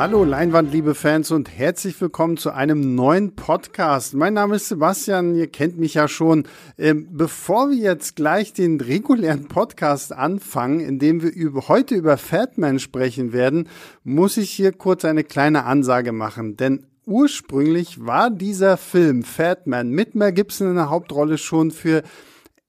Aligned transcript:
Hallo 0.00 0.24
Leinwand, 0.24 0.72
liebe 0.72 0.94
Fans 0.94 1.30
und 1.30 1.50
herzlich 1.50 2.00
willkommen 2.00 2.38
zu 2.38 2.52
einem 2.54 2.94
neuen 2.94 3.36
Podcast. 3.36 4.14
Mein 4.14 4.32
Name 4.32 4.56
ist 4.56 4.68
Sebastian, 4.68 5.34
ihr 5.34 5.46
kennt 5.46 5.78
mich 5.78 5.92
ja 5.92 6.08
schon. 6.08 6.44
Ähm, 6.78 7.08
bevor 7.10 7.68
wir 7.68 7.76
jetzt 7.76 8.16
gleich 8.16 8.54
den 8.54 8.80
regulären 8.80 9.46
Podcast 9.46 10.14
anfangen, 10.14 10.80
in 10.80 10.98
dem 10.98 11.22
wir 11.22 11.30
über, 11.30 11.68
heute 11.68 11.96
über 11.96 12.16
Fatman 12.16 12.78
sprechen 12.78 13.34
werden, 13.34 13.68
muss 14.02 14.38
ich 14.38 14.48
hier 14.48 14.72
kurz 14.72 15.04
eine 15.04 15.22
kleine 15.22 15.64
Ansage 15.64 16.12
machen, 16.12 16.56
denn 16.56 16.86
ursprünglich 17.04 18.06
war 18.06 18.30
dieser 18.30 18.78
Film 18.78 19.22
Fatman 19.22 19.90
mit 19.90 20.14
Mel 20.14 20.32
Gibson 20.32 20.70
in 20.70 20.76
der 20.76 20.88
Hauptrolle 20.88 21.36
schon 21.36 21.70
für 21.72 22.02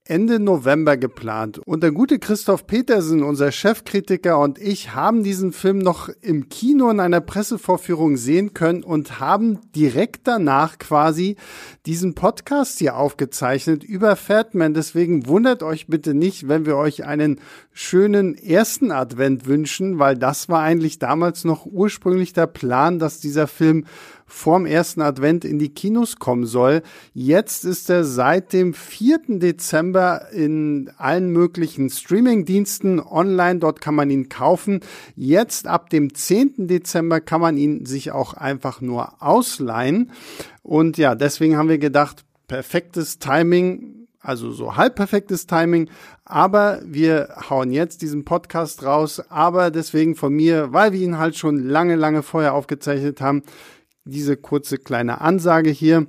Ende 0.06 0.40
November 0.40 0.98
geplant. 0.98 1.60
Und 1.60 1.84
der 1.84 1.92
gute 1.92 2.18
Christoph 2.18 2.66
Petersen, 2.66 3.22
unser 3.22 3.52
Chefkritiker 3.52 4.40
und 4.40 4.58
ich 4.58 4.96
haben 4.96 5.24
diesen 5.24 5.54
Film 5.54 5.78
noch 5.78 6.10
im 6.22 6.50
Kino 6.50 6.90
in 6.90 7.00
einer 7.00 7.22
Pressevorführung 7.22 8.18
sehen 8.18 8.56
können 8.56 8.84
und 8.84 9.20
haben 9.20 9.60
direkt 9.76 10.28
danach 10.28 10.80
quasi 10.80 11.36
diesen 11.86 12.16
Podcast 12.16 12.80
hier 12.80 12.98
aufgezeichnet 12.98 13.84
über 13.84 14.16
Fatman. 14.16 14.74
Deswegen 14.74 15.28
wundert 15.28 15.62
euch 15.62 15.86
bitte 15.86 16.16
nicht, 16.16 16.48
wenn 16.48 16.66
wir 16.66 16.78
euch 16.78 17.06
einen 17.06 17.40
schönen 17.72 18.36
ersten 18.36 18.92
Advent 18.92 19.46
wünschen, 19.46 20.00
weil 20.00 20.18
das 20.18 20.50
war 20.50 20.62
eigentlich 20.62 20.98
damals 20.98 21.44
noch 21.44 21.68
ursprünglich 21.68 22.34
der 22.34 22.48
Plan, 22.48 22.98
dass 22.98 23.20
dieser 23.20 23.48
Film 23.48 23.86
vorm 24.32 24.66
ersten 24.66 25.02
Advent 25.02 25.46
in 25.46 25.60
die 25.60 25.70
Kinos 25.70 26.16
kommen 26.18 26.46
soll. 26.46 26.82
Jetzt 27.14 27.66
ist 27.66 27.90
er 27.90 28.06
seit 28.06 28.54
dem 28.54 28.74
4. 28.74 29.20
Dezember 29.28 30.32
in 30.32 30.90
allen 30.98 31.32
möglichen 31.32 31.90
Streaming-Diensten 31.90 33.00
online. 33.00 33.60
Dort 33.60 33.82
kann 33.82 33.94
man 33.94 34.10
ihn 34.10 34.30
kaufen. 34.30 34.80
Jetzt 35.16 35.68
ab 35.68 35.90
dem 35.90 36.14
10. 36.14 36.68
Dezember 36.68 37.20
kann 37.20 37.42
man 37.42 37.58
ihn 37.58 37.86
sich 37.86 38.12
auch 38.12 38.34
einfach 38.34 38.82
nur 38.82 39.22
ausleihen. 39.22 40.12
Und 40.64 40.98
ja, 40.98 41.14
deswegen 41.16 41.58
haben 41.58 41.70
wir 41.70 41.78
gedacht, 41.78 42.24
perfektes 42.48 43.20
Timing, 43.20 44.08
also 44.22 44.52
so 44.52 44.76
halb 44.76 44.96
perfektes 44.96 45.48
Timing, 45.48 45.90
aber 46.26 46.80
wir 46.86 47.30
hauen 47.50 47.72
jetzt 47.72 48.02
diesen 48.02 48.24
Podcast 48.24 48.84
raus, 48.84 49.22
aber 49.30 49.72
deswegen 49.72 50.16
von 50.16 50.34
mir, 50.34 50.72
weil 50.72 50.94
wir 50.94 51.00
ihn 51.02 51.18
halt 51.18 51.38
schon 51.38 51.58
lange, 51.58 51.96
lange 51.96 52.24
vorher 52.24 52.54
aufgezeichnet 52.54 53.20
haben, 53.20 53.44
diese 54.06 54.38
kurze 54.38 54.78
kleine 54.78 55.22
Ansage 55.22 55.70
hier. 55.70 56.08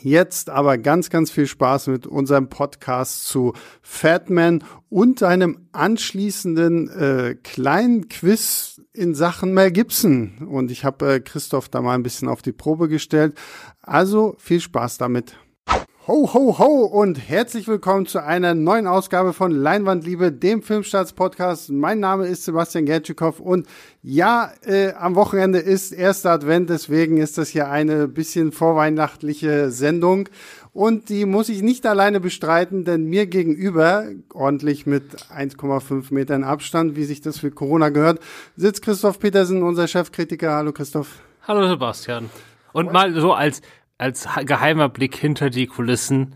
Jetzt 0.00 0.50
aber 0.50 0.76
ganz, 0.76 1.08
ganz 1.08 1.30
viel 1.30 1.46
Spaß 1.46 1.86
mit 1.86 2.06
unserem 2.06 2.48
Podcast 2.48 3.26
zu 3.26 3.52
Fatman 3.80 4.64
und 4.88 5.22
einem 5.22 5.68
anschließenden 5.72 6.88
äh, 6.90 7.36
kleinen 7.42 8.08
Quiz 8.08 8.82
in 8.92 9.14
Sachen 9.14 9.54
Mel 9.54 9.70
Gibson. 9.70 10.48
Und 10.50 10.70
ich 10.70 10.84
habe 10.84 11.14
äh, 11.14 11.20
Christoph 11.20 11.68
da 11.68 11.80
mal 11.80 11.94
ein 11.94 12.02
bisschen 12.02 12.28
auf 12.28 12.42
die 12.42 12.52
Probe 12.52 12.88
gestellt. 12.88 13.38
Also 13.80 14.34
viel 14.38 14.60
Spaß 14.60 14.98
damit. 14.98 15.36
Ho, 16.06 16.28
ho, 16.34 16.58
ho 16.58 16.84
und 16.84 17.14
herzlich 17.14 17.66
willkommen 17.66 18.04
zu 18.04 18.22
einer 18.22 18.52
neuen 18.52 18.86
Ausgabe 18.86 19.32
von 19.32 19.52
Leinwandliebe, 19.52 20.32
dem 20.32 20.60
Filmstarts-Podcast. 20.60 21.70
Mein 21.70 21.98
Name 21.98 22.26
ist 22.26 22.44
Sebastian 22.44 22.84
Gertschikow 22.84 23.40
und 23.40 23.66
ja, 24.02 24.52
äh, 24.66 24.92
am 24.92 25.14
Wochenende 25.14 25.60
ist 25.60 25.92
erster 25.92 26.32
Advent, 26.32 26.68
deswegen 26.68 27.16
ist 27.16 27.38
das 27.38 27.48
hier 27.48 27.70
eine 27.70 28.06
bisschen 28.06 28.52
vorweihnachtliche 28.52 29.70
Sendung. 29.70 30.28
Und 30.74 31.08
die 31.08 31.24
muss 31.24 31.48
ich 31.48 31.62
nicht 31.62 31.86
alleine 31.86 32.20
bestreiten, 32.20 32.84
denn 32.84 33.04
mir 33.04 33.24
gegenüber, 33.24 34.04
ordentlich 34.34 34.84
mit 34.84 35.04
1,5 35.34 36.12
Metern 36.12 36.44
Abstand, 36.44 36.96
wie 36.96 37.04
sich 37.04 37.22
das 37.22 37.38
für 37.38 37.50
Corona 37.50 37.88
gehört, 37.88 38.20
sitzt 38.56 38.82
Christoph 38.82 39.20
Petersen, 39.20 39.62
unser 39.62 39.88
Chefkritiker. 39.88 40.52
Hallo 40.52 40.72
Christoph. 40.72 41.22
Hallo 41.48 41.66
Sebastian. 41.66 42.28
Und 42.74 42.92
mal 42.92 43.14
so 43.14 43.32
als 43.32 43.62
als 43.98 44.26
geheimer 44.44 44.88
Blick 44.88 45.16
hinter 45.16 45.50
die 45.50 45.66
Kulissen. 45.66 46.34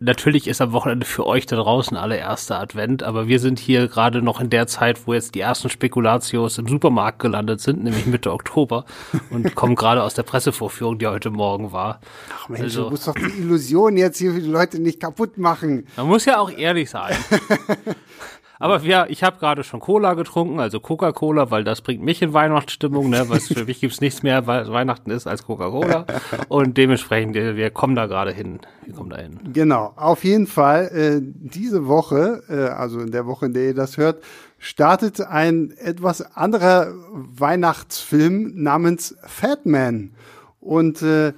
Natürlich 0.00 0.48
ist 0.48 0.60
am 0.60 0.72
Wochenende 0.72 1.06
für 1.06 1.26
euch 1.26 1.46
da 1.46 1.56
draußen 1.56 1.96
alle 1.96 2.16
erster 2.16 2.58
Advent, 2.58 3.04
aber 3.04 3.28
wir 3.28 3.38
sind 3.38 3.58
hier 3.60 3.86
gerade 3.86 4.20
noch 4.20 4.40
in 4.40 4.50
der 4.50 4.66
Zeit, 4.66 5.06
wo 5.06 5.14
jetzt 5.14 5.36
die 5.36 5.40
ersten 5.40 5.70
Spekulatios 5.70 6.58
im 6.58 6.66
Supermarkt 6.66 7.20
gelandet 7.20 7.60
sind, 7.60 7.84
nämlich 7.84 8.04
Mitte 8.06 8.32
Oktober 8.32 8.84
und 9.30 9.54
kommen 9.54 9.76
gerade 9.76 10.02
aus 10.02 10.14
der 10.14 10.24
Pressevorführung, 10.24 10.98
die 10.98 11.06
heute 11.06 11.30
Morgen 11.30 11.70
war. 11.70 12.00
Ach 12.34 12.48
Mensch, 12.48 12.62
also, 12.62 12.84
du 12.84 12.90
musst 12.90 13.06
doch 13.06 13.14
die 13.14 13.40
Illusion 13.40 13.96
jetzt 13.96 14.18
hier 14.18 14.32
für 14.32 14.40
die 14.40 14.50
Leute 14.50 14.80
nicht 14.80 15.00
kaputt 15.00 15.38
machen. 15.38 15.86
Man 15.96 16.08
muss 16.08 16.24
ja 16.24 16.38
auch 16.38 16.50
ehrlich 16.50 16.90
sein. 16.90 17.14
Aber 18.60 18.82
ja, 18.82 19.06
ich 19.08 19.22
habe 19.22 19.38
gerade 19.38 19.64
schon 19.64 19.80
Cola 19.80 20.12
getrunken, 20.12 20.60
also 20.60 20.80
Coca-Cola, 20.80 21.50
weil 21.50 21.64
das 21.64 21.80
bringt 21.80 22.02
mich 22.02 22.20
in 22.20 22.34
Weihnachtsstimmung, 22.34 23.08
ne? 23.08 23.24
Was 23.28 23.48
für 23.48 23.64
mich 23.64 23.80
gibt's 23.80 24.02
nichts 24.02 24.22
mehr, 24.22 24.46
weil 24.46 24.70
Weihnachten 24.70 25.10
ist 25.10 25.26
als 25.26 25.44
Coca-Cola. 25.46 26.04
Und 26.48 26.76
dementsprechend, 26.76 27.34
wir 27.34 27.70
kommen 27.70 27.96
da 27.96 28.04
gerade 28.04 28.32
hin. 28.32 28.60
Wir 28.84 28.94
kommen 28.94 29.08
da 29.08 29.16
hin. 29.16 29.40
Genau, 29.54 29.94
auf 29.96 30.24
jeden 30.24 30.46
Fall. 30.46 30.88
Äh, 30.88 31.20
diese 31.22 31.86
Woche, 31.86 32.42
äh, 32.50 32.68
also 32.68 33.00
in 33.00 33.12
der 33.12 33.24
Woche, 33.26 33.46
in 33.46 33.54
der 33.54 33.64
ihr 33.64 33.74
das 33.74 33.96
hört, 33.96 34.22
startet 34.58 35.22
ein 35.22 35.72
etwas 35.78 36.20
anderer 36.36 36.92
Weihnachtsfilm 37.12 38.62
namens 38.62 39.16
Fat 39.24 39.64
Man. 39.64 40.12
Und 40.60 41.00
äh, 41.00 41.32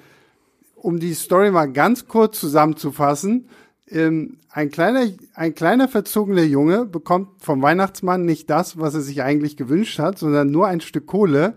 um 0.74 0.98
die 0.98 1.14
Story 1.14 1.52
mal 1.52 1.70
ganz 1.70 2.08
kurz 2.08 2.40
zusammenzufassen, 2.40 3.48
ähm, 3.92 4.38
ein 4.50 4.70
kleiner, 4.70 5.06
ein 5.34 5.54
kleiner 5.54 5.88
verzogener 5.88 6.42
Junge 6.42 6.84
bekommt 6.84 7.28
vom 7.38 7.62
Weihnachtsmann 7.62 8.24
nicht 8.24 8.50
das, 8.50 8.78
was 8.78 8.94
er 8.94 9.00
sich 9.00 9.22
eigentlich 9.22 9.56
gewünscht 9.56 9.98
hat, 9.98 10.18
sondern 10.18 10.50
nur 10.50 10.66
ein 10.66 10.80
Stück 10.80 11.06
Kohle. 11.06 11.54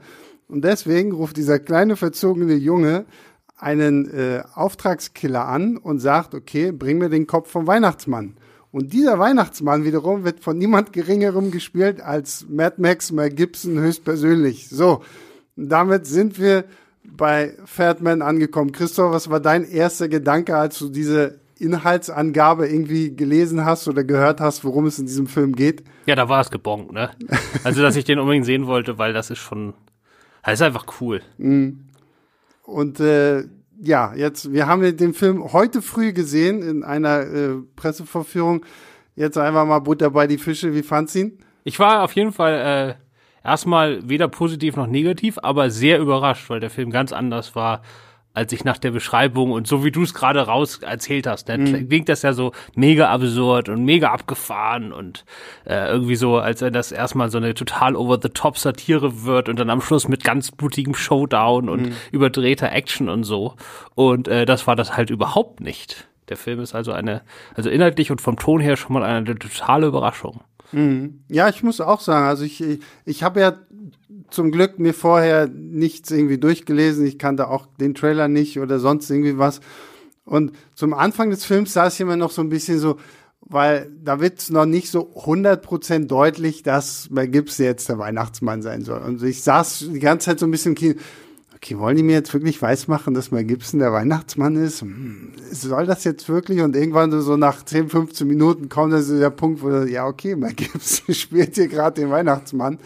Und 0.48 0.64
deswegen 0.64 1.12
ruft 1.12 1.38
dieser 1.38 1.60
kleine 1.60 1.96
verzogene 1.96 2.54
Junge 2.54 3.06
einen 3.58 4.10
äh, 4.12 4.44
Auftragskiller 4.54 5.48
an 5.48 5.78
und 5.78 6.00
sagt, 6.00 6.36
okay, 6.36 6.72
bring 6.72 6.98
mir 6.98 7.10
den 7.10 7.28
Kopf 7.28 7.50
vom 7.50 7.68
Weihnachtsmann. 7.68 8.36
Und 8.72 8.92
dieser 8.92 9.18
Weihnachtsmann 9.18 9.86
wiederum 9.86 10.26
wird 10.26 10.42
von 10.42 10.58
niemand 10.58 10.92
Geringerem 10.92 11.52
gespielt 11.52 12.02
als 12.02 12.46
Mad 12.50 12.76
Max 12.78 13.12
Mel 13.12 13.30
Gibson 13.30 13.80
höchstpersönlich. 13.80 14.68
So, 14.70 15.02
damit 15.56 16.06
sind 16.06 16.40
wir 16.40 16.66
bei 17.04 17.56
Fatman 17.66 18.22
angekommen. 18.22 18.74
Christoph, 18.74 19.14
was 19.14 19.30
war 19.30 19.40
dein 19.40 19.64
erster 19.64 20.10
Gedanke, 20.10 20.58
als 20.58 20.78
du 20.80 20.90
diese 20.90 21.40
Inhaltsangabe 21.58 22.68
irgendwie 22.68 23.16
gelesen 23.16 23.66
hast 23.66 23.88
oder 23.88 24.04
gehört 24.04 24.42
hast, 24.42 24.64
worum 24.64 24.86
es 24.86 25.00
in 25.00 25.06
diesem 25.06 25.28
Film 25.28 25.56
geht? 25.56 25.84
Ja, 26.06 26.16
da 26.16 26.28
war 26.30 26.42
es 26.42 26.52
gebongt, 26.52 26.92
ne? 26.92 27.12
Also, 27.64 27.82
dass 27.82 27.96
ich 27.96 28.04
den 28.04 28.20
unbedingt 28.20 28.46
sehen 28.46 28.68
wollte, 28.68 28.98
weil 28.98 29.14
das 29.14 29.30
ist 29.30 29.40
schon, 29.40 29.74
das 30.44 30.56
ist 30.56 30.62
einfach 30.62 30.86
cool. 31.00 31.22
Mhm. 31.38 31.86
Und 32.64 33.00
äh, 33.00 33.46
ja, 33.82 34.14
jetzt, 34.16 34.52
wir 34.52 34.68
haben 34.68 34.98
den 34.98 35.14
Film 35.14 35.54
heute 35.54 35.82
früh 35.82 36.14
gesehen 36.14 36.62
in 36.62 36.84
einer 36.84 37.22
äh, 37.22 37.56
Pressevorführung. 37.76 38.66
Jetzt 39.16 39.38
einfach 39.38 39.66
mal 39.66 39.80
Butter 39.80 40.10
bei 40.10 40.28
die 40.28 40.38
Fische. 40.38 40.74
Wie 40.74 40.84
fand's 40.84 41.16
ihn? 41.16 41.40
Ich 41.64 41.80
war 41.80 42.04
auf 42.04 42.12
jeden 42.14 42.32
Fall 42.32 42.98
äh, 43.44 43.48
erstmal 43.48 44.08
weder 44.08 44.28
positiv 44.28 44.76
noch 44.76 44.88
negativ, 44.88 45.38
aber 45.42 45.70
sehr 45.70 46.00
überrascht, 46.00 46.50
weil 46.50 46.60
der 46.60 46.70
Film 46.70 46.90
ganz 46.90 47.12
anders 47.14 47.56
war 47.56 47.82
als 48.36 48.52
ich 48.52 48.64
nach 48.64 48.78
der 48.78 48.92
Beschreibung 48.92 49.52
und 49.52 49.66
so 49.66 49.84
wie 49.84 49.92
du 49.92 50.04
es 50.04 50.14
gerade 50.14 50.42
raus 50.42 50.80
erzählt 50.80 51.26
hast, 51.26 51.48
ne, 51.48 51.58
mhm. 51.58 51.88
klingt 51.88 52.10
das 52.10 52.22
ja 52.22 52.34
so 52.34 52.52
mega 52.76 53.10
absurd 53.10 53.70
und 53.70 53.84
mega 53.84 54.12
abgefahren 54.12 54.92
und 54.92 55.26
äh, 55.66 55.90
irgendwie 55.90 56.16
so, 56.16 56.38
als 56.38 56.62
wenn 56.62 56.74
das 56.74 56.92
erstmal 56.92 57.30
so 57.30 57.38
eine 57.38 57.54
total 57.54 57.96
over-the-top 57.96 58.58
Satire 58.58 59.24
wird 59.24 59.50
und 59.50 59.58
dann 59.58 59.70
am 59.70 59.82
Schluss 59.82 60.08
mit 60.08 60.24
ganz 60.24 60.52
blutigem 60.52 60.94
Showdown 60.94 61.70
und 61.70 61.82
mhm. 61.84 61.94
überdrehter 62.12 62.72
Action 62.72 63.10
und 63.10 63.24
so. 63.24 63.56
Und 63.96 64.28
äh, 64.28 64.46
das 64.46 64.68
war 64.68 64.76
das 64.76 64.98
halt 64.98 65.10
überhaupt 65.10 65.62
nicht. 65.62 66.08
Der 66.30 66.38
Film 66.38 66.60
ist 66.60 66.76
also 66.76 66.92
eine, 66.92 67.22
also 67.56 67.70
inhaltlich 67.70 68.12
und 68.12 68.22
vom 68.22 68.38
Ton 68.38 68.60
her 68.60 68.78
schon 68.78 68.94
mal 68.94 69.04
eine 69.04 69.38
totale 69.38 69.88
Überraschung. 69.88 70.42
Mhm. 70.72 71.22
Ja, 71.30 71.48
ich 71.48 71.64
muss 71.64 71.80
auch 71.80 72.02
sagen, 72.02 72.26
also 72.26 72.44
ich, 72.44 72.64
ich 73.06 73.24
habe 73.24 73.40
ja 73.40 73.54
zum 74.30 74.52
Glück 74.52 74.80
mir 74.80 74.94
vorher 74.94 75.48
nichts 75.48 76.12
irgendwie 76.12 76.38
durchgelesen. 76.38 77.06
Ich 77.06 77.20
kannte 77.20 77.50
auch 77.50 77.68
den 77.80 77.94
Trailer 77.96 78.28
nicht 78.28 78.60
oder 78.60 78.80
sonst 78.80 79.10
irgendwie 79.10 79.38
was. 79.38 79.62
Und 80.26 80.54
zum 80.74 80.94
Anfang 80.94 81.30
des 81.30 81.46
Films 81.46 81.74
saß 81.74 81.94
ich 81.94 82.02
immer 82.02 82.18
noch 82.18 82.32
so 82.32 82.42
ein 82.42 82.50
bisschen 82.50 82.80
so, 82.80 82.98
weil 83.42 83.92
da 84.04 84.20
wird 84.20 84.40
es 84.40 84.50
noch 84.50 84.66
nicht 84.66 84.90
so 84.90 85.14
100% 85.16 86.08
deutlich, 86.08 86.64
dass 86.64 87.10
Mel 87.12 87.28
Gibson 87.28 87.66
jetzt 87.66 87.90
der 87.90 88.00
Weihnachtsmann 88.00 88.64
sein 88.64 88.84
soll. 88.84 89.02
Und 89.02 89.22
ich 89.22 89.44
saß 89.44 89.90
die 89.94 90.00
ganze 90.00 90.26
Zeit 90.26 90.40
so 90.40 90.48
ein 90.48 90.52
bisschen, 90.52 90.76
okay, 91.56 91.78
wollen 91.78 91.96
die 91.96 92.04
mir 92.04 92.14
jetzt 92.14 92.34
wirklich 92.34 92.60
weismachen, 92.62 93.14
dass 93.14 93.30
Mel 93.32 93.44
Gibson 93.44 93.80
der 93.80 93.94
Weihnachtsmann 93.94 94.56
ist? 94.56 94.82
Hm, 94.82 95.34
soll 95.52 95.86
das 95.86 96.04
jetzt 96.04 96.28
wirklich? 96.28 96.62
Und 96.62 96.76
irgendwann 96.76 97.12
so 97.22 97.38
nach 97.38 97.64
10, 97.64 97.90
15 97.90 98.28
Minuten 98.28 98.68
kommt 98.68 98.94
dann 98.94 99.04
so 99.04 99.18
der 99.20 99.30
Punkt, 99.30 99.62
wo, 99.62 99.70
ja, 99.84 100.08
okay, 100.08 100.36
Mel 100.36 100.54
Gibson 100.54 101.14
spielt 101.16 101.56
hier 101.56 101.68
gerade 101.68 102.02
den 102.02 102.10
Weihnachtsmann. 102.10 102.80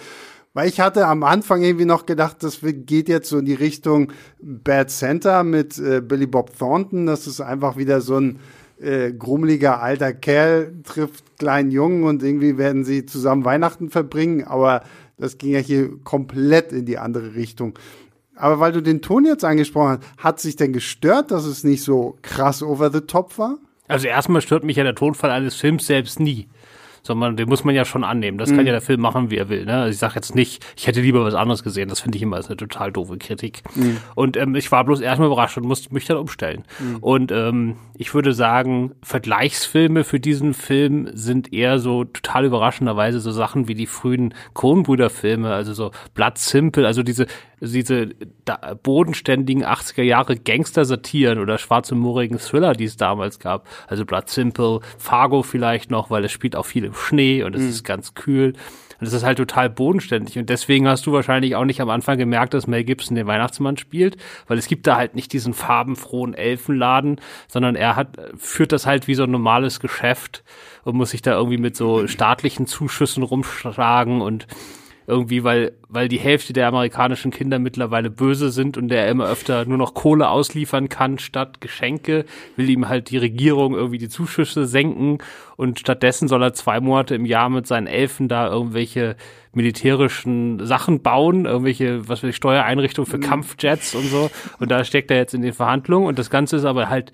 Weil 0.54 0.68
ich 0.68 0.80
hatte 0.80 1.06
am 1.06 1.24
Anfang 1.24 1.62
irgendwie 1.62 1.86
noch 1.86 2.06
gedacht, 2.06 2.38
das 2.42 2.60
geht 2.62 3.08
jetzt 3.08 3.30
so 3.30 3.38
in 3.38 3.46
die 3.46 3.54
Richtung 3.54 4.12
Bad 4.42 4.90
Center 4.90 5.44
mit 5.44 5.78
äh, 5.78 6.02
Billy 6.02 6.26
Bob 6.26 6.58
Thornton. 6.58 7.06
Das 7.06 7.28
ist 7.28 7.40
einfach 7.40 7.78
wieder 7.78 8.02
so 8.02 8.18
ein 8.18 8.40
äh, 8.82 9.12
grummeliger 9.12 9.82
alter 9.82 10.14
Kerl 10.14 10.74
trifft 10.84 11.38
kleinen 11.38 11.70
Jungen 11.70 12.04
und 12.04 12.24
irgendwie 12.24 12.58
werden 12.58 12.84
sie 12.84 13.06
zusammen 13.06 13.46
Weihnachten 13.46 13.90
verbringen. 13.90 14.44
Aber 14.44 14.84
Das 15.18 15.38
ging 15.38 15.52
ja 15.52 15.60
hier 15.60 15.90
komplett 16.04 16.72
in 16.72 16.86
die 16.86 16.98
andere 16.98 17.36
Richtung. 17.36 17.78
Aber 18.36 18.60
weil 18.62 18.72
du 18.72 18.82
den 18.82 19.02
Ton 19.02 19.26
jetzt 19.26 19.44
angesprochen 19.44 20.00
hast, 20.00 20.18
hat 20.18 20.40
sich 20.40 20.56
denn 20.56 20.72
gestört, 20.72 21.30
dass 21.30 21.46
es 21.46 21.66
nicht 21.66 21.84
so 21.84 22.18
krass 22.22 22.64
over 22.64 22.90
the 22.90 23.02
top 23.02 23.38
war? 23.38 23.58
Also 23.90 24.08
erstmal 24.08 24.42
stört 24.42 24.64
mich 24.64 24.78
ja 24.78 24.84
der 24.84 24.96
Tonfall 24.96 25.30
eines 25.30 25.56
Films 25.56 25.86
selbst 25.86 26.20
nie 26.20 26.48
sondern 27.04 27.38
den 27.38 27.50
muss 27.50 27.64
man 27.64 27.76
ja 27.76 27.86
schon 27.86 28.04
annehmen. 28.04 28.38
Das 28.38 28.52
mhm. 28.52 28.58
kann 28.58 28.66
ja 28.66 28.72
der 28.72 28.82
Film 28.82 29.02
machen, 29.02 29.32
wie 29.32 29.38
er 29.38 29.50
will. 29.50 29.66
Ne? 29.66 29.74
Also 29.74 29.92
ich 29.92 29.98
sage 29.98 30.16
jetzt 30.16 30.36
nicht, 30.36 30.66
ich 30.76 30.88
hätte 30.88 31.02
lieber 31.02 31.24
was 31.24 31.34
anderes 31.34 31.64
gesehen. 31.64 31.90
Das 31.90 32.00
finde 32.00 32.18
ich 32.18 32.22
immer 32.22 32.38
als 32.38 32.48
eine 32.48 32.58
total 32.58 32.92
doofe 32.92 33.18
Kritik. 33.18 33.62
Mhm. 33.76 33.98
Und 34.16 34.38
ähm, 34.38 34.56
ich 34.56 34.72
war 34.72 34.84
bloß 34.84 35.02
erstmal 35.02 35.28
überrascht 35.28 35.58
und 35.58 35.66
musste 35.66 35.94
mich 35.94 36.06
dann 36.06 36.18
umstellen. 36.18 36.64
Mhm. 36.80 36.98
Und 36.98 37.32
ähm, 37.32 37.76
ich 37.96 38.14
würde 38.14 38.34
sagen, 38.34 38.92
Vergleichsfilme 39.04 40.04
für 40.04 40.20
diesen 40.20 40.54
Film 40.54 41.10
sind 41.14 41.54
eher 41.54 41.80
so 41.80 42.06
total 42.06 42.46
überraschenderweise 42.46 43.20
so 43.20 43.32
Sachen 43.32 43.68
wie 43.68 43.76
die 43.76 43.88
frühen 43.88 44.34
Kronbrüder-Filme, 44.54 45.54
also 45.54 45.74
so 45.74 45.92
Blood 46.14 46.38
Simple, 46.38 46.86
also 46.86 47.04
diese 47.04 47.28
diese 47.62 48.10
bodenständigen 48.84 49.66
80er 49.66 50.04
Jahre 50.04 50.36
Gangster-Satiren 50.38 51.40
oder 51.40 51.58
schwarzhumorigen 51.58 52.40
Thriller, 52.40 52.74
die 52.74 52.86
es 52.86 52.98
damals 52.98 53.40
gab. 53.40 53.68
Also 53.88 54.06
Blood 54.06 54.30
Simple, 54.30 54.80
Fargo 54.98 55.44
vielleicht 55.44 55.92
noch, 55.92 56.10
weil 56.10 56.24
es 56.26 56.32
spielt 56.32 56.56
auch 56.56 56.66
viel 56.66 56.86
im 56.86 56.94
Schnee 56.94 57.44
und 57.44 57.56
es 57.56 57.64
mhm. 57.64 57.70
ist 57.70 57.84
ganz 57.84 58.14
kühl. 58.14 58.54
Und 59.00 59.08
es 59.08 59.14
ist 59.14 59.24
halt 59.24 59.38
total 59.38 59.70
bodenständig. 59.70 60.38
Und 60.38 60.50
deswegen 60.50 60.88
hast 60.88 61.06
du 61.06 61.14
wahrscheinlich 61.14 61.56
auch 61.56 61.64
nicht 61.64 61.80
am 61.80 61.90
Anfang 61.90 62.18
gemerkt, 62.18 62.54
dass 62.54 62.68
Mel 62.68 62.84
Gibson 62.84 63.16
den 63.16 63.28
Weihnachtsmann 63.28 63.78
spielt, 63.78 64.18
weil 64.48 64.58
es 64.58 64.68
gibt 64.68 64.88
da 64.88 64.98
halt 64.98 65.16
nicht 65.16 65.32
diesen 65.32 65.54
farbenfrohen 65.54 66.34
Elfenladen, 66.34 67.22
sondern 67.48 67.76
er 67.76 67.96
hat, 67.96 68.18
führt 68.38 68.74
das 68.74 68.86
halt 68.86 69.08
wie 69.08 69.16
so 69.16 69.24
ein 69.24 69.32
normales 69.32 69.80
Geschäft 69.80 70.44
und 70.84 70.96
muss 70.96 71.12
sich 71.12 71.22
da 71.22 71.34
irgendwie 71.34 71.58
mit 71.58 71.78
so 71.78 72.08
staatlichen 72.08 72.68
Zuschüssen 72.68 73.24
rumschlagen 73.24 74.22
und 74.22 74.48
irgendwie, 75.10 75.44
weil, 75.44 75.74
weil 75.90 76.08
die 76.08 76.20
Hälfte 76.20 76.54
der 76.54 76.68
amerikanischen 76.68 77.32
Kinder 77.32 77.60
mittlerweile 77.60 78.10
böse 78.10 78.52
sind 78.52 78.78
und 78.78 78.88
der 78.88 79.10
immer 79.10 79.28
öfter 79.28 79.66
nur 79.66 79.78
noch 79.78 79.94
Kohle 79.94 80.30
ausliefern 80.30 80.88
kann 80.88 81.20
statt 81.20 81.60
Geschenke, 81.60 82.26
will 82.56 82.70
ihm 82.70 82.88
halt 82.88 83.10
die 83.10 83.18
Regierung 83.18 83.74
irgendwie 83.74 83.98
die 83.98 84.10
Zuschüsse 84.10 84.66
senken 84.66 85.18
und 85.58 85.80
stattdessen 85.80 86.28
soll 86.28 86.44
er 86.44 86.54
zwei 86.54 86.80
Monate 86.80 87.16
im 87.16 87.26
Jahr 87.26 87.50
mit 87.50 87.68
seinen 87.68 87.88
Elfen 87.88 88.28
da 88.28 88.48
irgendwelche 88.48 89.16
militärischen 89.52 90.66
Sachen 90.66 91.02
bauen, 91.02 91.46
irgendwelche, 91.46 92.08
was 92.08 92.24
weiß 92.24 92.30
ich, 92.30 92.36
Steuereinrichtungen 92.36 93.10
für 93.10 93.18
mhm. 93.18 93.24
Kampfjets 93.24 93.96
und 93.96 94.06
so. 94.06 94.30
Und 94.60 94.70
da 94.70 94.84
steckt 94.84 95.12
er 95.12 95.18
jetzt 95.18 95.34
in 95.34 95.42
den 95.42 95.54
Verhandlungen 95.54 96.08
und 96.08 96.20
das 96.20 96.30
Ganze 96.30 96.56
ist 96.58 96.66
aber 96.66 96.90
halt 96.90 97.12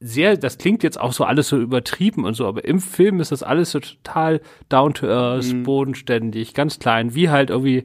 sehr, 0.00 0.36
das 0.36 0.58
klingt 0.58 0.82
jetzt 0.82 1.00
auch 1.00 1.12
so 1.12 1.24
alles 1.24 1.48
so 1.48 1.58
übertrieben 1.58 2.24
und 2.24 2.34
so, 2.34 2.46
aber 2.46 2.64
im 2.64 2.80
Film 2.80 3.20
ist 3.20 3.32
das 3.32 3.42
alles 3.42 3.72
so 3.72 3.80
total 3.80 4.40
down 4.68 4.94
to 4.94 5.06
earth, 5.06 5.52
mhm. 5.52 5.64
bodenständig, 5.64 6.54
ganz 6.54 6.78
klein, 6.78 7.14
wie 7.14 7.30
halt 7.30 7.50
irgendwie 7.50 7.84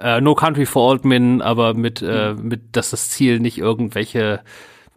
äh, 0.00 0.20
No 0.20 0.34
Country 0.34 0.66
for 0.66 0.90
Old 0.90 1.04
Men, 1.04 1.42
aber 1.42 1.74
mit, 1.74 2.02
äh, 2.02 2.34
mhm. 2.34 2.48
mit, 2.48 2.76
dass 2.76 2.90
das 2.90 3.08
Ziel 3.08 3.38
nicht 3.38 3.58
irgendwelche 3.58 4.40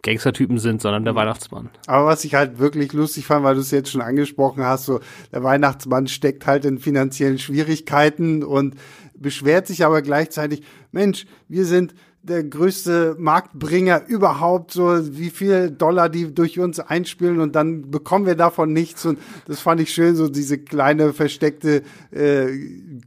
Gangstertypen 0.02 0.58
sind, 0.58 0.80
sondern 0.80 1.04
der 1.04 1.12
mhm. 1.12 1.18
Weihnachtsmann. 1.18 1.70
Aber 1.86 2.06
was 2.06 2.24
ich 2.24 2.34
halt 2.34 2.58
wirklich 2.58 2.92
lustig 2.92 3.26
fand, 3.26 3.44
weil 3.44 3.54
du 3.54 3.60
es 3.60 3.70
jetzt 3.70 3.90
schon 3.90 4.00
angesprochen 4.00 4.64
hast, 4.64 4.86
so 4.86 5.00
der 5.32 5.44
Weihnachtsmann 5.44 6.08
steckt 6.08 6.46
halt 6.46 6.64
in 6.64 6.78
finanziellen 6.78 7.38
Schwierigkeiten 7.38 8.42
und 8.42 8.74
beschwert 9.14 9.66
sich 9.66 9.84
aber 9.84 10.02
gleichzeitig, 10.02 10.62
Mensch, 10.90 11.26
wir 11.46 11.66
sind 11.66 11.94
der 12.22 12.44
größte 12.44 13.16
Marktbringer 13.18 14.06
überhaupt, 14.06 14.72
so 14.72 15.16
wie 15.16 15.30
viel 15.30 15.70
Dollar 15.70 16.10
die 16.10 16.34
durch 16.34 16.58
uns 16.58 16.78
einspielen 16.78 17.40
und 17.40 17.56
dann 17.56 17.90
bekommen 17.90 18.26
wir 18.26 18.34
davon 18.34 18.74
nichts 18.74 19.06
und 19.06 19.18
das 19.46 19.60
fand 19.60 19.80
ich 19.80 19.92
schön, 19.92 20.16
so 20.16 20.28
diese 20.28 20.58
kleine 20.58 21.14
versteckte 21.14 21.82
äh, 22.10 22.48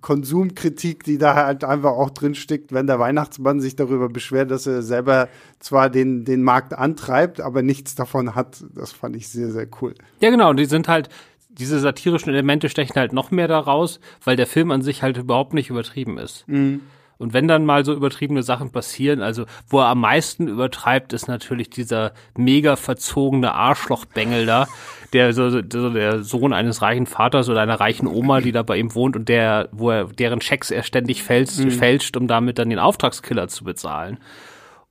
Konsumkritik, 0.02 1.04
die 1.04 1.20
da 1.20 1.36
halt 1.36 1.64
einfach 1.64 1.92
auch 1.92 2.10
drin 2.10 2.34
steckt, 2.34 2.74
wenn 2.74 2.88
der 2.88 3.00
Weihnachtsmann 3.00 3.62
sich 3.62 3.76
darüber 3.76 4.10
beschwert, 4.10 4.50
dass 4.50 4.66
er 4.66 4.82
selber 4.82 5.30
zwar 5.60 5.92
den, 5.92 6.26
den 6.26 6.42
Markt 6.42 6.74
antreibt, 6.74 7.40
aber 7.40 7.62
nichts 7.62 7.94
davon 7.94 8.34
hat. 8.34 8.64
Das 8.74 8.92
fand 8.92 9.16
ich 9.16 9.30
sehr, 9.30 9.52
sehr 9.52 9.68
cool. 9.82 9.94
Ja, 10.22 10.32
genau, 10.32 10.50
und 10.50 10.58
die 10.58 10.66
sind 10.66 10.88
halt, 10.88 11.10
diese 11.50 11.80
satirischen 11.80 12.32
Elemente 12.32 12.68
stechen 12.68 12.96
halt 12.96 13.14
noch 13.14 13.30
mehr 13.30 13.48
daraus, 13.48 14.00
weil 14.24 14.36
der 14.36 14.48
Film 14.48 14.72
an 14.72 14.82
sich 14.82 15.04
halt 15.04 15.18
überhaupt 15.18 15.54
nicht 15.54 15.70
übertrieben 15.70 16.18
ist. 16.18 16.46
Mhm. 16.48 16.82
Und 17.18 17.34
wenn 17.34 17.48
dann 17.48 17.66
mal 17.66 17.86
so 17.86 17.94
übertriebene 17.94 18.44
Sachen 18.44 18.72
passieren, 18.72 19.22
also 19.22 19.46
wo 19.68 19.80
er 19.80 19.88
am 19.88 20.02
meisten 20.02 20.48
übertreibt, 20.48 21.14
ist 21.14 21.28
natürlich 21.28 21.70
dieser 21.70 22.14
mega 22.36 22.76
verzogene 22.76 23.54
Arschlochbengel 23.54 24.46
da, 24.46 24.68
der 25.14 25.34
so, 25.34 25.50
so 25.50 25.62
der 25.90 26.24
Sohn 26.24 26.54
eines 26.54 26.82
reichen 26.82 27.06
Vaters 27.06 27.50
oder 27.50 27.62
einer 27.62 27.80
reichen 27.80 28.08
Oma, 28.08 28.42
die 28.42 28.52
da 28.52 28.64
bei 28.64 28.78
ihm 28.78 28.96
wohnt 28.96 29.16
und 29.16 29.30
der, 29.30 29.70
wo 29.72 29.92
er 29.92 30.06
deren 30.06 30.42
Schecks 30.42 30.72
er 30.72 30.84
ständig 30.84 31.24
fälscht, 31.24 31.60
mhm. 31.60 31.72
fälscht, 31.72 32.18
um 32.18 32.28
damit 32.28 32.58
dann 32.58 32.70
den 32.70 32.80
Auftragskiller 32.80 33.48
zu 33.48 33.64
bezahlen. 33.64 34.18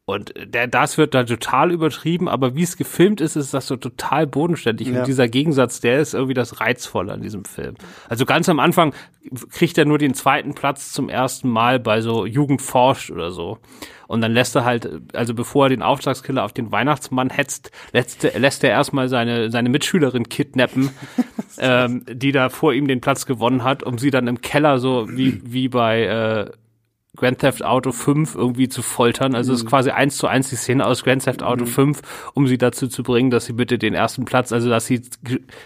Und 0.05 0.35
der, 0.37 0.67
das 0.67 0.99
wird 0.99 1.15
da 1.15 1.23
total 1.23 1.71
übertrieben, 1.71 2.29
aber 2.29 2.57
wie 2.57 2.65
es 2.65 2.77
gefilmt 2.77 3.21
ist, 3.21 3.37
ist 3.37 3.55
das 3.55 3.69
so 3.69 3.77
total 3.77 4.27
bodenständig. 4.27 4.89
Ja. 4.89 5.01
Und 5.01 5.07
dieser 5.07 5.29
Gegensatz, 5.29 5.81
der 5.81 6.01
ist 6.01 6.13
irgendwie 6.13 6.35
das 6.35 6.61
Reizvolle 6.61 7.13
an 7.13 7.23
diesem 7.23 7.45
Film. 7.45 7.77
Also 8.09 8.27
ganz 8.27 8.49
am 8.49 8.59
Anfang 8.59 8.95
kriegt 9.51 9.79
er 9.79 9.85
nur 9.85 9.99
den 9.99 10.15
zweiten 10.15 10.55
Platz 10.55 10.93
zum 10.93 11.09
ersten 11.09 11.49
Mal 11.49 11.79
bei 11.79 12.01
so 12.01 12.27
Jugend 12.27 12.63
forscht 12.63 13.13
oder 13.13 13.31
so. 13.31 13.59
Und 14.09 14.23
dann 14.23 14.33
lässt 14.33 14.57
er 14.57 14.65
halt, 14.65 14.91
also 15.15 15.35
bevor 15.35 15.67
er 15.67 15.69
den 15.69 15.83
Auftragskiller 15.83 16.43
auf 16.43 16.53
den 16.53 16.73
Weihnachtsmann 16.73 17.31
hetzt, 17.31 17.71
lässt, 17.93 18.25
lässt 18.25 18.65
er 18.65 18.71
erstmal 18.71 19.09
seine, 19.09 19.53
seine 19.53 19.69
Mitschülerin 19.69 20.29
kidnappen, 20.29 20.91
ähm, 21.59 22.05
die 22.11 22.33
da 22.33 22.49
vor 22.49 22.75
ihm 22.75 22.89
den 22.89 23.01
Platz 23.01 23.25
gewonnen 23.25 23.63
hat, 23.63 23.85
um 23.85 23.99
sie 23.99 24.11
dann 24.11 24.27
im 24.27 24.41
Keller 24.41 24.81
so 24.81 25.09
wie, 25.09 25.41
wie 25.45 25.69
bei 25.69 26.03
äh, 26.03 26.51
Grand 27.15 27.41
Theft 27.41 27.63
Auto 27.63 27.93
5 27.93 28.35
irgendwie 28.35 28.71
zu 28.71 28.81
foltern. 28.81 29.35
Also 29.35 29.53
mhm. 29.53 29.57
ist 29.57 29.67
quasi 29.67 29.91
eins 29.91 30.17
zu 30.17 30.27
eins 30.27 30.49
die 30.49 30.57
Szene 30.57 30.87
aus 30.87 31.05
Grand 31.05 31.23
Theft 31.23 31.43
Auto 31.43 31.65
mhm. 31.65 31.69
5, 31.69 32.03
um 32.33 32.47
sie 32.47 32.57
dazu 32.57 32.89
zu 32.89 33.03
bringen, 33.03 33.31
dass 33.31 33.45
sie 33.45 33.53
bitte 33.53 33.77
den 33.77 33.93
ersten 33.93 34.25
Platz, 34.25 34.51
also 34.51 34.71
dass 34.71 34.87
sie 34.87 35.03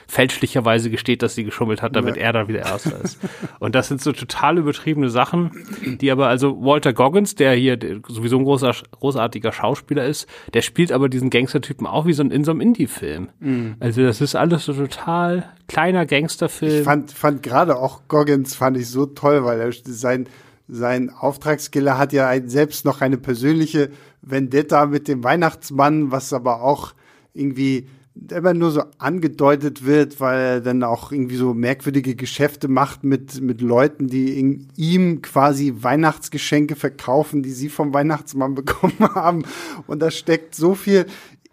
fälschlicherweise 0.08 0.90
gesteht, 0.90 1.22
dass 1.22 1.37
sie 1.37 1.44
geschummelt 1.44 1.82
hat, 1.82 1.94
damit 1.94 2.16
ja. 2.16 2.22
er 2.22 2.32
dann 2.32 2.48
wieder 2.48 2.60
Erster 2.60 3.00
ist. 3.00 3.20
Und 3.60 3.76
das 3.76 3.87
sind 3.87 4.02
so 4.02 4.10
total 4.10 4.58
übertriebene 4.58 5.08
Sachen, 5.08 5.52
die 6.00 6.10
aber 6.10 6.26
also 6.26 6.60
Walter 6.64 6.93
Goggins, 6.93 7.37
der 7.37 7.52
hier 7.52 7.78
sowieso 8.08 8.38
ein 8.38 8.44
großer, 8.44 8.75
großartiger 8.90 9.52
Schauspieler 9.52 10.04
ist, 10.04 10.28
der 10.52 10.62
spielt 10.62 10.90
aber 10.90 11.08
diesen 11.08 11.31
Gangstertypen 11.31 11.87
auch 11.87 12.06
wie 12.06 12.12
so 12.12 12.25
ein, 12.25 12.32
in 12.32 12.42
so 12.42 12.50
einem 12.50 12.60
Indie-Film. 12.60 13.28
Mhm. 13.38 13.76
Also 13.78 14.02
das 14.02 14.20
ist 14.20 14.34
alles 14.34 14.64
so 14.64 14.72
total 14.72 15.49
kleiner 15.68 16.06
Gangsterfilm. 16.06 16.78
Ich 16.78 16.85
fand, 16.85 17.12
fand 17.12 17.44
gerade 17.44 17.76
auch 17.76 18.09
Goggins 18.09 18.56
fand 18.56 18.76
ich 18.76 18.88
so 18.88 19.06
toll, 19.06 19.44
weil 19.44 19.61
er 19.61 19.70
sein 19.73 20.28
sein 20.68 21.11
Auftragskiller 21.11 21.99
hat 21.99 22.12
ja 22.12 22.30
selbst 22.46 22.85
noch 22.85 23.00
eine 23.00 23.18
persönliche 23.18 23.90
Vendetta 24.23 24.87
mit 24.87 25.08
dem 25.08 25.23
Weihnachtsmann, 25.23 26.11
was 26.11 26.32
aber 26.32 26.62
auch 26.62 26.94
irgendwie 27.35 27.87
immer 28.30 28.54
nur 28.54 28.70
so 28.70 28.82
angedeutet 28.99 29.85
wird, 29.85 30.20
weil 30.20 30.40
er 30.40 30.61
dann 30.61 30.82
auch 30.82 31.12
irgendwie 31.12 31.37
so 31.37 31.54
merkwürdige 31.54 32.16
Geschäfte 32.16 32.66
macht 32.66 33.04
mit, 33.04 33.40
mit 33.40 33.61
Leuten, 33.61 34.08
die 34.08 34.66
ihm 34.76 35.23
quasi 35.23 35.75
Weihnachtsgeschenke 35.80 36.76
verkaufen, 36.76 37.42
die 37.42 37.50
sie 37.50 37.68
vom 37.68 37.92
Weihnachtsmann 37.92 38.54
bekommen 38.54 38.99
haben. 38.99 39.44
Und 39.87 40.00
da 40.00 40.11
steckt 40.11 40.54
so 40.54 40.75
viel 40.75 41.06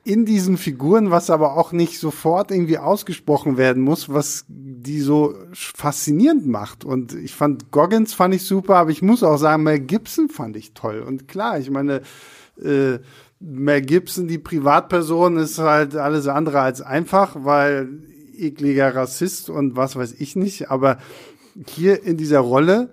in 0.06 0.26
diesen 0.26 0.58
Figuren, 0.58 1.12
was 1.12 1.30
aber 1.30 1.56
auch 1.56 1.72
nicht 1.72 2.00
sofort 2.00 2.52
irgendwie 2.52 2.78
ausgesprochen 2.78 3.56
werden 3.58 3.82
muss, 3.82 4.10
was 4.10 4.46
die 4.48 5.00
so 5.00 5.36
faszinierend 5.54 6.46
macht. 6.46 6.84
Und 6.84 7.14
ich 7.14 7.34
fand 7.34 7.72
Goggins 7.72 8.14
fand 8.14 8.36
ich 8.36 8.46
super, 8.46 8.76
aber 8.76 8.92
ich 8.92 9.02
muss 9.02 9.24
auch 9.24 9.38
sagen, 9.38 9.64
Mel 9.64 9.80
Gibson 9.80 10.28
fand 10.28 10.58
ich 10.58 10.74
toll. 10.74 11.02
Und 11.02 11.30
klar, 11.30 11.58
ich 11.58 11.70
meine, 11.70 12.02
äh, 12.62 13.00
Mel 13.40 13.82
Gibson, 13.82 14.28
die 14.28 14.40
Privatperson, 14.40 15.38
ist 15.38 15.60
halt 15.60 15.96
alles 15.96 16.28
andere 16.28 16.60
als 16.60 16.82
einfach, 16.82 17.38
weil 17.40 17.88
ekliger 18.38 18.94
Rassist 18.94 19.50
und 19.50 19.78
was 19.78 19.96
weiß 19.96 20.16
ich 20.20 20.36
nicht. 20.36 20.70
Aber 20.70 20.98
hier 21.68 22.04
in 22.04 22.18
dieser 22.18 22.40
Rolle 22.40 22.90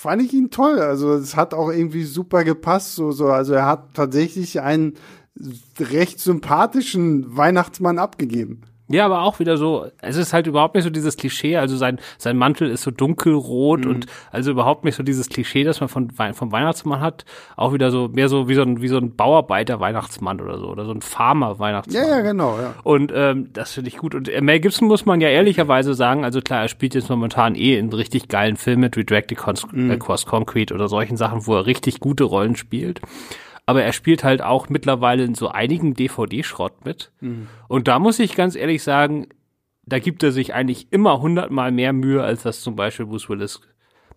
fand 0.00 0.22
ich 0.22 0.32
ihn 0.32 0.50
toll. 0.50 0.80
Also 0.80 1.14
es 1.14 1.36
hat 1.36 1.54
auch 1.54 1.70
irgendwie 1.70 2.04
super 2.04 2.44
gepasst. 2.44 2.94
So, 2.94 3.10
so. 3.12 3.26
Also 3.28 3.54
er 3.54 3.66
hat 3.66 3.94
tatsächlich 3.94 4.60
einen 4.60 4.94
recht 5.78 6.20
sympathischen 6.20 7.36
Weihnachtsmann 7.36 7.98
abgegeben. 7.98 8.62
Ja, 8.92 9.06
aber 9.06 9.22
auch 9.22 9.38
wieder 9.38 9.56
so, 9.56 9.86
es 10.02 10.16
ist 10.16 10.32
halt 10.32 10.48
überhaupt 10.48 10.74
nicht 10.74 10.82
so 10.82 10.90
dieses 10.90 11.16
Klischee, 11.16 11.56
also 11.56 11.76
sein, 11.76 12.00
sein 12.18 12.36
Mantel 12.36 12.68
ist 12.68 12.82
so 12.82 12.90
dunkelrot 12.90 13.84
mhm. 13.84 13.90
und 13.90 14.06
also 14.32 14.50
überhaupt 14.50 14.84
nicht 14.84 14.96
so 14.96 15.04
dieses 15.04 15.28
Klischee, 15.28 15.62
das 15.62 15.78
man 15.78 15.88
von, 15.88 16.10
vom 16.10 16.50
Weihnachtsmann 16.50 17.00
hat, 17.00 17.24
auch 17.56 17.72
wieder 17.72 17.92
so, 17.92 18.08
mehr 18.08 18.28
so 18.28 18.48
wie 18.48 18.56
so 18.56 18.62
ein, 18.62 18.82
wie 18.82 18.88
so 18.88 18.96
ein 18.96 19.14
Bauarbeiter-Weihnachtsmann 19.14 20.40
oder 20.40 20.58
so, 20.58 20.66
oder 20.66 20.86
so 20.86 20.90
ein 20.90 21.02
Farmer-Weihnachtsmann. 21.02 22.02
Ja, 22.02 22.16
ja, 22.16 22.20
genau, 22.20 22.58
ja. 22.58 22.74
Und 22.82 23.12
ähm, 23.14 23.50
das 23.52 23.70
finde 23.70 23.90
ich 23.90 23.96
gut. 23.96 24.16
Und 24.16 24.28
äh, 24.28 24.40
Mel 24.40 24.58
Gibson 24.58 24.88
muss 24.88 25.06
man 25.06 25.20
ja 25.20 25.28
ehrlicherweise 25.28 25.94
sagen, 25.94 26.24
also 26.24 26.40
klar, 26.40 26.62
er 26.62 26.68
spielt 26.68 26.96
jetzt 26.96 27.08
momentan 27.08 27.54
eh 27.54 27.78
in 27.78 27.92
richtig 27.92 28.26
geilen 28.26 28.56
Filmen 28.56 28.80
mit 28.80 28.96
Redracted 28.96 29.38
mhm. 29.72 30.00
Cross 30.00 30.26
Concrete 30.26 30.74
oder 30.74 30.88
solchen 30.88 31.16
Sachen, 31.16 31.46
wo 31.46 31.54
er 31.54 31.66
richtig 31.66 32.00
gute 32.00 32.24
Rollen 32.24 32.56
spielt 32.56 33.00
aber 33.70 33.84
er 33.84 33.92
spielt 33.92 34.24
halt 34.24 34.42
auch 34.42 34.68
mittlerweile 34.68 35.22
in 35.22 35.36
so 35.36 35.46
einigen 35.48 35.94
DVD-Schrott 35.94 36.84
mit. 36.84 37.12
Mhm. 37.20 37.46
Und 37.68 37.86
da 37.86 38.00
muss 38.00 38.18
ich 38.18 38.34
ganz 38.34 38.56
ehrlich 38.56 38.82
sagen, 38.82 39.28
da 39.86 40.00
gibt 40.00 40.24
er 40.24 40.32
sich 40.32 40.54
eigentlich 40.54 40.88
immer 40.90 41.20
hundertmal 41.20 41.70
mehr 41.70 41.92
Mühe, 41.92 42.20
als 42.22 42.42
das 42.42 42.62
zum 42.62 42.74
Beispiel 42.74 43.06
Bruce 43.06 43.28
Willis 43.28 43.60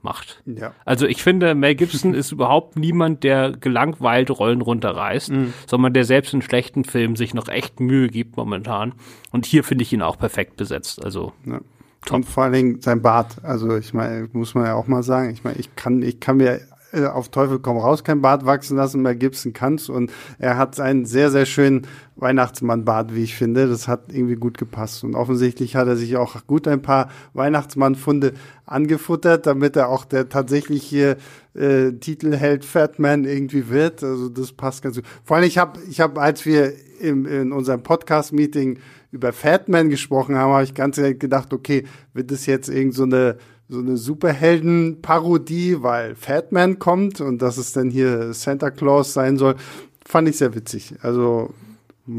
macht. 0.02 0.42
Ja. 0.48 0.74
Also 0.86 1.06
ich 1.06 1.22
finde, 1.22 1.54
Mel 1.54 1.76
Gibson 1.76 2.16
ist 2.16 2.32
überhaupt 2.32 2.78
niemand, 2.78 3.24
der 3.24 3.52
gelangweilt 3.52 4.32
Rollen 4.32 4.62
runterreißt, 4.62 5.32
Mhm. 5.32 5.54
sondern 5.68 5.94
der 5.94 6.04
selbst 6.04 6.34
in 6.34 6.42
schlechten 6.42 6.84
Filmen 6.84 7.16
sich 7.16 7.36
noch 7.36 7.48
echt 7.48 7.80
Mühe 7.80 8.08
gibt 8.10 8.36
momentan. 8.36 8.94
Und 9.32 9.46
hier 9.46 9.64
finde 9.64 9.84
ich 9.84 9.94
ihn 9.94 10.02
auch 10.02 10.18
perfekt 10.18 10.58
besetzt. 10.58 11.06
Also 11.06 11.32
Ja. 11.46 11.62
Und 12.10 12.26
vor 12.26 12.44
allen 12.44 12.54
Dingen 12.54 12.82
sein 12.82 13.02
Bart. 13.02 13.38
Also 13.44 13.78
ich 13.78 13.94
meine, 13.94 14.28
muss 14.34 14.56
man 14.56 14.66
ja 14.66 14.74
auch 14.74 14.88
mal 14.88 15.04
sagen. 15.04 15.30
Ich 15.30 15.44
meine, 15.46 15.58
ich 15.58 15.74
kann, 15.78 16.02
ich 16.02 16.20
kann 16.20 16.36
mir 16.38 16.60
äh, 16.94 17.06
auf 17.06 17.30
Teufel 17.30 17.60
komm 17.60 17.78
raus 17.78 18.04
kein 18.04 18.22
Bart 18.22 18.46
wachsen 18.46 18.78
lassen, 18.78 19.02
Mel 19.02 19.16
Gibson 19.16 19.52
kann's 19.54 19.90
und 19.90 20.12
er 20.38 20.58
hat 20.58 20.80
einen 20.80 21.06
sehr, 21.06 21.32
sehr 21.32 21.46
schönen 21.46 21.88
Weihnachtsmann-Bart, 22.16 23.16
wie 23.16 23.24
ich 23.24 23.36
finde. 23.36 23.68
Das 23.68 23.88
hat 23.88 24.14
irgendwie 24.14 24.36
gut 24.36 24.58
gepasst. 24.58 25.04
Und 25.04 25.16
offensichtlich 25.16 25.76
hat 25.76 25.88
er 25.88 25.96
sich 25.96 26.16
auch 26.18 26.46
gut 26.46 26.68
ein 26.68 26.82
paar 26.82 27.10
Weihnachtsmann-Funde 27.34 28.34
angefuttert, 28.66 29.48
damit 29.48 29.76
er 29.76 29.90
auch 29.90 30.06
der 30.06 30.30
tatsächliche 30.30 31.18
äh, 31.56 31.92
Titelheld 31.94 32.66
Fatman 32.66 33.26
irgendwie 33.26 33.70
wird. 33.70 34.04
Also 34.04 34.30
das 34.30 34.52
passt 34.54 34.84
ganz 34.84 34.96
gut. 34.96 35.06
Vor 35.24 35.38
allem, 35.38 35.46
ich 35.48 35.58
habe, 35.58 35.80
ich 35.90 36.00
hab, 36.00 36.18
als 36.18 36.46
wir 36.46 36.74
im, 37.00 37.26
in 37.26 37.52
unserem 37.52 37.84
Podcast-Meeting 37.84 38.80
über 39.12 39.34
Fatman 39.34 39.90
gesprochen 39.90 40.36
haben, 40.36 40.54
habe 40.54 40.64
ich 40.64 40.74
ganz 40.74 40.98
gedacht, 40.98 41.54
okay, 41.54 41.86
wird 42.14 42.32
das 42.32 42.46
jetzt 42.46 42.70
irgend 42.70 42.96
so 42.96 43.04
eine 43.04 43.38
so 43.70 43.80
eine 43.80 43.98
Superhelden-Parodie, 43.98 45.82
weil 45.82 46.16
Fatman 46.16 46.80
kommt 46.80 47.22
und 47.22 47.42
dass 47.42 47.58
es 47.58 47.72
dann 47.72 47.90
hier 47.90 48.34
Santa 48.34 48.72
Claus 48.72 49.14
sein 49.14 49.38
soll, 49.38 49.56
fand 50.06 50.30
ich 50.30 50.38
sehr 50.38 50.54
witzig. 50.54 50.96
Also 51.02 51.54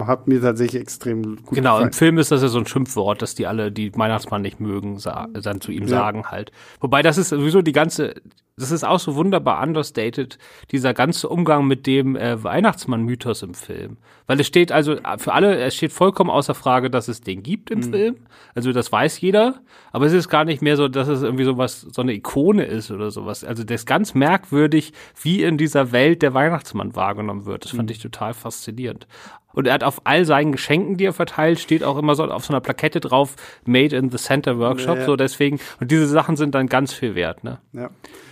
hat 0.04 0.26
mir 0.26 0.40
tatsächlich 0.40 0.80
extrem 0.80 1.36
gut 1.36 1.54
genau, 1.54 1.72
gefallen. 1.74 1.88
im 1.88 1.92
Film 1.92 2.18
ist 2.18 2.30
das 2.30 2.40
ja 2.42 2.48
so 2.48 2.58
ein 2.58 2.66
Schimpfwort, 2.66 3.20
dass 3.20 3.34
die 3.34 3.46
alle, 3.46 3.70
die 3.70 3.94
Weihnachtsmann 3.94 4.40
nicht 4.42 4.58
mögen, 4.60 4.98
dann 5.02 5.60
zu 5.60 5.72
ihm 5.72 5.82
Ja. 5.82 5.88
sagen 5.88 6.24
halt. 6.30 6.52
Wobei 6.80 7.02
das 7.02 7.18
ist 7.18 7.28
sowieso 7.28 7.60
die 7.60 7.72
ganze, 7.72 8.14
das 8.56 8.70
ist 8.70 8.84
auch 8.84 8.98
so 9.00 9.14
wunderbar 9.14 9.62
understated, 9.62 10.38
dieser 10.70 10.94
ganze 10.94 11.28
Umgang 11.28 11.66
mit 11.66 11.86
dem 11.86 12.16
äh, 12.16 12.42
Weihnachtsmann-Mythos 12.42 13.42
im 13.42 13.52
Film. 13.52 13.98
Weil 14.26 14.40
es 14.40 14.46
steht 14.46 14.72
also 14.72 14.96
für 15.18 15.34
alle, 15.34 15.56
es 15.58 15.74
steht 15.74 15.92
vollkommen 15.92 16.30
außer 16.30 16.54
Frage, 16.54 16.88
dass 16.88 17.08
es 17.08 17.20
den 17.20 17.42
gibt 17.42 17.70
im 17.70 17.82
Film. 17.82 18.16
Also 18.54 18.72
das 18.72 18.90
weiß 18.90 19.20
jeder, 19.20 19.60
aber 19.92 20.06
es 20.06 20.14
ist 20.14 20.30
gar 20.30 20.46
nicht 20.46 20.62
mehr 20.62 20.78
so, 20.78 20.88
dass 20.88 21.08
es 21.08 21.22
irgendwie 21.22 21.44
so 21.44 21.58
was, 21.58 21.82
so 21.82 22.00
eine 22.00 22.14
Ikone 22.14 22.64
ist 22.64 22.90
oder 22.90 23.10
sowas. 23.10 23.44
Also 23.44 23.64
das 23.64 23.82
ist 23.82 23.86
ganz 23.86 24.14
merkwürdig, 24.14 24.94
wie 25.20 25.42
in 25.42 25.58
dieser 25.58 25.92
Welt 25.92 26.22
der 26.22 26.32
Weihnachtsmann 26.32 26.96
wahrgenommen 26.96 27.44
wird. 27.44 27.64
Das 27.66 27.72
fand 27.72 27.90
ich 27.90 27.98
total 27.98 28.32
faszinierend. 28.32 29.06
Und 29.54 29.66
er 29.66 29.74
hat 29.74 29.84
auf 29.84 30.02
all 30.04 30.24
seinen 30.24 30.52
Geschenken, 30.52 30.96
die 30.96 31.04
er 31.04 31.12
verteilt, 31.12 31.58
steht 31.58 31.82
auch 31.82 31.96
immer 31.96 32.14
so 32.14 32.24
auf 32.24 32.44
so 32.44 32.52
einer 32.52 32.60
Plakette 32.60 33.00
drauf, 33.00 33.36
Made 33.64 33.96
in 33.96 34.10
the 34.10 34.18
Center 34.18 34.58
Workshop, 34.58 34.98
Ja, 34.98 35.06
so 35.06 35.16
deswegen. 35.16 35.58
Und 35.80 35.90
diese 35.90 36.06
Sachen 36.06 36.36
sind 36.36 36.54
dann 36.54 36.66
ganz 36.66 36.92
viel 36.92 37.14
wert, 37.14 37.44
ne? 37.44 37.58
Ja. 37.72 37.90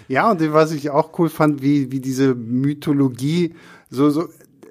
ja, 0.09 0.31
und 0.31 0.53
was 0.53 0.73
ich 0.73 0.91
auch 0.91 1.19
cool 1.19 1.29
fand, 1.29 1.63
wie, 1.63 1.91
wie 1.91 2.01
diese 2.01 2.35
Mythologie 2.35 3.55
so, 3.89 4.11
so 4.11 4.29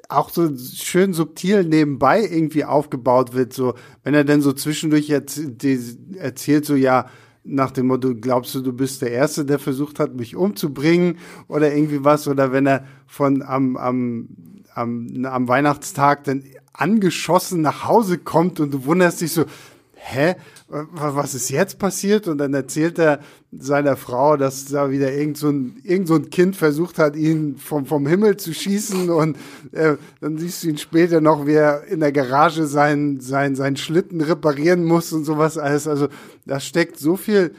auch 0.09 0.29
so 0.29 0.49
schön 0.57 1.13
subtil 1.13 1.63
nebenbei 1.63 2.21
irgendwie 2.21 2.65
aufgebaut 2.65 3.33
wird. 3.33 3.53
So, 3.53 3.75
wenn 4.03 4.13
er 4.13 4.25
dann 4.25 4.41
so 4.41 4.51
zwischendurch 4.51 5.09
erzählt, 5.09 6.65
so 6.65 6.75
ja, 6.75 7.07
nach 7.43 7.71
dem 7.71 7.87
Motto, 7.87 8.13
glaubst 8.15 8.53
du, 8.53 8.61
du 8.61 8.73
bist 8.73 9.01
der 9.01 9.11
Erste, 9.11 9.45
der 9.45 9.57
versucht 9.57 9.99
hat, 9.99 10.15
mich 10.15 10.35
umzubringen 10.35 11.17
oder 11.47 11.73
irgendwie 11.73 12.03
was, 12.03 12.27
oder 12.27 12.51
wenn 12.51 12.67
er 12.67 12.85
von 13.07 13.41
am, 13.41 13.77
am, 13.77 14.29
am, 14.75 15.25
am 15.25 15.47
Weihnachtstag 15.47 16.23
dann 16.23 16.43
angeschossen 16.73 17.61
nach 17.61 17.85
Hause 17.85 18.17
kommt 18.17 18.59
und 18.59 18.73
du 18.73 18.85
wunderst 18.85 19.21
dich 19.21 19.33
so, 19.33 19.45
hä, 19.93 20.35
wa- 20.67 21.15
was 21.15 21.35
ist 21.35 21.49
jetzt 21.49 21.77
passiert? 21.79 22.27
Und 22.27 22.37
dann 22.39 22.53
erzählt 22.53 22.97
er 22.97 23.19
seiner 23.51 23.97
Frau, 23.97 24.37
dass 24.37 24.65
da 24.65 24.89
wieder 24.89 25.11
irgend 25.13 25.37
so 25.37 25.49
ein, 25.49 25.79
irgend 25.83 26.07
so 26.07 26.15
ein 26.15 26.29
Kind 26.29 26.55
versucht 26.55 26.97
hat, 26.97 27.15
ihn 27.15 27.57
vom, 27.57 27.85
vom 27.85 28.07
Himmel 28.07 28.37
zu 28.37 28.53
schießen 28.53 29.09
und 29.09 29.37
äh, 29.73 29.97
dann 30.21 30.37
siehst 30.37 30.63
du 30.63 30.69
ihn 30.69 30.77
später 30.77 31.19
noch, 31.21 31.45
wie 31.45 31.53
er 31.53 31.83
in 31.83 31.99
der 31.99 32.13
Garage 32.13 32.65
seinen 32.65 33.19
sein, 33.19 33.55
sein 33.55 33.75
Schlitten 33.75 34.21
reparieren 34.21 34.85
muss 34.85 35.11
und 35.11 35.25
sowas 35.25 35.57
alles. 35.57 35.87
Also 35.87 36.07
da 36.45 36.59
steckt 36.59 36.97
so 36.97 37.17
viel 37.17 37.53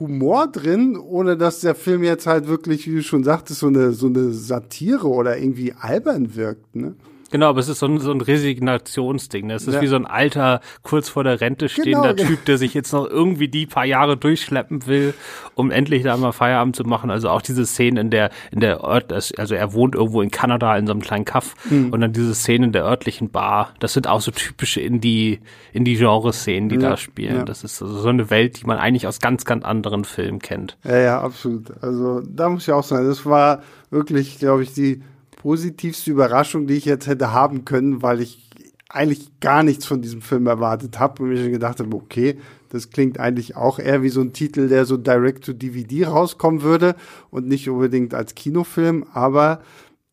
Humor 0.00 0.48
drin, 0.48 0.96
ohne 0.96 1.36
dass 1.36 1.60
der 1.60 1.74
Film 1.74 2.02
jetzt 2.02 2.26
halt 2.26 2.48
wirklich, 2.48 2.86
wie 2.86 2.96
du 2.96 3.02
schon 3.02 3.24
sagtest, 3.24 3.60
so 3.60 3.68
eine, 3.68 3.92
so 3.92 4.06
eine 4.06 4.32
Satire 4.32 5.08
oder 5.08 5.38
irgendwie 5.38 5.72
albern 5.72 6.34
wirkt, 6.34 6.74
ne? 6.74 6.94
Genau, 7.34 7.48
aber 7.48 7.58
es 7.58 7.68
ist 7.68 7.80
so 7.80 7.86
ein, 7.86 7.98
so 7.98 8.12
ein 8.12 8.20
Resignationsding. 8.20 9.48
Ne? 9.48 9.54
Es 9.54 9.66
ist 9.66 9.74
Ja. 9.74 9.80
wie 9.82 9.88
so 9.88 9.96
ein 9.96 10.06
alter, 10.06 10.60
kurz 10.84 11.08
vor 11.08 11.24
der 11.24 11.40
Rente 11.40 11.68
stehender 11.68 12.14
Genau. 12.14 12.28
Typ, 12.28 12.44
der 12.44 12.58
sich 12.58 12.74
jetzt 12.74 12.92
noch 12.92 13.06
irgendwie 13.10 13.48
die 13.48 13.66
paar 13.66 13.84
Jahre 13.84 14.16
durchschleppen 14.16 14.86
will, 14.86 15.14
um 15.56 15.72
endlich 15.72 16.04
da 16.04 16.16
mal 16.16 16.30
Feierabend 16.30 16.76
zu 16.76 16.84
machen. 16.84 17.10
Also 17.10 17.30
auch 17.30 17.42
diese 17.42 17.66
Szene 17.66 18.00
in 18.02 18.10
der, 18.10 18.30
in 18.52 18.60
der 18.60 18.84
Ort, 18.84 19.12
also 19.12 19.54
er 19.56 19.72
wohnt 19.72 19.96
irgendwo 19.96 20.22
in 20.22 20.30
Kanada 20.30 20.76
in 20.76 20.86
so 20.86 20.92
einem 20.92 21.00
kleinen 21.02 21.24
Kaff 21.24 21.56
Mhm. 21.70 21.92
und 21.92 22.00
dann 22.02 22.12
diese 22.12 22.36
Szene 22.36 22.66
in 22.66 22.72
der 22.72 22.84
örtlichen 22.84 23.30
Bar. 23.30 23.74
Das 23.80 23.94
sind 23.94 24.06
auch 24.06 24.20
so 24.20 24.30
typische 24.30 24.80
Indie, 24.80 25.40
Indie-Genre-Szenen, 25.72 26.68
die 26.68 26.76
Ja, 26.76 26.90
da 26.90 26.96
spielen. 26.96 27.36
ja. 27.38 27.42
Das 27.44 27.64
ist 27.64 27.82
also 27.82 27.94
so 27.98 28.08
eine 28.10 28.30
Welt, 28.30 28.60
die 28.60 28.66
man 28.66 28.78
eigentlich 28.78 29.08
aus 29.08 29.18
ganz, 29.18 29.44
ganz 29.44 29.64
anderen 29.64 30.04
Filmen 30.04 30.38
kennt. 30.38 30.76
Ja, 30.84 30.98
ja, 30.98 31.20
absolut. 31.20 31.72
Also 31.82 32.20
da 32.20 32.48
muss 32.48 32.62
ich 32.68 32.72
auch 32.72 32.84
sagen, 32.84 33.06
das 33.08 33.26
war 33.26 33.62
wirklich, 33.90 34.38
glaube 34.38 34.62
ich, 34.62 34.72
die 34.72 35.02
positivste 35.44 36.10
Überraschung, 36.10 36.66
die 36.66 36.72
ich 36.72 36.86
jetzt 36.86 37.06
hätte 37.06 37.34
haben 37.34 37.66
können, 37.66 38.00
weil 38.00 38.22
ich 38.22 38.48
eigentlich 38.88 39.40
gar 39.40 39.62
nichts 39.62 39.84
von 39.84 40.00
diesem 40.00 40.22
Film 40.22 40.46
erwartet 40.46 40.98
habe 40.98 41.22
und 41.22 41.28
mir 41.28 41.36
schon 41.36 41.52
gedacht 41.52 41.80
habe, 41.80 41.94
okay, 41.94 42.38
das 42.70 42.88
klingt 42.88 43.20
eigentlich 43.20 43.54
auch 43.54 43.78
eher 43.78 44.02
wie 44.02 44.08
so 44.08 44.22
ein 44.22 44.32
Titel, 44.32 44.68
der 44.68 44.86
so 44.86 44.96
direct 44.96 45.44
to 45.44 45.52
DVD 45.52 46.06
rauskommen 46.06 46.62
würde 46.62 46.96
und 47.28 47.46
nicht 47.46 47.68
unbedingt 47.68 48.14
als 48.14 48.34
Kinofilm, 48.34 49.04
aber 49.12 49.60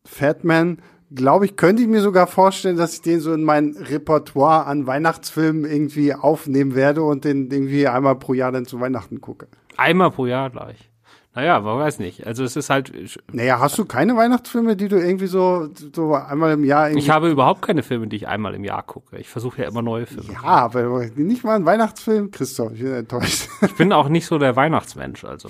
Fatman, 0.04 0.82
glaube 1.10 1.46
ich, 1.46 1.56
könnte 1.56 1.82
ich 1.82 1.88
mir 1.88 2.02
sogar 2.02 2.26
vorstellen, 2.26 2.76
dass 2.76 2.92
ich 2.92 3.00
den 3.00 3.20
so 3.20 3.32
in 3.32 3.42
mein 3.42 3.74
Repertoire 3.74 4.66
an 4.66 4.86
Weihnachtsfilmen 4.86 5.64
irgendwie 5.64 6.12
aufnehmen 6.12 6.74
werde 6.74 7.04
und 7.04 7.24
den 7.24 7.50
irgendwie 7.50 7.88
einmal 7.88 8.16
pro 8.16 8.34
Jahr 8.34 8.52
dann 8.52 8.66
zu 8.66 8.80
Weihnachten 8.80 9.22
gucke. 9.22 9.48
Einmal 9.78 10.10
pro 10.10 10.26
Jahr 10.26 10.50
gleich. 10.50 10.91
Naja, 11.34 11.60
man 11.60 11.78
weiß 11.78 11.98
nicht. 11.98 12.26
Also 12.26 12.44
es 12.44 12.56
ist 12.56 12.68
halt, 12.68 12.92
Naja, 13.32 13.58
hast 13.58 13.78
du 13.78 13.86
keine 13.86 14.16
Weihnachtsfilme, 14.16 14.76
die 14.76 14.88
du 14.88 14.96
irgendwie 15.00 15.26
so, 15.28 15.68
so 15.94 16.14
einmal 16.14 16.52
im 16.52 16.64
Jahr 16.64 16.90
ich 16.90 17.08
habe 17.08 17.30
überhaupt 17.30 17.62
keine 17.62 17.82
Filme, 17.82 18.06
die 18.06 18.16
ich 18.16 18.28
einmal 18.28 18.54
im 18.54 18.64
Jahr 18.64 18.82
gucke. 18.82 19.16
Ich 19.18 19.28
versuche 19.30 19.62
ja 19.62 19.68
immer 19.68 19.80
neue 19.80 20.04
Filme. 20.06 20.34
ja, 20.34 20.42
aber 20.42 21.06
nicht 21.16 21.42
mal 21.42 21.56
ein 21.56 21.64
Weihnachtsfilm, 21.64 22.30
Christoph, 22.30 22.72
ich 22.74 22.80
bin 22.82 22.92
enttäuscht. 22.92 23.48
Ich 23.62 23.76
bin 23.76 23.92
auch 23.92 24.08
nicht 24.10 24.26
so 24.26 24.38
der 24.38 24.56
Weihnachtsmensch, 24.56 25.24
also. 25.24 25.48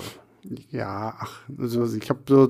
ja, 0.71 1.15
ach, 1.19 1.41
also 1.59 1.85
ich 1.93 2.09
habe 2.09 2.19
so 2.27 2.49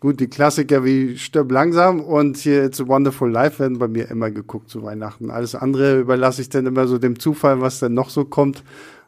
gut 0.00 0.20
die 0.20 0.28
Klassiker 0.28 0.84
wie 0.84 1.16
Stirb 1.16 1.50
langsam 1.52 2.00
und 2.00 2.36
hier 2.38 2.64
It's 2.64 2.80
a 2.80 2.88
Wonderful 2.88 3.30
Life 3.30 3.58
werden 3.58 3.78
bei 3.78 3.88
mir 3.88 4.10
immer 4.10 4.30
geguckt 4.30 4.68
zu 4.68 4.82
Weihnachten. 4.82 5.30
Alles 5.30 5.54
andere 5.54 5.98
überlasse 6.00 6.42
ich 6.42 6.48
dann 6.48 6.66
immer 6.66 6.86
so 6.86 6.98
dem 6.98 7.18
Zufall, 7.18 7.60
was 7.60 7.78
dann 7.80 7.94
noch 7.94 8.10
so 8.10 8.24
kommt. 8.24 8.62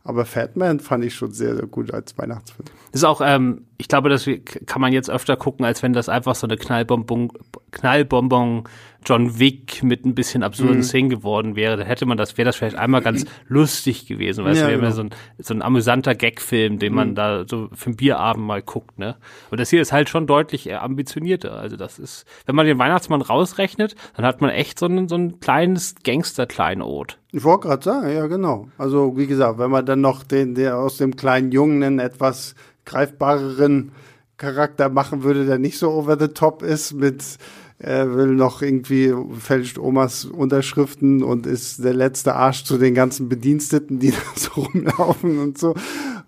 Aber 0.05 0.25
Fatman 0.25 0.81
fand 0.81 1.05
ich 1.05 1.15
schon 1.15 1.33
sehr, 1.33 1.55
sehr 1.55 1.67
gut 1.67 1.93
als 1.93 2.17
Weihnachtsfilm. 2.19 2.67
Das 2.91 3.01
ist 3.01 3.05
auch, 3.05 3.21
ähm, 3.25 3.67
ich 3.83 3.89
glaube, 3.89 4.09
das 4.09 4.31
kann 4.67 4.81
man 4.81 4.93
jetzt 4.93 5.11
öfter 5.11 5.37
gucken, 5.37 5.67
als 5.67 5.83
wenn 5.83 5.93
das 5.93 6.09
einfach 6.09 6.37
so 6.37 6.47
eine 6.47 6.57
Knallbonbon, 6.57 7.33
Knallbonbon 7.73 8.63
John 9.05 9.41
Wick 9.41 9.83
mit 9.83 10.07
ein 10.07 10.15
bisschen 10.15 10.45
absurden 10.45 10.77
Mhm. 10.77 10.83
Szenen 10.85 11.11
geworden 11.11 11.57
wäre. 11.57 11.77
Dann 11.77 11.87
hätte 11.89 12.07
man 12.07 12.17
das, 12.17 12.39
wäre 12.39 12.47
das 12.47 12.55
vielleicht 12.55 12.77
einmal 12.77 13.01
ganz 13.03 13.25
lustig 13.49 14.07
gewesen. 14.07 14.45
Weißt 14.45 14.61
Ja, 14.61 14.67
du, 14.69 14.73
wäre 14.75 14.81
genau. 14.83 14.93
so 14.95 15.03
ein, 15.03 15.11
so 15.41 15.55
ein 15.55 15.63
amüsanter 15.63 16.15
Gagfilm, 16.15 16.79
den 16.79 16.95
man 16.95 17.17
da 17.17 17.45
so 17.45 17.69
für 17.75 17.87
einen 17.87 17.97
Bierabend 17.97 18.47
mal 18.47 18.63
guckt, 18.63 19.01
ne? 19.01 19.17
Und 19.51 19.59
das 19.59 19.71
hier 19.71 19.83
ist 19.83 19.91
halt 19.91 20.09
schon 20.09 20.29
deutlich 20.29 20.73
ambitionierter. 20.73 21.55
Also 21.59 21.77
das 21.77 21.99
ist, 21.99 22.25
wenn 22.47 22.55
man 22.55 22.67
den 22.67 22.79
Weihnachtsmann 22.79 23.23
rausrechnet, 23.23 23.97
dann 24.17 24.25
hat 24.25 24.41
man 24.41 24.51
echt 24.51 24.79
so 24.79 24.87
ein, 24.87 25.09
so 25.09 25.17
ein 25.17 25.41
kleines 25.41 25.97
Gangster-Kleinod. 26.05 27.19
Ich 27.33 27.43
wollte 27.43 27.67
gerade 27.67 27.83
sagen, 27.83 28.13
ja, 28.15 28.27
genau. 28.29 28.69
Also, 28.79 29.17
wie 29.17 29.27
gesagt, 29.27 29.59
wenn 29.59 29.71
man 29.71 29.85
dann 29.87 30.01
noch 30.01 30.23
den, 30.23 30.55
der 30.55 30.79
aus 30.79 30.99
dem 30.99 31.17
kleinen 31.17 31.51
Jungen 31.51 31.99
etwas 31.99 32.55
greifbareren 32.85 33.93
Charakter 34.37 34.89
machen 34.89 35.23
würde, 35.23 35.47
der 35.47 35.59
nicht 35.59 35.79
so 35.79 35.91
over 35.91 36.19
the 36.19 36.29
top 36.29 36.63
ist 36.63 36.93
mit 36.95 37.39
er 37.83 38.15
will 38.15 38.29
noch 38.29 38.63
irgendwie 38.63 39.13
fälscht 39.41 39.77
Omas 39.77 40.25
Unterschriften 40.25 41.25
und 41.25 41.47
ist 41.47 41.83
der 41.83 41.95
letzte 41.95 42.37
Arsch 42.37 42.63
zu 42.63 42.79
den 42.79 42.95
ganzen 42.95 43.29
Bediensteten, 43.29 43.99
die 43.99 44.11
da 44.13 44.19
so 44.37 44.63
rumlaufen 44.63 45.41
und 45.41 45.59
so. 45.59 45.75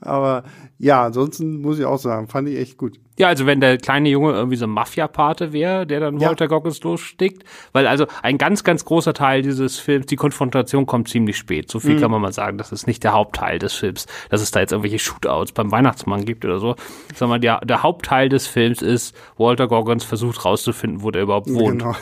Aber 0.06 0.44
ja, 0.78 1.04
ansonsten 1.04 1.60
muss 1.60 1.78
ich 1.78 1.84
auch 1.84 1.98
sagen, 1.98 2.28
fand 2.28 2.48
ich 2.48 2.58
echt 2.58 2.76
gut. 2.78 2.98
Ja, 3.16 3.28
also 3.28 3.46
wenn 3.46 3.60
der 3.60 3.78
kleine 3.78 4.08
Junge 4.08 4.32
irgendwie 4.32 4.56
so 4.56 4.66
Mafia-Pate 4.66 5.52
wäre, 5.52 5.86
der 5.86 6.00
dann 6.00 6.18
Ja. 6.18 6.28
Walter 6.28 6.48
Goggins 6.48 6.82
losstickt, 6.82 7.44
weil 7.72 7.86
also 7.86 8.06
ein 8.22 8.38
ganz, 8.38 8.64
ganz 8.64 8.84
großer 8.84 9.14
Teil 9.14 9.42
dieses 9.42 9.78
Films, 9.78 10.06
die 10.06 10.16
Konfrontation 10.16 10.84
kommt 10.86 11.08
ziemlich 11.08 11.36
spät. 11.36 11.70
So 11.70 11.78
Mhm. 11.78 11.82
viel 11.82 12.00
kann 12.00 12.10
man 12.10 12.20
mal 12.20 12.32
sagen. 12.32 12.58
Das 12.58 12.72
ist 12.72 12.86
nicht 12.88 13.04
der 13.04 13.12
Hauptteil 13.12 13.60
des 13.60 13.72
Films, 13.74 14.06
dass 14.30 14.42
es 14.42 14.50
da 14.50 14.60
jetzt 14.60 14.72
irgendwelche 14.72 14.98
Shootouts 14.98 15.52
beim 15.52 15.70
Weihnachtsmann 15.70 16.24
gibt 16.24 16.44
oder 16.44 16.58
so, 16.58 16.74
sondern 17.14 17.40
der, 17.40 17.60
der 17.60 17.84
Hauptteil 17.84 18.28
des 18.28 18.48
Films 18.48 18.82
ist, 18.82 19.14
Walter 19.38 19.68
Goggins 19.68 20.02
versucht 20.04 20.44
rauszufinden, 20.44 21.02
wo 21.02 21.12
der 21.12 21.22
überhaupt 21.22 21.48
wohnt. 21.52 21.82
Genau. 21.82 21.94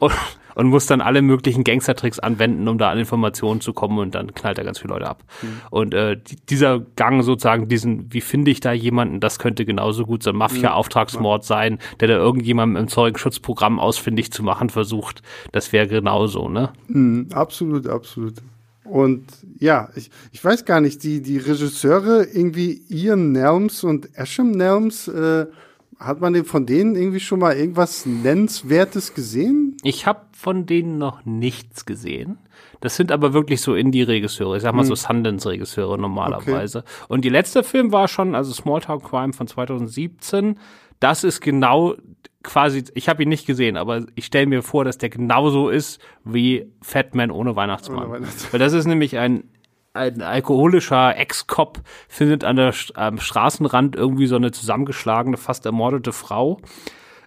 Und, 0.00 0.12
und 0.58 0.66
muss 0.66 0.86
dann 0.86 1.00
alle 1.00 1.22
möglichen 1.22 1.62
Gangstertricks 1.62 2.18
anwenden, 2.18 2.66
um 2.66 2.78
da 2.78 2.90
an 2.90 2.98
Informationen 2.98 3.60
zu 3.60 3.72
kommen 3.72 4.00
und 4.00 4.16
dann 4.16 4.34
knallt 4.34 4.58
er 4.58 4.64
ganz 4.64 4.80
viele 4.80 4.94
Leute 4.94 5.06
ab. 5.06 5.22
Mhm. 5.40 5.46
Und 5.70 5.94
äh, 5.94 6.20
dieser 6.50 6.80
Gang 6.80 7.22
sozusagen, 7.22 7.68
diesen, 7.68 8.12
wie 8.12 8.20
finde 8.20 8.50
ich 8.50 8.58
da 8.58 8.72
jemanden, 8.72 9.20
das 9.20 9.38
könnte 9.38 9.64
genauso 9.64 10.04
gut 10.04 10.24
so 10.24 10.30
ein 10.30 10.36
Mafia-Auftragsmord 10.36 11.44
sein, 11.44 11.78
der 12.00 12.08
da 12.08 12.14
irgendjemandem 12.14 12.82
im 12.82 12.88
Zeugenschutzprogramm 12.88 13.78
ausfindig 13.78 14.32
zu 14.32 14.42
machen 14.42 14.68
versucht. 14.68 15.22
Das 15.52 15.72
wäre 15.72 15.86
genauso, 15.86 16.48
ne? 16.48 16.72
Mhm, 16.88 17.28
absolut, 17.32 17.86
absolut. 17.86 18.34
Und 18.82 19.26
ja, 19.60 19.90
ich, 19.94 20.10
ich 20.32 20.44
weiß 20.44 20.64
gar 20.64 20.80
nicht, 20.80 21.04
die, 21.04 21.22
die 21.22 21.38
Regisseure, 21.38 22.24
irgendwie 22.24 22.82
Ian 22.88 23.30
Nelms 23.30 23.84
und 23.84 24.08
Asham 24.18 24.50
Nelms, 24.50 25.06
äh, 25.06 25.46
hat 25.98 26.20
man 26.20 26.44
von 26.44 26.64
denen 26.64 26.94
irgendwie 26.94 27.20
schon 27.20 27.40
mal 27.40 27.56
irgendwas 27.56 28.06
Nennenswertes 28.06 29.14
gesehen? 29.14 29.76
Ich 29.82 30.06
habe 30.06 30.20
von 30.32 30.66
denen 30.66 30.98
noch 30.98 31.24
nichts 31.24 31.86
gesehen. 31.86 32.38
Das 32.80 32.96
sind 32.96 33.10
aber 33.10 33.32
wirklich 33.32 33.60
so 33.60 33.74
Indie-Regisseure, 33.74 34.56
ich 34.56 34.62
sag 34.62 34.74
mal 34.74 34.82
hm. 34.82 34.88
so 34.88 34.94
Sundance-Regisseure 34.94 35.98
normalerweise. 35.98 36.78
Okay. 36.78 37.04
Und 37.08 37.24
die 37.24 37.28
letzte 37.28 37.64
Film 37.64 37.92
war 37.92 38.06
schon, 38.06 38.34
also 38.34 38.52
Small 38.52 38.80
Town 38.80 39.02
Crime 39.02 39.32
von 39.32 39.48
2017. 39.48 40.58
Das 41.00 41.24
ist 41.24 41.40
genau 41.40 41.94
quasi, 42.44 42.84
ich 42.94 43.08
habe 43.08 43.24
ihn 43.24 43.28
nicht 43.28 43.46
gesehen, 43.46 43.76
aber 43.76 44.06
ich 44.14 44.26
stelle 44.26 44.46
mir 44.46 44.62
vor, 44.62 44.84
dass 44.84 44.98
der 44.98 45.10
genauso 45.10 45.68
ist 45.68 46.00
wie 46.24 46.72
Fatman 46.80 47.32
ohne 47.32 47.56
Weihnachtsmann. 47.56 48.04
Ohne 48.04 48.12
Weihnachtsmann. 48.12 48.52
Weil 48.52 48.60
das 48.60 48.72
ist 48.72 48.86
nämlich 48.86 49.18
ein 49.18 49.44
ein 49.94 50.22
alkoholischer 50.22 51.16
Ex-Cop 51.16 51.80
findet 52.08 52.44
an 52.44 52.56
der 52.56 52.74
am 52.94 53.18
Straßenrand 53.18 53.96
irgendwie 53.96 54.26
so 54.26 54.36
eine 54.36 54.52
zusammengeschlagene, 54.52 55.36
fast 55.36 55.66
ermordete 55.66 56.12
Frau. 56.12 56.60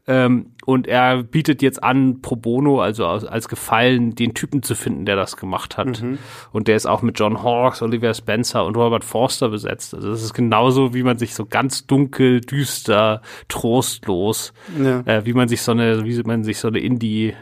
Ähm, 0.08 0.54
und 0.66 0.88
er 0.88 1.22
bietet 1.22 1.62
jetzt 1.62 1.84
an, 1.84 2.22
pro 2.22 2.36
bono, 2.36 2.82
also 2.82 3.06
als, 3.06 3.24
als 3.24 3.48
Gefallen, 3.48 4.16
den 4.16 4.34
Typen 4.34 4.64
zu 4.64 4.74
finden, 4.74 5.06
der 5.06 5.16
das 5.16 5.38
gemacht 5.38 5.78
hat. 5.78 6.02
Mhm. 6.02 6.18
Und 6.52 6.68
der 6.68 6.76
ist 6.76 6.88
auch 6.88 7.04
mit 7.04 7.20
John 7.20 7.44
Hawkes, 7.44 7.82
Olivia 7.82 8.14
Spencer 8.14 8.66
und 8.66 8.76
Robert 8.76 9.04
Forster 9.04 9.50
besetzt. 9.50 9.94
Also 9.94 10.10
das 10.10 10.24
ist 10.24 10.34
genauso, 10.34 10.94
wie 10.96 11.04
man 11.04 11.20
sich 11.20 11.36
so 11.36 11.46
ganz 11.46 11.86
dunkel, 11.86 12.42
düster, 12.42 13.22
trostlos, 13.48 14.54
ja. 14.84 15.02
äh, 15.02 15.26
wie 15.26 15.34
man 15.34 15.48
sich 15.48 15.62
so 15.62 15.72
eine, 15.72 16.04
wie 16.04 16.22
man 16.24 16.44
sich 16.44 16.58
so 16.58 16.68
eine 16.68 16.80
Indie 16.80 17.36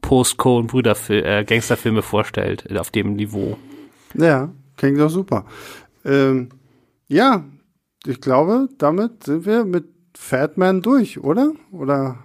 Postco 0.00 0.58
und 0.58 0.68
Brüder 0.68 0.96
äh, 1.10 1.44
Gangsterfilme 1.44 2.00
vorstellt, 2.00 2.78
auf 2.78 2.90
dem 2.90 3.12
Niveau. 3.12 3.58
Ja, 4.14 4.50
klingt 4.76 4.98
doch 4.98 5.10
super. 5.10 5.44
Ähm, 6.04 6.48
ja, 7.08 7.44
ich 8.06 8.20
glaube, 8.20 8.68
damit 8.78 9.24
sind 9.24 9.46
wir 9.46 9.64
mit 9.64 9.84
Fatman 10.16 10.82
durch, 10.82 11.18
oder? 11.22 11.52
Oder 11.72 12.18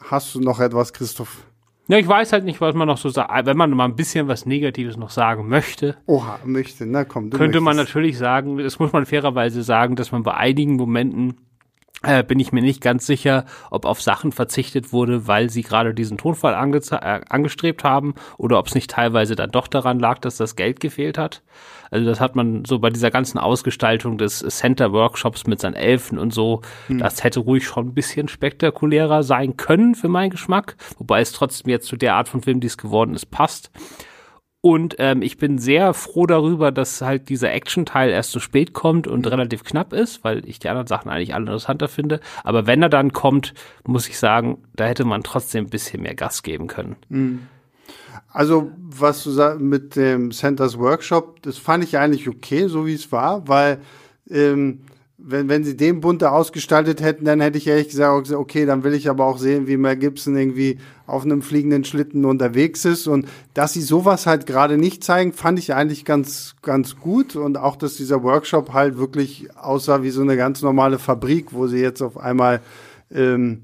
hast 0.00 0.34
du 0.34 0.40
noch 0.40 0.60
etwas, 0.60 0.92
Christoph? 0.92 1.46
Ja, 1.88 1.98
ich 1.98 2.06
weiß 2.06 2.32
halt 2.32 2.44
nicht, 2.44 2.60
was 2.60 2.74
man 2.74 2.86
noch 2.86 2.96
so 2.96 3.08
sagt. 3.08 3.46
Wenn 3.46 3.56
man 3.56 3.70
mal 3.72 3.84
ein 3.84 3.96
bisschen 3.96 4.28
was 4.28 4.46
Negatives 4.46 4.96
noch 4.96 5.10
sagen 5.10 5.48
möchte. 5.48 5.96
Oha, 6.06 6.38
möchte, 6.44 6.86
na 6.86 7.04
komm. 7.04 7.30
Könnte 7.30 7.60
möchtest. 7.60 7.64
man 7.64 7.76
natürlich 7.76 8.16
sagen, 8.16 8.58
das 8.58 8.78
muss 8.78 8.92
man 8.92 9.04
fairerweise 9.04 9.62
sagen, 9.62 9.96
dass 9.96 10.12
man 10.12 10.22
bei 10.22 10.34
einigen 10.34 10.76
Momenten 10.76 11.36
äh, 12.02 12.22
bin 12.22 12.40
ich 12.40 12.52
mir 12.52 12.62
nicht 12.62 12.80
ganz 12.80 13.06
sicher, 13.06 13.44
ob 13.70 13.84
auf 13.84 14.02
Sachen 14.02 14.32
verzichtet 14.32 14.92
wurde, 14.92 15.26
weil 15.26 15.50
sie 15.50 15.62
gerade 15.62 15.94
diesen 15.94 16.18
Tonfall 16.18 16.54
ange 16.54 16.78
äh, 16.90 17.20
angestrebt 17.28 17.84
haben 17.84 18.14
oder 18.38 18.58
ob 18.58 18.66
es 18.66 18.74
nicht 18.74 18.90
teilweise 18.90 19.36
dann 19.36 19.50
doch 19.50 19.68
daran 19.68 19.98
lag, 19.98 20.18
dass 20.18 20.36
das 20.36 20.56
Geld 20.56 20.80
gefehlt 20.80 21.18
hat. 21.18 21.42
Also 21.90 22.06
das 22.06 22.20
hat 22.20 22.36
man 22.36 22.64
so 22.64 22.78
bei 22.78 22.88
dieser 22.88 23.10
ganzen 23.10 23.38
Ausgestaltung 23.38 24.16
des 24.16 24.38
Center 24.38 24.92
Workshops 24.92 25.46
mit 25.46 25.60
seinen 25.60 25.74
Elfen 25.74 26.18
und 26.18 26.32
so, 26.32 26.62
hm. 26.86 26.98
das 26.98 27.22
hätte 27.22 27.40
ruhig 27.40 27.66
schon 27.66 27.88
ein 27.88 27.94
bisschen 27.94 28.28
spektakulärer 28.28 29.22
sein 29.22 29.58
können 29.58 29.94
für 29.94 30.08
meinen 30.08 30.30
Geschmack, 30.30 30.76
wobei 30.98 31.20
es 31.20 31.32
trotzdem 31.32 31.70
jetzt 31.70 31.88
zu 31.88 31.96
der 31.96 32.14
Art 32.14 32.28
von 32.28 32.42
Film, 32.42 32.60
die 32.60 32.66
es 32.66 32.78
geworden 32.78 33.14
ist, 33.14 33.30
passt. 33.30 33.70
Und 34.64 34.94
ähm, 35.00 35.22
ich 35.22 35.38
bin 35.38 35.58
sehr 35.58 35.92
froh 35.92 36.24
darüber, 36.24 36.70
dass 36.70 37.02
halt 37.02 37.28
dieser 37.28 37.52
Action-Teil 37.52 38.10
erst 38.10 38.30
so 38.30 38.38
spät 38.38 38.72
kommt 38.72 39.08
und 39.08 39.26
relativ 39.28 39.64
knapp 39.64 39.92
ist, 39.92 40.22
weil 40.22 40.48
ich 40.48 40.60
die 40.60 40.68
anderen 40.68 40.86
Sachen 40.86 41.10
eigentlich 41.10 41.34
alle 41.34 41.46
interessanter 41.46 41.88
finde. 41.88 42.20
Aber 42.44 42.64
wenn 42.64 42.80
er 42.80 42.88
dann 42.88 43.12
kommt, 43.12 43.54
muss 43.84 44.08
ich 44.08 44.18
sagen, 44.18 44.58
da 44.76 44.84
hätte 44.84 45.04
man 45.04 45.24
trotzdem 45.24 45.64
ein 45.64 45.70
bisschen 45.70 46.02
mehr 46.02 46.14
Gas 46.14 46.44
geben 46.44 46.68
können. 46.68 46.94
Mhm. 47.08 47.48
Also, 48.28 48.70
was 48.78 49.24
du 49.24 49.30
sagst 49.30 49.60
mit 49.60 49.96
dem 49.96 50.30
Centers 50.30 50.78
Workshop, 50.78 51.42
das 51.42 51.58
fand 51.58 51.82
ich 51.82 51.98
eigentlich 51.98 52.28
okay, 52.28 52.68
so 52.68 52.86
wie 52.86 52.94
es 52.94 53.10
war, 53.10 53.48
weil 53.48 53.80
ähm, 54.30 54.82
wenn, 55.24 55.48
wenn 55.48 55.62
sie 55.64 55.76
den 55.76 56.00
bunter 56.00 56.32
ausgestaltet 56.32 57.00
hätten, 57.00 57.24
dann 57.24 57.40
hätte 57.40 57.58
ich 57.58 57.66
ehrlich 57.66 57.88
gesagt, 57.88 58.32
okay, 58.32 58.66
dann 58.66 58.82
will 58.82 58.94
ich 58.94 59.08
aber 59.08 59.24
auch 59.24 59.38
sehen, 59.38 59.66
wie 59.66 59.76
Mel 59.76 59.96
Gibson 59.96 60.36
irgendwie 60.36 60.78
auf 61.06 61.24
einem 61.24 61.42
fliegenden 61.42 61.84
Schlitten 61.84 62.24
unterwegs 62.24 62.84
ist. 62.84 63.06
Und 63.06 63.28
dass 63.54 63.72
sie 63.72 63.82
sowas 63.82 64.26
halt 64.26 64.46
gerade 64.46 64.78
nicht 64.78 65.04
zeigen, 65.04 65.32
fand 65.32 65.58
ich 65.58 65.74
eigentlich 65.74 66.04
ganz, 66.04 66.56
ganz 66.62 66.96
gut. 66.96 67.36
Und 67.36 67.56
auch, 67.56 67.76
dass 67.76 67.96
dieser 67.96 68.22
Workshop 68.22 68.72
halt 68.72 68.98
wirklich 68.98 69.48
aussah 69.56 70.02
wie 70.02 70.10
so 70.10 70.22
eine 70.22 70.36
ganz 70.36 70.60
normale 70.62 70.98
Fabrik, 70.98 71.52
wo 71.52 71.68
sie 71.68 71.78
jetzt 71.78 72.02
auf 72.02 72.18
einmal 72.18 72.60
ähm, 73.12 73.62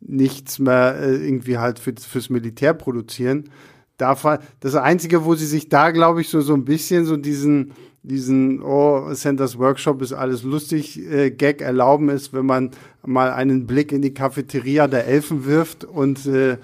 nichts 0.00 0.58
mehr 0.58 0.96
äh, 1.00 1.16
irgendwie 1.16 1.58
halt 1.58 1.78
für, 1.78 1.94
fürs 1.96 2.30
Militär 2.30 2.72
produzieren. 2.72 3.50
Da, 3.96 4.16
das 4.60 4.74
Einzige, 4.76 5.24
wo 5.24 5.34
sie 5.34 5.46
sich 5.46 5.68
da, 5.68 5.90
glaube 5.90 6.20
ich, 6.20 6.28
so, 6.28 6.40
so 6.40 6.54
ein 6.54 6.64
bisschen 6.64 7.04
so 7.04 7.16
diesen, 7.16 7.72
diesen 8.02 8.62
Oh, 8.62 9.12
Centers 9.12 9.58
Workshop 9.58 10.00
ist 10.02 10.12
alles 10.12 10.42
lustig, 10.42 11.00
äh, 11.10 11.30
Gag 11.30 11.60
erlauben 11.60 12.08
ist, 12.08 12.32
wenn 12.32 12.46
man 12.46 12.70
mal 13.04 13.30
einen 13.30 13.66
Blick 13.66 13.92
in 13.92 14.02
die 14.02 14.14
Cafeteria 14.14 14.86
der 14.88 15.06
Elfen 15.06 15.44
wirft 15.44 15.84
und 15.84 16.26
äh, 16.26 16.56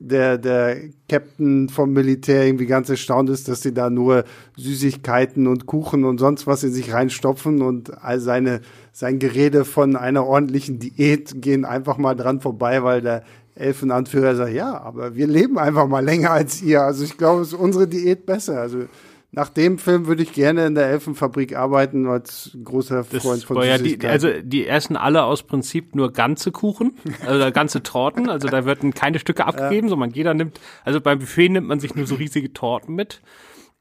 der, 0.00 0.36
der 0.36 0.78
Captain 1.08 1.68
vom 1.68 1.92
Militär 1.92 2.44
irgendwie 2.44 2.66
ganz 2.66 2.88
erstaunt 2.90 3.30
ist, 3.30 3.46
dass 3.48 3.62
sie 3.62 3.72
da 3.72 3.88
nur 3.88 4.24
Süßigkeiten 4.56 5.46
und 5.46 5.66
Kuchen 5.66 6.04
und 6.04 6.18
sonst 6.18 6.46
was 6.46 6.64
in 6.64 6.72
sich 6.72 6.92
reinstopfen 6.92 7.62
und 7.62 8.02
all 8.02 8.18
seine, 8.18 8.62
sein 8.92 9.20
Gerede 9.20 9.64
von 9.64 9.94
einer 9.94 10.26
ordentlichen 10.26 10.80
Diät 10.80 11.40
gehen 11.40 11.64
einfach 11.64 11.98
mal 11.98 12.14
dran 12.14 12.40
vorbei, 12.40 12.82
weil 12.82 13.00
der 13.00 13.22
Elfenanführer 13.54 14.34
sagt, 14.34 14.52
ja, 14.52 14.80
aber 14.80 15.14
wir 15.14 15.26
leben 15.26 15.58
einfach 15.58 15.86
mal 15.86 16.04
länger 16.04 16.32
als 16.32 16.62
ihr. 16.62 16.82
Also 16.82 17.04
ich 17.04 17.16
glaube, 17.16 17.42
es 17.42 17.48
ist 17.48 17.54
unsere 17.54 17.86
Diät 17.86 18.26
besser. 18.26 18.60
Also 18.60 18.86
nach 19.34 19.48
dem 19.48 19.78
Film 19.78 20.06
würde 20.06 20.22
ich 20.22 20.34
gerne 20.34 20.66
in 20.66 20.74
der 20.74 20.88
Elfenfabrik 20.88 21.56
arbeiten, 21.56 22.06
als 22.06 22.56
großer 22.62 23.02
Freund 23.02 23.38
das 23.38 23.44
von 23.44 23.62
ja 23.62 23.78
die, 23.78 23.98
Also 24.06 24.28
die 24.42 24.66
essen 24.66 24.94
alle 24.94 25.24
aus 25.24 25.42
Prinzip 25.42 25.94
nur 25.94 26.12
ganze 26.12 26.52
Kuchen, 26.52 26.92
also 27.26 27.50
ganze 27.50 27.82
Torten. 27.82 28.28
Also 28.28 28.48
da 28.48 28.66
werden 28.66 28.92
keine 28.92 29.18
Stücke 29.18 29.46
abgegeben, 29.46 29.86
ja. 29.86 29.90
sondern 29.90 30.10
jeder 30.10 30.34
nimmt, 30.34 30.60
also 30.84 31.00
beim 31.00 31.18
Buffet 31.18 31.48
nimmt 31.48 31.66
man 31.66 31.80
sich 31.80 31.94
nur 31.94 32.06
so 32.06 32.16
riesige 32.16 32.52
Torten 32.52 32.94
mit. 32.94 33.22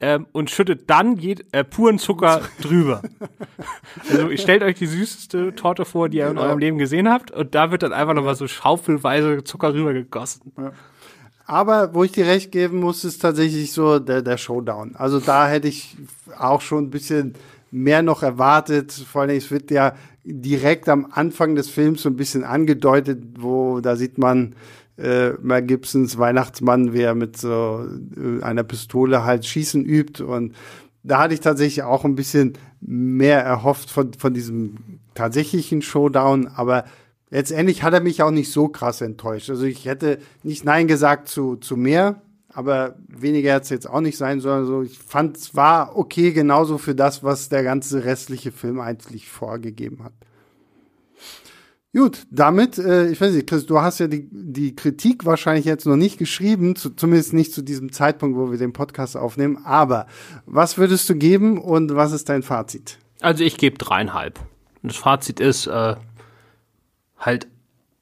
Ähm, 0.03 0.25
und 0.31 0.49
schüttet 0.49 0.89
dann 0.89 1.17
jed, 1.17 1.45
äh, 1.51 1.63
puren 1.63 1.99
Zucker 1.99 2.41
drüber. 2.61 3.03
also 4.09 4.35
stellt 4.35 4.63
euch 4.63 4.75
die 4.75 4.87
süßeste 4.87 5.53
Torte 5.53 5.85
vor, 5.85 6.09
die 6.09 6.17
ihr 6.17 6.27
in 6.27 6.39
eurem 6.39 6.57
Leben 6.57 6.79
gesehen 6.79 7.07
habt, 7.07 7.29
und 7.29 7.53
da 7.53 7.69
wird 7.69 7.83
dann 7.83 7.93
einfach 7.93 8.15
nochmal 8.15 8.33
so 8.33 8.47
schaufelweise 8.47 9.43
Zucker 9.43 9.75
rübergegossen. 9.75 10.53
Ja. 10.57 10.71
Aber 11.51 11.93
wo 11.93 12.05
ich 12.05 12.13
dir 12.13 12.27
recht 12.27 12.53
geben 12.53 12.79
muss, 12.79 13.03
ist 13.03 13.21
tatsächlich 13.21 13.73
so 13.73 13.99
der, 13.99 14.21
der 14.21 14.37
Showdown. 14.37 14.95
Also 14.95 15.19
da 15.19 15.49
hätte 15.49 15.67
ich 15.67 15.97
auch 16.39 16.61
schon 16.61 16.85
ein 16.85 16.89
bisschen 16.89 17.33
mehr 17.71 18.01
noch 18.03 18.23
erwartet. 18.23 18.93
Vor 18.93 19.23
allem, 19.23 19.35
es 19.35 19.51
wird 19.51 19.69
ja 19.69 19.93
direkt 20.23 20.87
am 20.87 21.07
Anfang 21.11 21.55
des 21.55 21.69
Films 21.69 22.03
so 22.03 22.09
ein 22.09 22.15
bisschen 22.15 22.45
angedeutet, 22.45 23.21
wo 23.37 23.81
da 23.81 23.97
sieht 23.97 24.17
man 24.17 24.55
äh, 24.97 25.31
Mel 25.41 25.63
Gibsons 25.63 26.17
Weihnachtsmann, 26.17 26.93
wie 26.93 27.01
er 27.01 27.15
mit 27.15 27.35
so 27.35 27.85
äh, 28.15 28.41
einer 28.41 28.63
Pistole 28.63 29.25
halt 29.25 29.45
Schießen 29.45 29.83
übt. 29.83 30.23
Und 30.23 30.55
da 31.03 31.19
hatte 31.19 31.33
ich 31.33 31.41
tatsächlich 31.41 31.83
auch 31.83 32.05
ein 32.05 32.15
bisschen 32.15 32.53
mehr 32.79 33.43
erhofft 33.43 33.91
von, 33.91 34.13
von 34.13 34.33
diesem 34.33 34.77
tatsächlichen 35.15 35.81
Showdown. 35.81 36.47
Aber 36.47 36.85
letztendlich 37.31 37.81
hat 37.81 37.93
er 37.93 38.01
mich 38.01 38.21
auch 38.21 38.31
nicht 38.31 38.51
so 38.51 38.67
krass 38.67 39.01
enttäuscht. 39.01 39.49
Also 39.49 39.65
ich 39.65 39.85
hätte 39.85 40.19
nicht 40.43 40.63
Nein 40.63 40.87
gesagt 40.87 41.27
zu, 41.27 41.55
zu 41.55 41.75
mehr, 41.75 42.21
aber 42.49 42.95
weniger 43.07 43.53
hätte 43.53 43.63
es 43.63 43.69
jetzt 43.69 43.89
auch 43.89 44.01
nicht 44.01 44.17
sein 44.17 44.41
sollen. 44.41 44.59
Also 44.59 44.83
ich 44.83 44.99
fand 44.99 45.37
es 45.37 45.55
war 45.55 45.97
okay, 45.97 46.31
genauso 46.31 46.77
für 46.77 46.93
das, 46.93 47.23
was 47.23 47.49
der 47.49 47.63
ganze 47.63 48.03
restliche 48.03 48.51
Film 48.51 48.79
eigentlich 48.79 49.29
vorgegeben 49.29 50.03
hat. 50.03 50.13
Gut, 51.93 52.25
damit, 52.31 52.77
äh, 52.77 53.09
ich 53.09 53.19
weiß 53.19 53.33
nicht, 53.33 53.47
Chris, 53.47 53.65
du 53.65 53.81
hast 53.81 53.99
ja 53.99 54.07
die, 54.07 54.29
die 54.31 54.75
Kritik 54.75 55.25
wahrscheinlich 55.25 55.65
jetzt 55.65 55.85
noch 55.85 55.97
nicht 55.97 56.17
geschrieben, 56.17 56.77
zu, 56.77 56.91
zumindest 56.91 57.33
nicht 57.33 57.53
zu 57.53 57.61
diesem 57.61 57.91
Zeitpunkt, 57.91 58.37
wo 58.37 58.49
wir 58.49 58.57
den 58.57 58.71
Podcast 58.71 59.17
aufnehmen. 59.17 59.57
Aber 59.65 60.07
was 60.45 60.77
würdest 60.77 61.09
du 61.09 61.15
geben 61.15 61.57
und 61.57 61.93
was 61.93 62.13
ist 62.13 62.29
dein 62.29 62.43
Fazit? 62.43 62.97
Also 63.19 63.43
ich 63.43 63.57
gebe 63.57 63.77
dreieinhalb. 63.77 64.39
Das 64.83 64.95
Fazit 64.95 65.41
ist, 65.41 65.67
äh, 65.67 65.95
halt 67.21 67.47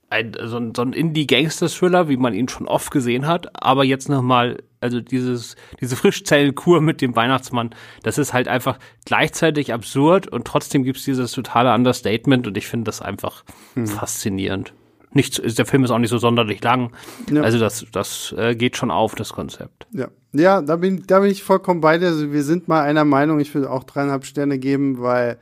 ein, 0.09 0.33
so 0.45 0.57
ein, 0.57 0.73
so 0.75 0.81
ein 0.81 0.93
Indie-Gangster-Thriller, 0.93 2.09
wie 2.09 2.17
man 2.17 2.33
ihn 2.33 2.47
schon 2.47 2.67
oft 2.67 2.91
gesehen 2.91 3.27
hat, 3.27 3.49
aber 3.61 3.83
jetzt 3.83 4.09
nochmal, 4.09 4.57
also 4.81 5.01
dieses, 5.01 5.55
diese 5.79 5.95
Frischzellenkur 5.95 6.81
mit 6.81 7.01
dem 7.01 7.15
Weihnachtsmann, 7.15 7.75
das 8.01 8.17
ist 8.17 8.33
halt 8.33 8.47
einfach 8.47 8.79
gleichzeitig 9.05 9.71
absurd 9.71 10.27
und 10.27 10.45
trotzdem 10.45 10.83
gibt's 10.83 11.05
dieses 11.05 11.31
totale 11.31 11.73
Understatement 11.73 12.47
und 12.47 12.57
ich 12.57 12.67
finde 12.67 12.85
das 12.85 13.01
einfach 13.01 13.43
hm. 13.75 13.85
faszinierend. 13.85 14.73
nichts, 15.11 15.41
der 15.55 15.65
Film 15.65 15.83
ist 15.83 15.91
auch 15.91 15.99
nicht 15.99 16.09
so 16.09 16.17
sonderlich 16.17 16.63
lang. 16.63 16.91
Ja. 17.31 17.41
Also 17.41 17.59
das, 17.59 17.85
das 17.91 18.33
äh, 18.37 18.55
geht 18.55 18.77
schon 18.77 18.91
auf, 18.91 19.15
das 19.15 19.33
Konzept. 19.33 19.87
Ja, 19.91 20.07
ja 20.33 20.61
da, 20.61 20.75
bin, 20.75 21.03
da 21.05 21.19
bin 21.19 21.29
ich 21.29 21.43
vollkommen 21.43 21.81
bei 21.81 21.97
dir. 21.97 22.07
Also 22.07 22.31
wir 22.31 22.43
sind 22.43 22.67
mal 22.67 22.81
einer 22.81 23.05
Meinung, 23.05 23.39
ich 23.39 23.53
würde 23.53 23.69
auch 23.69 23.83
dreieinhalb 23.83 24.25
Sterne 24.25 24.57
geben, 24.59 25.01
weil, 25.01 25.37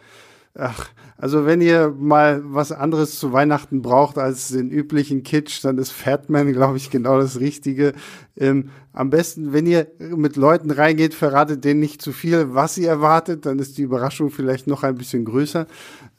ach, 0.55 0.89
also 1.17 1.45
wenn 1.45 1.62
ihr 1.62 1.93
mal 1.97 2.41
was 2.45 2.71
anderes 2.71 3.17
zu 3.17 3.34
Weihnachten 3.34 3.82
braucht 3.82 4.19
als 4.19 4.49
den 4.49 4.69
üblichen 4.69 5.23
Kitsch, 5.23 5.63
dann 5.63 5.80
ist 5.80 5.91
Fatman, 5.91 6.53
glaube 6.53 6.77
ich, 6.77 6.91
genau 6.91 7.19
das 7.19 7.39
Richtige. 7.39 7.93
Ähm, 8.36 8.69
am 8.93 9.10
besten, 9.10 9.51
wenn 9.51 9.65
ihr 9.65 9.88
mit 9.99 10.36
Leuten 10.36 10.69
reingeht, 10.69 11.15
verratet 11.15 11.63
denen 11.63 11.80
nicht 11.80 12.01
zu 12.01 12.12
viel, 12.12 12.53
was 12.53 12.77
ihr 12.77 12.89
erwartet, 12.89 13.47
dann 13.47 13.58
ist 13.58 13.77
die 13.77 13.84
Überraschung 13.84 14.30
vielleicht 14.30 14.67
noch 14.67 14.84
ein 14.84 14.95
bisschen 14.95 15.25
größer. 15.25 15.65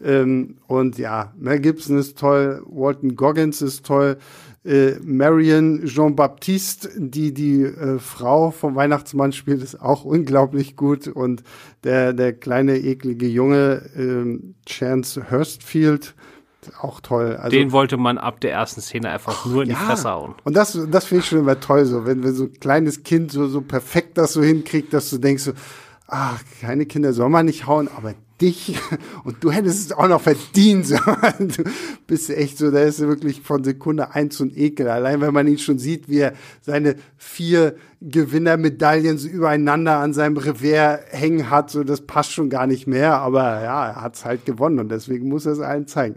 Ähm, 0.02 0.56
und 0.66 0.98
ja, 0.98 1.32
Mel 1.38 1.61
Gibson 1.61 1.96
ist 1.98 2.18
toll, 2.18 2.62
Walton 2.66 3.14
Goggins 3.14 3.62
ist 3.62 3.87
toll, 3.87 4.18
äh, 4.68 4.98
Marion 5.02 5.85
Jean-Baptiste, 5.87 6.90
die 6.98 7.33
die 7.33 7.62
äh, 7.62 7.98
Frau 7.98 8.50
vom 8.50 8.74
Weihnachtsmann 8.74 9.33
spielt, 9.33 9.62
ist 9.62 9.81
auch 9.81 10.04
unglaublich 10.04 10.76
gut. 10.76 11.09
Und 11.09 11.42
der, 11.85 12.12
der 12.12 12.35
kleine, 12.35 12.76
eklige 12.76 13.26
Junge, 13.26 13.88
ähm, 13.96 14.57
Chance 14.66 15.31
Hurstfield, 15.31 16.14
auch 16.83 17.00
toll. 17.00 17.37
Also, 17.37 17.57
Den 17.57 17.72
wollte 17.72 17.96
man 17.96 18.18
ab 18.18 18.40
der 18.40 18.52
ersten 18.52 18.83
Szene 18.83 19.09
einfach 19.09 19.46
nur 19.46 19.62
in 19.62 19.70
ja. 19.70 19.76
die 19.76 19.85
Fresse 19.87 20.11
hauen. 20.11 20.35
Und 20.44 20.54
das, 20.54 20.78
das 20.90 21.07
finde 21.07 21.22
ich 21.22 21.28
schon 21.28 21.38
immer 21.38 21.59
toll, 21.61 21.87
so, 21.87 22.04
wenn, 22.04 22.22
wenn 22.22 22.35
so 22.35 22.44
ein 22.44 22.52
kleines 22.52 23.04
Kind 23.04 23.33
so, 23.33 23.46
so 23.46 23.62
perfekt 23.62 24.18
das 24.18 24.35
so 24.35 24.42
hinkriegt, 24.42 24.92
dass 24.92 25.09
du 25.09 25.18
denkst 25.18 25.44
so, 25.44 25.52
ach, 26.07 26.42
keine 26.61 26.85
Kinder 26.85 27.14
soll 27.14 27.31
man 27.31 27.46
nicht 27.46 27.66
hauen, 27.66 27.88
aber 27.96 28.14
dich 28.40 28.79
und 29.24 29.42
du 29.42 29.51
hättest 29.51 29.87
es 29.87 29.92
auch 29.92 30.09
noch 30.09 30.20
verdient. 30.20 30.94
Du 31.38 31.64
bist 32.07 32.31
echt 32.31 32.59
so, 32.59 32.70
da 32.70 32.81
ist 32.81 33.01
wirklich 33.01 33.40
von 33.42 33.62
Sekunde 33.62 34.14
eins 34.14 34.40
und 34.40 34.57
Ekel. 34.57 34.88
Allein 34.88 35.20
wenn 35.20 35.35
man 35.35 35.46
ihn 35.46 35.59
schon 35.59 35.79
sieht, 35.79 36.09
wie 36.09 36.18
er 36.18 36.33
seine 36.61 36.96
vier 37.16 37.77
Gewinnermedaillen 38.01 39.18
so 39.18 39.29
übereinander 39.29 39.98
an 39.98 40.12
seinem 40.14 40.37
Revers 40.37 41.01
hängen 41.11 41.51
hat, 41.51 41.70
so 41.70 41.85
das 41.85 42.03
passt 42.03 42.33
schon 42.33 42.51
gar 42.51 42.66
nicht 42.66 42.87
mehr. 42.87 43.18
Aber 43.18 43.62
ja, 43.62 43.88
er 43.88 44.03
hat's 44.03 44.24
halt 44.24 44.46
gewonnen 44.46 44.79
und 44.79 44.90
deswegen 44.90 45.29
muss 45.29 45.46
er 45.46 45.53
es 45.53 45.61
allen 45.61 45.87
zeigen. 45.87 46.14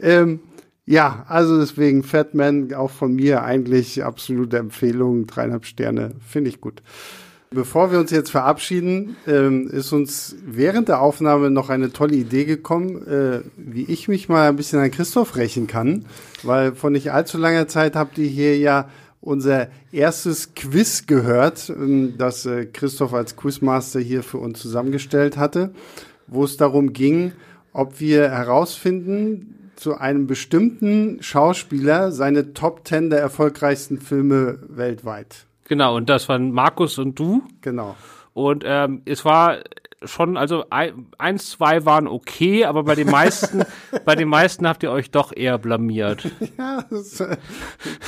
Ähm, 0.00 0.40
ja, 0.86 1.24
also 1.28 1.58
deswegen 1.60 2.02
Fatman 2.02 2.74
auch 2.74 2.90
von 2.90 3.14
mir 3.14 3.44
eigentlich 3.44 4.02
absolute 4.02 4.58
Empfehlung, 4.58 5.26
dreieinhalb 5.26 5.64
Sterne, 5.64 6.16
finde 6.26 6.50
ich 6.50 6.60
gut. 6.60 6.82
Bevor 7.52 7.90
wir 7.90 7.98
uns 7.98 8.12
jetzt 8.12 8.30
verabschieden, 8.30 9.16
ähm, 9.26 9.68
ist 9.68 9.92
uns 9.92 10.36
während 10.46 10.86
der 10.88 11.00
Aufnahme 11.00 11.50
noch 11.50 11.68
eine 11.68 11.92
tolle 11.92 12.14
Idee 12.14 12.44
gekommen, 12.44 13.04
äh, 13.08 13.40
wie 13.56 13.86
ich 13.86 14.06
mich 14.06 14.28
mal 14.28 14.48
ein 14.48 14.54
bisschen 14.54 14.78
an 14.78 14.92
Christoph 14.92 15.34
rächen 15.34 15.66
kann, 15.66 16.04
weil 16.44 16.76
vor 16.76 16.90
nicht 16.90 17.10
allzu 17.10 17.38
langer 17.38 17.66
Zeit 17.66 17.96
habt 17.96 18.18
ihr 18.18 18.28
hier 18.28 18.56
ja 18.56 18.88
unser 19.20 19.66
erstes 19.90 20.54
Quiz 20.54 21.06
gehört, 21.08 21.70
ähm, 21.70 22.14
das 22.18 22.46
äh, 22.46 22.66
Christoph 22.66 23.14
als 23.14 23.34
Quizmaster 23.34 23.98
hier 23.98 24.22
für 24.22 24.38
uns 24.38 24.60
zusammengestellt 24.60 25.36
hatte, 25.36 25.72
wo 26.28 26.44
es 26.44 26.56
darum 26.56 26.92
ging, 26.92 27.32
ob 27.72 27.98
wir 27.98 28.30
herausfinden, 28.30 29.72
zu 29.74 29.98
einem 29.98 30.28
bestimmten 30.28 31.20
Schauspieler 31.20 32.12
seine 32.12 32.54
Top 32.54 32.84
Ten 32.84 33.10
der 33.10 33.18
erfolgreichsten 33.18 33.98
Filme 33.98 34.60
weltweit. 34.68 35.46
Genau, 35.70 35.94
und 35.94 36.10
das 36.10 36.28
waren 36.28 36.50
Markus 36.50 36.98
und 36.98 37.16
du. 37.16 37.44
Genau. 37.60 37.94
Und 38.34 38.64
ähm, 38.66 39.02
es 39.04 39.24
war 39.24 39.58
schon, 40.02 40.36
also 40.36 40.64
ein, 40.68 41.06
eins, 41.16 41.50
zwei 41.50 41.84
waren 41.84 42.08
okay, 42.08 42.64
aber 42.64 42.82
bei 42.82 42.96
den 42.96 43.08
meisten, 43.08 43.62
bei 44.04 44.16
den 44.16 44.26
meisten 44.26 44.66
habt 44.66 44.82
ihr 44.82 44.90
euch 44.90 45.12
doch 45.12 45.32
eher 45.32 45.58
blamiert. 45.58 46.28
ja, 46.58 46.82
das 46.90 47.20
äh, 47.20 47.36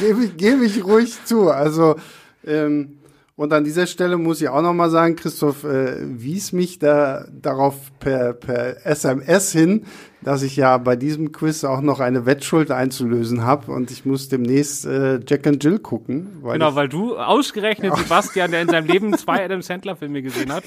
gebe 0.00 0.24
ich, 0.24 0.36
geb 0.36 0.60
ich 0.60 0.84
ruhig 0.84 1.24
zu. 1.24 1.50
Also 1.50 1.94
ähm, 2.44 2.98
und 3.36 3.52
an 3.52 3.62
dieser 3.62 3.86
Stelle 3.86 4.16
muss 4.16 4.42
ich 4.42 4.48
auch 4.48 4.62
noch 4.62 4.74
mal 4.74 4.90
sagen, 4.90 5.14
Christoph 5.14 5.62
äh, 5.62 5.98
wies 6.00 6.50
mich 6.50 6.80
da 6.80 7.28
darauf 7.30 7.96
per, 8.00 8.32
per 8.32 8.84
SMS 8.84 9.52
hin, 9.52 9.86
dass 10.24 10.42
ich 10.42 10.56
ja 10.56 10.78
bei 10.78 10.96
diesem 10.96 11.32
Quiz 11.32 11.64
auch 11.64 11.80
noch 11.80 12.00
eine 12.00 12.26
Wettschuld 12.26 12.70
einzulösen 12.70 13.44
habe 13.44 13.72
und 13.72 13.90
ich 13.90 14.04
muss 14.04 14.28
demnächst 14.28 14.86
äh, 14.86 15.20
Jack 15.26 15.46
and 15.46 15.62
Jill 15.62 15.78
gucken. 15.78 16.38
Weil 16.42 16.54
genau, 16.54 16.74
weil 16.74 16.88
du 16.88 17.16
ausgerechnet 17.16 17.96
Sebastian, 17.96 18.50
der 18.50 18.62
in 18.62 18.68
seinem 18.68 18.86
Leben 18.86 19.16
zwei 19.16 19.44
Adam 19.44 19.62
Sandler 19.62 19.96
Filme 19.96 20.22
gesehen 20.22 20.52
hat, 20.52 20.64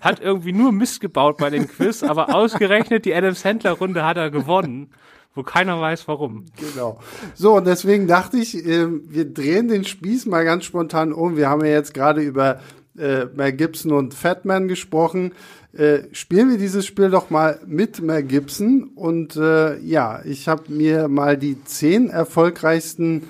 hat 0.00 0.20
irgendwie 0.20 0.52
nur 0.52 0.72
Mist 0.72 1.00
gebaut 1.00 1.38
bei 1.38 1.50
dem 1.50 1.68
Quiz, 1.68 2.02
aber 2.02 2.34
ausgerechnet 2.34 3.04
die 3.04 3.14
Adam 3.14 3.34
Sandler 3.34 3.72
Runde 3.72 4.04
hat 4.04 4.16
er 4.16 4.30
gewonnen 4.30 4.90
wo 5.34 5.44
keiner 5.44 5.80
weiß 5.80 6.08
warum. 6.08 6.46
Genau. 6.56 6.98
So, 7.36 7.54
und 7.54 7.66
deswegen 7.66 8.08
dachte 8.08 8.38
ich, 8.38 8.56
äh, 8.56 8.88
wir 8.88 9.24
drehen 9.24 9.68
den 9.68 9.84
Spieß 9.84 10.26
mal 10.26 10.44
ganz 10.44 10.64
spontan 10.64 11.12
um. 11.12 11.36
Wir 11.36 11.48
haben 11.48 11.64
ja 11.64 11.70
jetzt 11.70 11.94
gerade 11.94 12.22
über 12.22 12.58
äh, 12.98 13.26
Mel 13.36 13.52
Gibson 13.52 13.92
und 13.92 14.14
Fatman 14.14 14.66
gesprochen. 14.66 15.32
Äh, 15.78 16.08
spielen 16.10 16.50
wir 16.50 16.58
dieses 16.58 16.86
Spiel 16.86 17.08
doch 17.08 17.30
mal 17.30 17.60
mit 17.64 18.02
Mel 18.02 18.24
Gibson. 18.24 18.90
Und 18.96 19.36
äh, 19.36 19.78
ja, 19.78 20.20
ich 20.24 20.48
habe 20.48 20.72
mir 20.72 21.06
mal 21.06 21.38
die 21.38 21.62
zehn 21.62 22.10
erfolgreichsten 22.10 23.28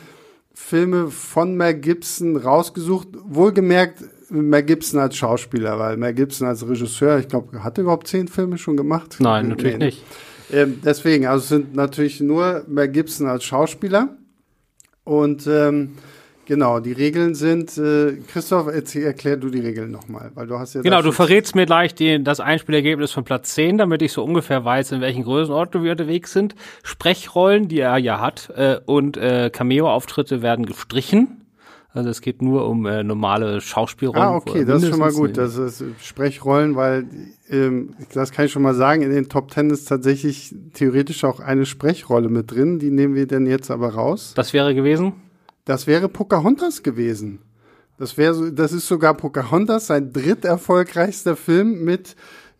Filme 0.54 1.10
von 1.10 1.56
Mel 1.56 1.74
Gibson 1.74 2.38
rausgesucht. 2.38 3.08
Wohlgemerkt 3.22 4.02
Mel 4.30 4.62
Gibson 4.62 4.98
als 4.98 5.16
Schauspieler, 5.16 5.78
weil 5.78 5.98
Mel 5.98 6.14
Gibson 6.14 6.48
als 6.48 6.66
Regisseur, 6.66 7.18
ich 7.18 7.28
glaube, 7.28 7.62
hat 7.62 7.76
er 7.76 7.82
überhaupt 7.82 8.08
zehn 8.08 8.28
Filme 8.28 8.56
schon 8.56 8.78
gemacht? 8.78 9.16
Nein, 9.18 9.48
natürlich 9.48 9.76
nee. 9.76 9.84
nicht. 9.84 10.04
Ähm, 10.50 10.80
deswegen, 10.82 11.26
also 11.26 11.42
es 11.42 11.48
sind 11.50 11.74
natürlich 11.76 12.22
nur 12.22 12.64
Mel 12.66 12.88
Gibson 12.88 13.26
als 13.26 13.44
Schauspieler. 13.44 14.16
Und 15.04 15.46
ähm, 15.46 15.96
genau, 16.48 16.80
die 16.80 16.92
Regeln 16.92 17.36
sind, 17.36 17.78
äh, 17.78 18.14
Christoph, 18.26 18.66
erzähl, 18.66 19.04
erklär 19.04 19.36
du 19.36 19.50
die 19.50 19.60
Regeln 19.60 19.92
nochmal, 19.92 20.32
weil 20.34 20.48
du 20.48 20.58
hast 20.58 20.74
ja. 20.74 20.80
Genau, 20.80 21.02
du 21.02 21.12
verrätst 21.12 21.54
mir 21.54 21.66
gleich 21.66 21.94
die, 21.94 22.24
das 22.24 22.40
Einspielergebnis 22.40 23.12
von 23.12 23.22
Platz 23.22 23.54
10, 23.54 23.78
damit 23.78 24.02
ich 24.02 24.12
so 24.12 24.24
ungefähr 24.24 24.64
weiß, 24.64 24.90
in 24.92 25.00
welchen 25.00 25.22
Größenordnung 25.22 25.84
wir 25.84 25.92
unterwegs 25.92 26.32
sind. 26.32 26.56
Sprechrollen, 26.82 27.68
die 27.68 27.78
er 27.78 27.98
ja 27.98 28.20
hat, 28.20 28.50
äh, 28.56 28.80
und 28.84 29.16
äh, 29.16 29.50
Cameo-Auftritte 29.52 30.42
werden 30.42 30.66
gestrichen. 30.66 31.44
Also 31.92 32.10
es 32.10 32.20
geht 32.20 32.42
nur 32.42 32.68
um 32.68 32.86
äh, 32.86 33.02
normale 33.02 33.60
Schauspielrollen. 33.60 34.22
Ah, 34.22 34.36
okay, 34.36 34.64
das 34.64 34.82
ist 34.82 34.90
schon 34.90 34.98
mal 34.98 35.12
gut. 35.12 35.36
Das 35.36 35.56
ist 35.56 35.82
Sprechrollen, 36.02 36.76
weil 36.76 37.06
ähm, 37.48 37.94
das 38.12 38.30
kann 38.30 38.44
ich 38.44 38.52
schon 38.52 38.62
mal 38.62 38.74
sagen, 38.74 39.02
in 39.02 39.10
den 39.10 39.28
Top 39.28 39.50
Ten 39.50 39.70
ist 39.70 39.86
tatsächlich 39.86 40.54
theoretisch 40.74 41.24
auch 41.24 41.40
eine 41.40 41.66
Sprechrolle 41.66 42.28
mit 42.28 42.50
drin. 42.50 42.78
Die 42.78 42.90
nehmen 42.90 43.14
wir 43.14 43.26
denn 43.26 43.46
jetzt 43.46 43.70
aber 43.70 43.94
raus. 43.94 44.32
Das 44.36 44.52
wäre 44.52 44.74
gewesen? 44.74 45.14
Das 45.68 45.86
wäre 45.86 46.08
Pocahontas 46.08 46.82
gewesen. 46.82 47.40
Das 47.98 48.16
wäre, 48.16 48.52
das 48.52 48.72
ist 48.72 48.88
sogar 48.88 49.12
Pocahontas, 49.12 49.88
sein 49.88 50.14
dritterfolgreichster 50.14 51.36
Film 51.36 51.84
mit 51.84 52.16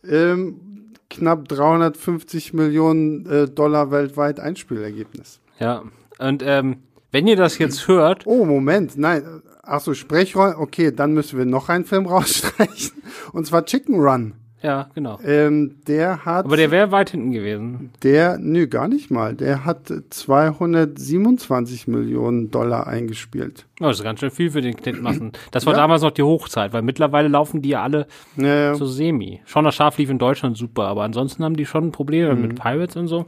ähm, 0.06 0.90
knapp 1.08 1.48
350 1.48 2.52
Millionen 2.52 3.24
äh, 3.24 3.48
Dollar 3.48 3.90
weltweit 3.90 4.40
Einspielergebnis. 4.40 5.40
Ja, 5.58 5.84
und 6.18 6.42
ähm, 6.44 6.82
wenn 7.10 7.26
ihr 7.26 7.36
das 7.36 7.56
jetzt 7.56 7.88
hört. 7.88 8.26
Oh, 8.26 8.44
Moment, 8.44 8.98
nein. 8.98 9.22
Ach 9.62 9.80
so, 9.80 9.94
Sprechrollen. 9.94 10.56
Okay, 10.56 10.92
dann 10.92 11.14
müssen 11.14 11.38
wir 11.38 11.46
noch 11.46 11.70
einen 11.70 11.86
Film 11.86 12.04
rausstreichen. 12.14 13.02
Und 13.32 13.46
zwar 13.46 13.64
Chicken 13.64 13.94
Run. 14.00 14.34
Ja, 14.60 14.88
genau. 14.94 15.20
Ähm, 15.24 15.76
der 15.86 16.24
hat. 16.24 16.44
Aber 16.44 16.56
der 16.56 16.72
wäre 16.72 16.90
weit 16.90 17.10
hinten 17.10 17.30
gewesen. 17.30 17.92
Der, 18.02 18.38
nö, 18.38 18.66
gar 18.66 18.88
nicht 18.88 19.10
mal. 19.10 19.34
Der 19.34 19.64
hat 19.64 19.92
227 20.10 21.86
Millionen 21.86 22.50
Dollar 22.50 22.88
eingespielt. 22.88 23.66
Oh, 23.80 23.84
das 23.84 23.98
ist 23.98 24.02
ganz 24.02 24.18
schön 24.18 24.32
viel 24.32 24.50
für 24.50 24.60
den 24.60 24.76
Knitmassen. 24.76 25.32
Das 25.52 25.64
war 25.64 25.74
ja. 25.74 25.78
damals 25.78 26.02
noch 26.02 26.10
die 26.10 26.24
Hochzeit, 26.24 26.72
weil 26.72 26.82
mittlerweile 26.82 27.28
laufen 27.28 27.62
die 27.62 27.70
ja 27.70 27.82
alle 27.82 28.08
ja, 28.36 28.74
so 28.74 28.86
semi. 28.86 29.40
Schon 29.44 29.64
das 29.64 29.76
Schaf 29.76 29.96
lief 29.98 30.10
in 30.10 30.18
Deutschland 30.18 30.56
super, 30.56 30.84
aber 30.84 31.04
ansonsten 31.04 31.44
haben 31.44 31.56
die 31.56 31.66
schon 31.66 31.92
Probleme 31.92 32.34
mhm. 32.34 32.42
mit 32.42 32.60
Pirates 32.60 32.96
und 32.96 33.06
so. 33.06 33.26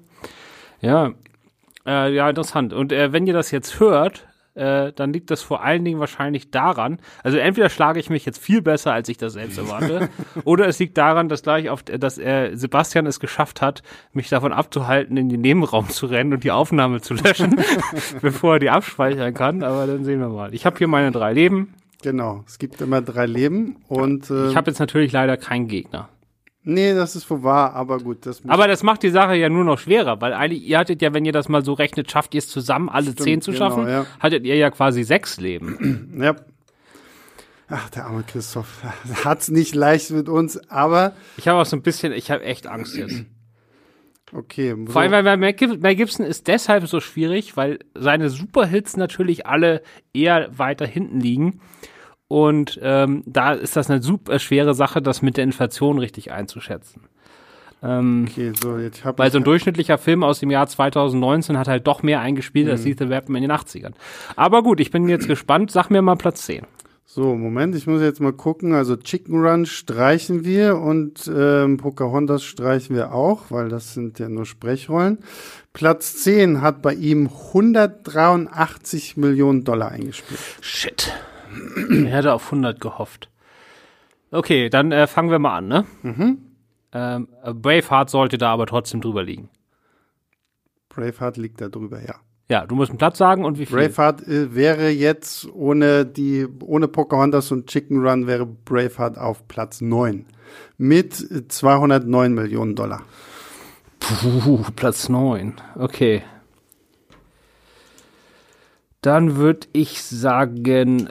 Ja, 0.81 1.13
äh, 1.87 2.13
ja, 2.13 2.29
interessant. 2.29 2.73
Und 2.73 2.93
äh, 2.93 3.13
wenn 3.13 3.27
ihr 3.27 3.35
das 3.35 3.53
jetzt 3.53 3.79
hört, 3.79 4.27
äh, 4.55 4.93
dann 4.93 5.13
liegt 5.13 5.31
das 5.31 5.43
vor 5.43 5.63
allen 5.63 5.85
Dingen 5.85 6.01
wahrscheinlich 6.01 6.51
daran, 6.51 6.99
also 7.23 7.39
entweder 7.39 7.69
schlage 7.69 8.01
ich 8.01 8.11
mich 8.11 8.25
jetzt 8.25 8.39
viel 8.39 8.63
besser, 8.63 8.93
als 8.93 9.09
ich 9.09 9.17
das 9.17 9.35
selbst 9.35 9.59
erwarte, 9.59 10.09
oder 10.45 10.67
es 10.67 10.79
liegt 10.79 10.99
daran, 10.99 11.29
dass 11.29 11.43
gleich 11.43 11.69
auf, 11.71 11.83
dass 11.83 12.19
äh, 12.19 12.55
Sebastian 12.55 13.07
es 13.07 13.21
geschafft 13.21 13.63
hat, 13.63 13.83
mich 14.13 14.29
davon 14.29 14.53
abzuhalten, 14.53 15.17
in 15.17 15.29
den 15.29 15.41
Nebenraum 15.41 15.89
zu 15.89 16.07
rennen 16.07 16.33
und 16.33 16.45
die 16.45 16.51
Aufnahme 16.51 17.01
zu 17.01 17.15
löschen, 17.15 17.57
bevor 18.23 18.55
er 18.55 18.59
die 18.59 18.71
abspeichern 18.71 19.35
kann. 19.35 19.63
Aber 19.63 19.87
dann 19.87 20.05
sehen 20.05 20.21
wir 20.21 20.29
mal. 20.29 20.55
Ich 20.55 20.67
habe 20.67 20.79
hier 20.79 20.89
meine 20.89 21.13
drei 21.13 21.33
Leben. 21.33 21.75
Genau, 22.03 22.45
es 22.47 22.59
gibt 22.59 22.81
immer 22.81 23.03
drei 23.03 23.27
Leben 23.27 23.77
und 23.89 24.31
äh, 24.31 24.49
ich 24.49 24.57
habe 24.57 24.71
jetzt 24.71 24.79
natürlich 24.79 25.13
leider 25.13 25.37
keinen 25.37 25.69
Gegner. 25.69 26.09
Nee, 26.63 26.95
das 26.95 27.17
ist 27.17 27.29
wohl 27.31 27.43
wahr, 27.43 27.73
aber 27.73 27.99
gut. 27.99 28.27
Das 28.27 28.43
aber 28.47 28.69
das 28.69 28.83
macht 28.83 29.03
die 29.03 29.11
Sache 29.11 29.35
ja 29.35 29.49
nur 29.49 29.65
noch 29.65 29.79
schwerer, 29.79 30.21
weil 30.21 30.35
eigentlich, 30.35 30.63
ihr 30.63 30.79
hattet 30.79 31.01
ja, 31.01 31.15
wenn 31.15 31.25
ihr 31.25 31.33
das 31.33 31.49
mal 31.49 31.65
so 31.65 31.73
rechnet, 31.73 32.11
schafft 32.11 32.35
ihr 32.35 32.39
es 32.39 32.49
zusammen, 32.49 32.91
alle 32.91 33.13
Stimmt, 33.13 33.21
zehn 33.21 33.41
zu 33.41 33.53
genau, 33.53 33.71
schaffen, 33.71 33.89
ja. 33.89 34.07
hattet 34.19 34.45
ihr 34.45 34.57
ja 34.57 34.71
quasi 34.71 35.03
sechs 35.03 35.41
Leben. 35.41 36.19
ja. 36.23 36.37
Ach, 37.69 37.89
der 37.91 38.07
arme 38.07 38.25
Christoph 38.25 38.83
hat's 39.25 39.49
nicht 39.49 39.75
leicht 39.75 40.11
mit 40.11 40.29
uns, 40.29 40.59
aber. 40.69 41.13
Ich 41.39 41.49
habe 41.49 41.59
auch 41.61 41.67
so 41.67 41.77
ein 41.77 41.83
bisschen, 41.83 42.13
ich 42.13 42.31
habe 42.31 42.45
echt 42.45 42.67
Angst 42.67 42.97
jetzt. 42.97 43.25
Okay. 44.33 44.75
So. 44.87 44.93
Vor 44.93 45.03
allem, 45.03 45.25
weil 45.25 45.37
Mel 45.37 45.97
Gibson 45.97 46.27
ist 46.27 46.47
deshalb 46.47 46.87
so 46.87 47.01
schwierig, 47.01 47.57
weil 47.57 47.81
seine 47.95 48.29
Superhits 48.29 48.97
natürlich 48.97 49.47
alle 49.47 49.83
eher 50.13 50.57
weiter 50.57 50.87
hinten 50.87 51.21
liegen. 51.21 51.61
Und 52.31 52.79
ähm, 52.81 53.25
da 53.27 53.55
ist 53.55 53.75
das 53.75 53.91
eine 53.91 54.01
super 54.01 54.39
schwere 54.39 54.73
Sache, 54.73 55.03
das 55.03 55.21
mit 55.21 55.37
der 55.37 55.43
Inflation 55.43 55.99
richtig 55.99 56.31
einzuschätzen. 56.31 57.09
Ähm, 57.83 58.29
Okay, 58.31 58.53
so, 58.55 58.79
jetzt 58.79 59.05
hab 59.05 59.19
weil 59.19 59.33
so 59.33 59.39
ein 59.39 59.43
durchschnittlicher 59.43 59.99
Film 59.99 60.23
aus 60.23 60.39
dem 60.39 60.53
Jahr 60.53 60.69
2019 60.69 61.59
hat 61.59 61.67
halt 61.67 61.89
doch 61.89 62.05
mehr 62.05 62.21
eingespielt 62.21 62.71
als 62.71 62.85
Lethal 62.85 63.11
Weapon 63.11 63.35
in 63.35 63.43
den 63.43 63.51
80ern. 63.51 63.95
Aber 64.37 64.63
gut, 64.63 64.79
ich 64.79 64.93
bin 64.93 65.09
jetzt 65.09 65.27
gespannt. 65.27 65.73
Sag 65.73 65.91
mir 65.91 66.03
mal 66.03 66.15
Platz 66.15 66.47
10. 66.47 66.67
So, 67.05 67.35
Moment, 67.35 67.75
ich 67.75 67.89
muss 67.89 68.01
jetzt 68.01 68.21
mal 68.21 68.33
gucken. 68.33 68.75
Also 68.75 68.95
Chicken 68.95 69.45
Run 69.45 69.67
streichen 69.67 70.45
wir 70.45 70.77
und 70.77 71.29
ähm, 71.37 71.79
Pocahontas 71.79 72.45
streichen 72.45 72.95
wir 72.95 73.13
auch, 73.13 73.51
weil 73.51 73.69
das 73.71 73.93
sind 73.93 74.21
ja 74.21 74.29
nur 74.29 74.47
Sprechrollen. 74.47 75.19
Platz 75.73 76.23
10 76.23 76.61
hat 76.61 76.81
bei 76.81 76.95
ihm 76.95 77.27
183 77.27 79.17
Millionen 79.17 79.65
Dollar 79.65 79.91
eingespielt. 79.91 80.39
Shit. 80.61 81.13
Ich 81.91 82.07
hätte 82.07 82.33
auf 82.33 82.47
100 82.47 82.81
gehofft. 82.81 83.29
Okay, 84.31 84.69
dann 84.69 84.93
äh, 84.93 85.07
fangen 85.07 85.31
wir 85.31 85.39
mal 85.39 85.57
an, 85.57 85.69
ne? 85.69 85.85
Ähm, 86.93 87.29
Braveheart 87.43 88.11
sollte 88.11 88.39
da 88.39 88.53
aber 88.53 88.67
trotzdem 88.67 89.01
drüber 89.01 89.23
liegen. 89.23 89.49
Braveheart 90.89 91.37
liegt 91.37 91.61
da 91.61 91.69
drüber, 91.69 92.01
ja. 92.01 92.17
Ja, 92.49 92.67
du 92.67 92.75
musst 92.75 92.91
einen 92.91 92.99
Platz 92.99 93.17
sagen 93.17 93.45
und 93.45 93.59
wie 93.59 93.67
viel. 93.67 93.77
Braveheart 93.77 94.27
äh, 94.27 94.55
wäre 94.55 94.91
jetzt 94.91 95.49
ohne 95.53 96.05
die, 96.05 96.49
ohne 96.65 96.89
Pocahontas 96.89 97.53
und 97.53 97.69
Chicken 97.69 98.05
Run 98.05 98.27
wäre 98.27 98.45
Braveheart 98.45 99.19
auf 99.19 99.47
Platz 99.47 99.81
9 99.81 100.27
mit 100.77 101.31
äh, 101.31 101.47
209 101.47 102.35
Millionen 102.35 102.75
Dollar. 102.75 103.03
Puh, 104.01 104.65
Platz 104.75 105.09
9. 105.09 105.55
Okay. 105.77 106.23
Dann 109.01 109.37
würde 109.37 109.69
ich 109.73 110.03
sagen, 110.03 111.11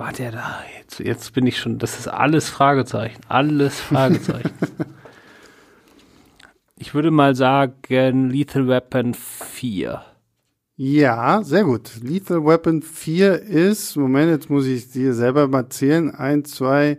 war 0.00 0.12
der 0.12 0.32
da? 0.32 0.62
Jetzt, 0.78 0.98
jetzt 0.98 1.32
bin 1.34 1.46
ich 1.46 1.58
schon, 1.58 1.78
das 1.78 1.98
ist 1.98 2.08
alles 2.08 2.48
Fragezeichen. 2.48 3.20
Alles 3.28 3.78
Fragezeichen. 3.78 4.50
ich 6.76 6.94
würde 6.94 7.10
mal 7.10 7.34
sagen, 7.34 8.30
Lethal 8.30 8.66
Weapon 8.66 9.14
4. 9.14 10.02
Ja, 10.76 11.42
sehr 11.42 11.64
gut. 11.64 11.90
Lethal 12.02 12.44
Weapon 12.44 12.80
4 12.80 13.42
ist, 13.42 13.96
Moment, 13.96 14.30
jetzt 14.30 14.48
muss 14.48 14.64
ich 14.64 14.90
dir 14.90 15.12
selber 15.12 15.46
mal 15.46 15.68
zählen. 15.68 16.14
1, 16.14 16.50
2, 16.52 16.98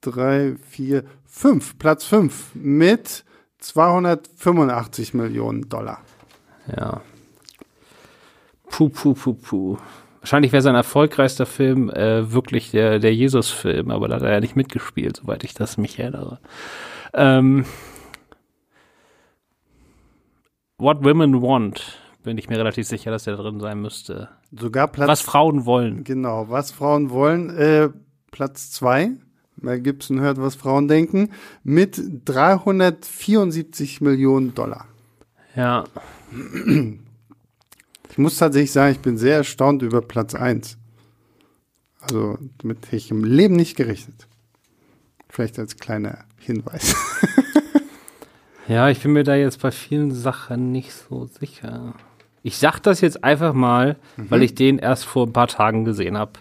3, 0.00 0.56
4, 0.70 1.04
5. 1.26 1.78
Platz 1.78 2.06
5 2.06 2.54
mit 2.54 3.24
285 3.58 5.12
Millionen 5.12 5.68
Dollar. 5.68 6.00
Ja. 6.74 7.02
Puh, 8.70 8.88
puh, 8.88 9.14
puh, 9.14 9.34
puh. 9.34 9.78
Wahrscheinlich 10.20 10.52
wäre 10.52 10.62
sein 10.62 10.74
erfolgreichster 10.74 11.46
Film 11.46 11.90
äh, 11.90 12.32
wirklich 12.32 12.70
der, 12.70 12.98
der 12.98 13.14
Jesus-Film, 13.14 13.90
aber 13.90 14.08
da 14.08 14.16
hat 14.16 14.22
er 14.22 14.32
ja 14.32 14.40
nicht 14.40 14.56
mitgespielt, 14.56 15.16
soweit 15.16 15.44
ich 15.44 15.54
das 15.54 15.78
mich 15.78 15.98
erinnere. 15.98 16.40
Ähm, 17.14 17.64
What 20.78 21.04
Women 21.04 21.40
Want, 21.40 21.98
bin 22.22 22.36
ich 22.36 22.48
mir 22.48 22.58
relativ 22.58 22.86
sicher, 22.86 23.10
dass 23.10 23.24
der 23.24 23.36
drin 23.36 23.60
sein 23.60 23.80
müsste. 23.80 24.28
Sogar 24.52 24.88
Platz 24.88 25.08
Was 25.08 25.20
Frauen 25.22 25.64
wollen. 25.64 26.04
Genau, 26.04 26.50
was 26.50 26.70
Frauen 26.70 27.10
wollen. 27.10 27.50
Äh, 27.56 27.88
Platz 28.30 28.72
zwei. 28.72 29.12
Mel 29.56 29.80
Gibson 29.80 30.20
hört, 30.20 30.38
was 30.38 30.54
Frauen 30.54 30.86
denken. 30.86 31.30
Mit 31.64 31.98
374 32.26 34.02
Millionen 34.02 34.54
Dollar. 34.54 34.86
Ja. 35.54 35.84
Ich 38.16 38.18
muss 38.18 38.38
tatsächlich 38.38 38.72
sagen, 38.72 38.92
ich 38.92 39.00
bin 39.00 39.18
sehr 39.18 39.36
erstaunt 39.36 39.82
über 39.82 40.00
Platz 40.00 40.34
eins. 40.34 40.78
Also, 42.00 42.38
damit 42.56 42.86
hätte 42.86 42.96
ich 42.96 43.10
im 43.10 43.24
Leben 43.24 43.56
nicht 43.56 43.76
gerechnet. 43.76 44.26
Vielleicht 45.28 45.58
als 45.58 45.76
kleiner 45.76 46.24
Hinweis. 46.38 46.96
Ja, 48.68 48.88
ich 48.90 49.00
bin 49.00 49.12
mir 49.12 49.22
da 49.22 49.36
jetzt 49.36 49.60
bei 49.62 49.70
vielen 49.70 50.10
Sachen 50.10 50.72
nicht 50.72 50.92
so 50.92 51.26
sicher. 51.26 51.94
Ich 52.42 52.58
sag 52.58 52.80
das 52.80 53.00
jetzt 53.00 53.22
einfach 53.22 53.52
mal, 53.52 53.94
weil 54.16 54.42
ich 54.42 54.56
den 54.56 54.78
erst 54.78 55.04
vor 55.04 55.24
ein 55.28 55.32
paar 55.32 55.46
Tagen 55.46 55.84
gesehen 55.84 56.18
habe. 56.18 56.32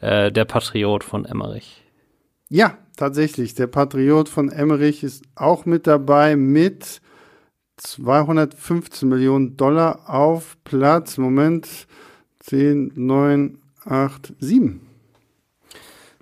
Äh, 0.00 0.30
der 0.30 0.44
Patriot 0.44 1.02
von 1.02 1.24
Emmerich. 1.24 1.82
ja, 2.48 2.78
tatsächlich. 2.96 3.54
Der 3.54 3.66
Patriot 3.66 4.28
von 4.28 4.48
Emmerich 4.48 5.02
ist 5.02 5.24
auch 5.34 5.66
mit 5.66 5.88
dabei 5.88 6.36
mit 6.36 7.01
215 7.82 9.08
Millionen 9.08 9.56
Dollar 9.56 10.08
auf 10.08 10.56
Platz, 10.64 11.18
Moment, 11.18 11.86
10, 12.40 12.92
9, 12.94 13.58
8, 13.84 14.32
7. 14.38 14.80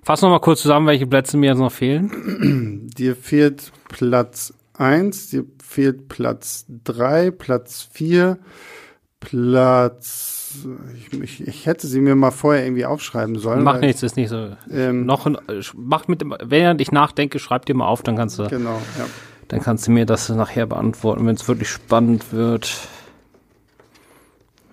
Fass 0.03 0.21
noch 0.21 0.29
mal 0.29 0.39
kurz 0.39 0.61
zusammen, 0.61 0.87
welche 0.87 1.05
Plätze 1.05 1.37
mir 1.37 1.51
jetzt 1.51 1.59
noch 1.59 1.71
fehlen. 1.71 2.89
Dir 2.97 3.15
fehlt 3.15 3.71
Platz 3.87 4.53
1, 4.77 5.29
dir 5.29 5.45
fehlt 5.63 6.07
Platz 6.07 6.65
3, 6.83 7.29
Platz 7.29 7.87
4, 7.91 8.39
Platz. 9.19 10.57
Ich, 10.97 11.21
ich, 11.21 11.47
ich 11.47 11.65
hätte 11.67 11.85
sie 11.85 12.01
mir 12.01 12.15
mal 12.15 12.31
vorher 12.31 12.65
irgendwie 12.65 12.85
aufschreiben 12.85 13.37
sollen. 13.37 13.63
Mach 13.63 13.79
nichts, 13.79 14.01
ist 14.01 14.17
nicht 14.17 14.29
so. 14.29 14.57
Ähm, 14.71 15.05
Noch 15.05 15.27
ein, 15.27 15.35
äh, 15.47 15.61
mach 15.75 16.07
mit 16.07 16.21
dem, 16.21 16.35
während 16.43 16.81
ich 16.81 16.91
nachdenke, 16.91 17.37
schreib 17.37 17.65
dir 17.67 17.75
mal 17.75 17.87
auf, 17.87 18.01
dann 18.01 18.15
kannst 18.15 18.39
du, 18.39 18.47
Genau, 18.47 18.81
ja. 18.97 19.05
Dann 19.51 19.59
kannst 19.59 19.85
du 19.85 19.91
mir 19.91 20.05
das 20.05 20.29
nachher 20.29 20.65
beantworten, 20.65 21.27
wenn 21.27 21.35
es 21.35 21.45
wirklich 21.45 21.67
spannend 21.67 22.31
wird. 22.31 22.87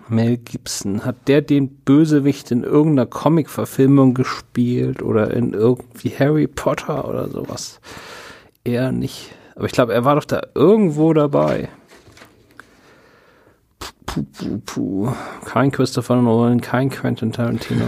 Mel 0.07 0.37
Gibson, 0.37 1.03
hat 1.03 1.27
der 1.27 1.41
den 1.41 1.67
Bösewicht 1.67 2.49
in 2.49 2.63
irgendeiner 2.63 3.05
Comic-Verfilmung 3.05 4.13
gespielt 4.13 5.01
oder 5.01 5.33
in 5.33 5.53
irgendwie 5.53 6.13
Harry 6.17 6.47
Potter 6.47 7.09
oder 7.09 7.27
sowas? 7.27 7.81
Eher 8.63 8.93
nicht. 8.93 9.33
Aber 9.55 9.65
ich 9.65 9.73
glaube, 9.73 9.93
er 9.93 10.05
war 10.05 10.15
doch 10.15 10.23
da 10.23 10.43
irgendwo 10.55 11.11
dabei. 11.11 11.67
Puh, 14.05 14.23
puh, 14.31 14.61
puh. 14.65 15.11
Kein 15.43 15.71
Christopher 15.71 16.15
Nolan, 16.15 16.61
kein 16.61 16.89
Quentin 16.89 17.33
Tarantino. 17.33 17.85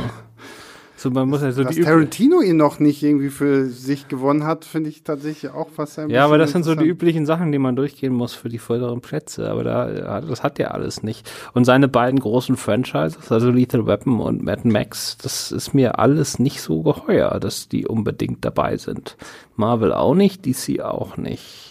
So, 1.02 1.10
man 1.10 1.28
muss 1.30 1.42
ja 1.42 1.52
so 1.52 1.64
Dass 1.64 1.74
die 1.74 1.82
Tarantino 1.82 2.42
ihn 2.42 2.58
noch 2.58 2.78
nicht 2.78 3.02
irgendwie 3.02 3.30
für 3.30 3.66
sich 3.66 4.08
gewonnen 4.08 4.46
hat, 4.46 4.66
finde 4.66 4.92
ich 4.92 5.04
tatsächlich 5.04 5.52
auch 5.52 5.68
fast 5.70 5.98
ein 5.98 6.12
Ja, 6.12 6.24
aber 6.26 6.38
das 6.38 6.52
sind 6.52 6.62
so 6.64 6.76
die 6.76 6.86
üblichen 6.86 7.26
Sachen, 7.26 7.52
die 7.52 7.58
man 7.58 7.76
durchgehen 7.76 8.14
muss 8.14 8.36
für 8.36 8.50
die 8.50 8.60
vorderen 8.60 9.02
Plätze. 9.02 9.50
Aber 9.50 9.64
da, 9.64 10.22
das 10.22 10.44
hat 10.44 10.60
er 10.60 10.76
alles 10.76 11.02
nicht. 11.02 11.28
Und 11.56 11.66
seine 11.66 11.88
beiden 11.88 12.20
großen 12.20 12.56
Franchises, 12.56 13.32
also 13.32 13.50
Lethal 13.50 13.88
Weapon 13.88 14.20
und 14.20 14.44
Mad 14.44 14.62
Max, 14.68 15.18
das 15.18 15.52
ist 15.52 15.74
mir 15.74 15.98
alles 15.98 16.38
nicht 16.38 16.62
so 16.62 16.84
geheuer, 16.84 17.40
dass 17.40 17.68
die 17.68 17.88
unbedingt 17.88 18.46
dabei 18.46 18.78
sind. 18.78 19.18
Marvel 19.56 19.94
auch 19.94 20.14
nicht, 20.14 20.46
DC 20.46 20.82
auch 20.82 21.18
nicht. 21.18 21.71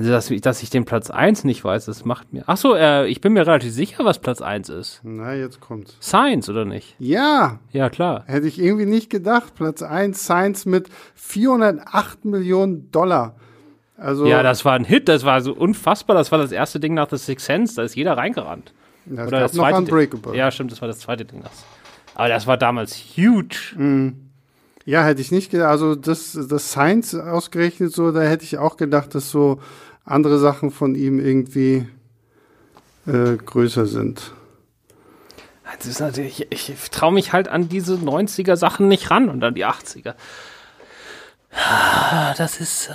Also, 0.00 0.12
dass, 0.12 0.28
dass 0.40 0.62
ich 0.62 0.70
den 0.70 0.86
Platz 0.86 1.10
1 1.10 1.44
nicht 1.44 1.62
weiß, 1.62 1.84
das 1.84 2.06
macht 2.06 2.32
mir. 2.32 2.42
Ach 2.46 2.56
so, 2.56 2.74
äh, 2.74 3.06
ich 3.08 3.20
bin 3.20 3.34
mir 3.34 3.46
relativ 3.46 3.70
sicher, 3.72 4.02
was 4.04 4.18
Platz 4.18 4.40
1 4.40 4.70
ist. 4.70 5.00
Na, 5.02 5.34
jetzt 5.34 5.60
kommt's. 5.60 5.94
Science, 6.00 6.48
oder 6.48 6.64
nicht? 6.64 6.96
Ja, 6.98 7.58
Ja, 7.70 7.90
klar. 7.90 8.24
hätte 8.26 8.46
ich 8.46 8.58
irgendwie 8.58 8.86
nicht 8.86 9.10
gedacht. 9.10 9.54
Platz 9.56 9.82
1, 9.82 10.18
Science 10.24 10.64
mit 10.64 10.88
408 11.16 12.24
Millionen 12.24 12.90
Dollar. 12.90 13.34
Also, 13.98 14.24
Ja, 14.24 14.42
das 14.42 14.64
war 14.64 14.72
ein 14.72 14.84
Hit, 14.84 15.06
das 15.08 15.24
war 15.26 15.42
so 15.42 15.52
unfassbar. 15.52 16.16
Das 16.16 16.32
war 16.32 16.38
das 16.38 16.50
erste 16.52 16.80
Ding 16.80 16.94
nach 16.94 17.10
The 17.10 17.18
Sixth 17.18 17.44
Sense, 17.44 17.76
da 17.76 17.82
ist 17.82 17.94
jeder 17.94 18.16
reingerannt. 18.16 18.72
das 19.04 19.26
Oder 19.28 19.40
das 19.40 19.52
noch 19.52 19.64
zweite 19.64 19.78
Unbreakable. 19.78 20.32
Ding. 20.32 20.38
Ja, 20.38 20.50
stimmt, 20.50 20.72
das 20.72 20.80
war 20.80 20.88
das 20.88 21.00
zweite 21.00 21.26
Ding. 21.26 21.42
Das. 21.42 21.52
Aber 22.14 22.28
das 22.30 22.46
war 22.46 22.56
damals 22.56 22.96
huge. 22.96 23.74
Ja, 24.86 25.04
hätte 25.04 25.20
ich 25.20 25.30
nicht 25.30 25.50
gedacht. 25.50 25.68
Also 25.68 25.94
das, 25.94 26.32
das 26.48 26.70
Science 26.70 27.14
ausgerechnet 27.14 27.92
so, 27.92 28.12
da 28.12 28.22
hätte 28.22 28.44
ich 28.44 28.56
auch 28.56 28.78
gedacht, 28.78 29.14
dass 29.14 29.30
so 29.30 29.60
andere 30.04 30.38
Sachen 30.38 30.70
von 30.70 30.94
ihm 30.94 31.18
irgendwie 31.18 31.86
äh, 33.06 33.36
größer 33.36 33.86
sind. 33.86 34.32
Natürlich, 35.98 36.46
ich, 36.50 36.70
ich 36.70 36.90
traue 36.90 37.12
mich 37.12 37.32
halt 37.32 37.48
an 37.48 37.68
diese 37.68 37.94
90er 37.94 38.56
Sachen 38.56 38.88
nicht 38.88 39.10
ran 39.10 39.28
und 39.28 39.42
an 39.44 39.54
die 39.54 39.64
80er. 39.64 40.14
Ah, 41.52 42.34
Das 42.34 42.60
ist. 42.60 42.88
Äh 42.88 42.92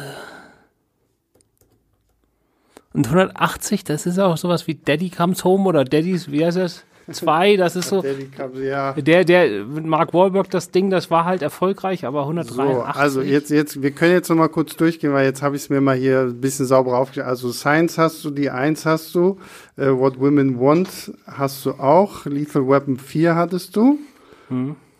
und 2.96 3.08
180, 3.08 3.84
das 3.84 4.06
ist 4.06 4.20
auch 4.20 4.38
sowas 4.38 4.68
wie 4.68 4.76
Daddy 4.76 5.10
Comes 5.10 5.44
Home 5.44 5.68
oder 5.68 5.84
Daddy's, 5.84 6.32
wie 6.32 6.46
heißt 6.46 6.56
das? 6.56 6.86
Zwei, 7.12 7.56
das 7.56 7.76
ist 7.76 7.90
so. 7.90 8.02
Der, 8.02 9.24
der, 9.24 9.66
mit 9.66 9.86
Mark 9.86 10.14
Wahlberg, 10.14 10.50
das 10.50 10.72
Ding, 10.72 10.90
das 10.90 11.12
war 11.12 11.26
halt 11.26 11.42
erfolgreich, 11.42 12.06
aber 12.06 12.24
So, 12.24 12.30
183. 12.30 12.96
also 13.02 13.22
jetzt, 13.22 13.52
jetzt, 13.52 13.82
wir 13.82 13.92
können 13.92 14.14
jetzt 14.14 14.30
noch 14.30 14.36
mal 14.36 14.48
kurz 14.50 14.76
durchgehen, 14.76 15.14
weil 15.14 15.26
jetzt 15.26 15.42
habe 15.42 15.56
ich 15.56 15.64
es 15.64 15.70
mir 15.70 15.82
mal 15.82 15.96
hier 15.96 16.22
ein 16.22 16.42
bisschen 16.42 16.66
sauber 16.66 16.98
aufgeschrieben. 16.98 17.30
Also 17.30 17.52
Science 17.52 17.98
hast 17.98 18.26
du, 18.26 18.32
die 18.32 18.50
1 18.50 18.86
hast 18.86 19.14
du, 19.14 19.38
äh, 19.78 19.88
What 19.88 20.20
Women 20.20 20.60
Want 20.60 21.14
hast 21.28 21.66
du 21.66 21.72
auch, 21.74 22.26
Lethal 22.26 22.68
Weapon 22.68 22.98
4 22.98 23.36
hattest 23.36 23.76
du. 23.76 24.00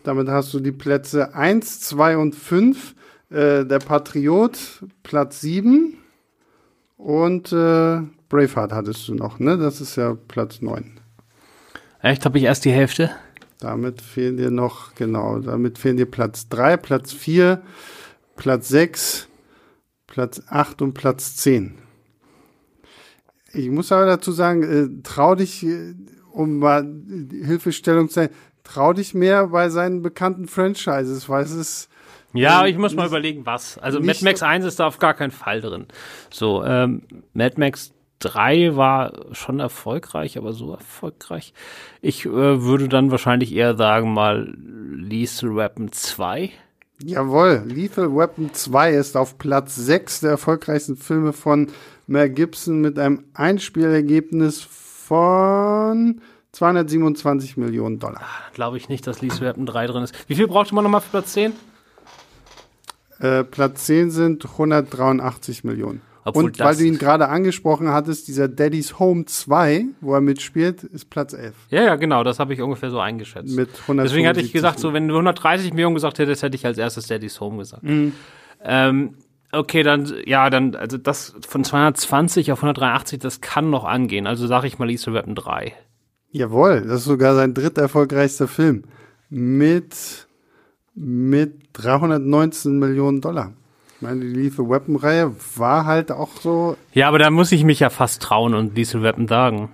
Damit 0.02 0.28
hast 0.28 0.52
du 0.54 0.60
die 0.60 0.72
Plätze 0.72 1.34
1, 1.34 1.80
2 1.80 2.16
und 2.18 2.34
5. 2.34 2.94
Äh, 3.30 3.64
der 3.64 3.78
Patriot, 3.80 4.58
Platz 5.02 5.40
7. 5.40 5.98
Und 6.96 7.52
äh, 7.52 8.00
Braveheart 8.28 8.72
hattest 8.72 9.06
du 9.08 9.14
noch, 9.14 9.38
ne? 9.38 9.58
Das 9.58 9.80
ist 9.80 9.96
ja 9.96 10.16
Platz 10.28 10.62
9. 10.62 10.98
Echt, 12.06 12.24
habe 12.24 12.38
ich 12.38 12.44
erst 12.44 12.64
die 12.64 12.70
Hälfte? 12.70 13.10
Damit 13.58 14.00
fehlen 14.00 14.36
dir 14.36 14.52
noch, 14.52 14.94
genau, 14.94 15.40
damit 15.40 15.76
fehlen 15.76 15.96
dir 15.96 16.06
Platz 16.06 16.48
3, 16.48 16.76
Platz 16.76 17.12
4, 17.12 17.60
Platz 18.36 18.68
6, 18.68 19.28
Platz 20.06 20.40
8 20.48 20.82
und 20.82 20.94
Platz 20.94 21.34
10. 21.34 21.74
Ich 23.52 23.70
muss 23.70 23.90
aber 23.90 24.06
dazu 24.06 24.30
sagen, 24.30 24.62
äh, 24.62 25.02
trau 25.02 25.34
dich, 25.34 25.66
äh, 25.66 25.94
um 26.30 26.60
mal 26.60 26.88
Hilfestellung 27.42 28.06
zu 28.06 28.14
sein, 28.14 28.30
trau 28.62 28.92
dich 28.92 29.12
mehr 29.12 29.48
bei 29.48 29.68
seinen 29.68 30.02
bekannten 30.02 30.46
Franchises, 30.46 31.28
weil 31.28 31.42
es 31.42 31.50
ist. 31.50 31.88
Ja, 32.34 32.60
ähm, 32.60 32.70
ich 32.70 32.78
muss 32.78 32.94
mal 32.94 33.08
überlegen, 33.08 33.46
was. 33.46 33.78
Also 33.78 33.98
Mad 33.98 34.22
Max 34.22 34.44
1 34.44 34.64
ist 34.64 34.78
da 34.78 34.86
auf 34.86 35.00
gar 35.00 35.14
keinen 35.14 35.32
Fall 35.32 35.60
drin. 35.60 35.86
So, 36.30 36.62
ähm, 36.62 37.02
Mad 37.32 37.58
Max 37.58 37.95
3 38.20 38.76
war 38.76 39.12
schon 39.32 39.60
erfolgreich, 39.60 40.38
aber 40.38 40.52
so 40.52 40.72
erfolgreich. 40.72 41.52
Ich 42.00 42.24
äh, 42.24 42.30
würde 42.62 42.88
dann 42.88 43.10
wahrscheinlich 43.10 43.54
eher 43.54 43.76
sagen 43.76 44.12
mal 44.14 44.54
Lethal 44.56 45.54
Weapon 45.56 45.92
2. 45.92 46.50
Jawohl, 47.02 47.62
Lethal 47.66 48.14
Weapon 48.16 48.54
2 48.54 48.92
ist 48.92 49.16
auf 49.16 49.36
Platz 49.36 49.76
6 49.76 50.20
der 50.20 50.30
erfolgreichsten 50.30 50.96
Filme 50.96 51.34
von 51.34 51.68
Mel 52.06 52.30
Gibson 52.30 52.80
mit 52.80 52.98
einem 52.98 53.24
Einspielergebnis 53.34 54.62
von 54.62 56.22
227 56.52 57.58
Millionen 57.58 57.98
Dollar. 57.98 58.22
Glaube 58.54 58.78
ich 58.78 58.88
nicht, 58.88 59.06
dass 59.06 59.20
Lethal 59.20 59.42
Weapon 59.42 59.66
3 59.66 59.86
drin 59.88 60.04
ist. 60.04 60.14
Wie 60.26 60.36
viel 60.36 60.48
brauchte 60.48 60.74
man 60.74 60.84
nochmal 60.84 61.02
für 61.02 61.10
Platz 61.10 61.32
10? 61.34 61.52
Äh, 63.18 63.44
Platz 63.44 63.84
10 63.86 64.10
sind 64.10 64.46
183 64.46 65.64
Millionen. 65.64 66.00
Obwohl 66.26 66.46
Und 66.46 66.58
weil 66.58 66.74
du 66.74 66.84
ihn 66.84 66.98
gerade 66.98 67.28
angesprochen 67.28 67.90
hattest, 67.90 68.26
dieser 68.26 68.48
Daddy's 68.48 68.98
Home 68.98 69.26
2, 69.26 69.84
wo 70.00 70.12
er 70.12 70.20
mitspielt, 70.20 70.82
ist 70.82 71.08
Platz 71.08 71.34
11. 71.34 71.54
Ja, 71.70 71.84
ja, 71.84 71.94
genau, 71.94 72.24
das 72.24 72.40
habe 72.40 72.52
ich 72.52 72.60
ungefähr 72.60 72.90
so 72.90 72.98
eingeschätzt. 72.98 73.54
Mit 73.54 73.68
175 73.68 74.02
Deswegen 74.02 74.26
hatte 74.26 74.40
ich 74.40 74.52
gesagt, 74.52 74.80
so 74.80 74.92
wenn 74.92 75.06
du 75.06 75.14
130 75.14 75.72
Millionen 75.72 75.94
gesagt 75.94 76.18
hättest, 76.18 76.42
hätte 76.42 76.56
ich 76.56 76.66
als 76.66 76.78
erstes 76.78 77.06
Daddy's 77.06 77.38
Home 77.38 77.58
gesagt. 77.58 77.84
Mhm. 77.84 78.12
Ähm, 78.60 79.14
okay, 79.52 79.84
dann, 79.84 80.12
ja, 80.24 80.50
dann, 80.50 80.74
also 80.74 80.98
das 80.98 81.32
von 81.46 81.62
220 81.62 82.50
auf 82.50 82.58
183, 82.58 83.20
das 83.20 83.40
kann 83.40 83.70
noch 83.70 83.84
angehen. 83.84 84.26
Also 84.26 84.48
sage 84.48 84.66
ich 84.66 84.80
mal 84.80 84.86
Lethal 84.86 85.14
Weapon 85.14 85.36
3. 85.36 85.74
Jawohl, 86.32 86.80
das 86.88 87.02
ist 87.02 87.04
sogar 87.04 87.36
sein 87.36 87.54
dritter 87.54 87.82
erfolgreichster 87.82 88.48
Film. 88.48 88.82
Mit, 89.30 90.26
mit 90.96 91.68
319 91.74 92.80
Millionen 92.80 93.20
Dollar. 93.20 93.52
Ich 93.96 94.02
meine, 94.02 94.20
die 94.20 94.26
Lethal 94.28 94.68
Weapon 94.68 94.96
Reihe 94.96 95.32
war 95.56 95.86
halt 95.86 96.12
auch 96.12 96.28
so, 96.40 96.76
Ja, 96.92 97.08
aber 97.08 97.18
da 97.18 97.30
muss 97.30 97.50
ich 97.52 97.64
mich 97.64 97.80
ja 97.80 97.88
fast 97.88 98.22
trauen 98.22 98.52
und 98.54 98.76
Lethal 98.76 99.02
Weapon 99.02 99.26
sagen. 99.26 99.70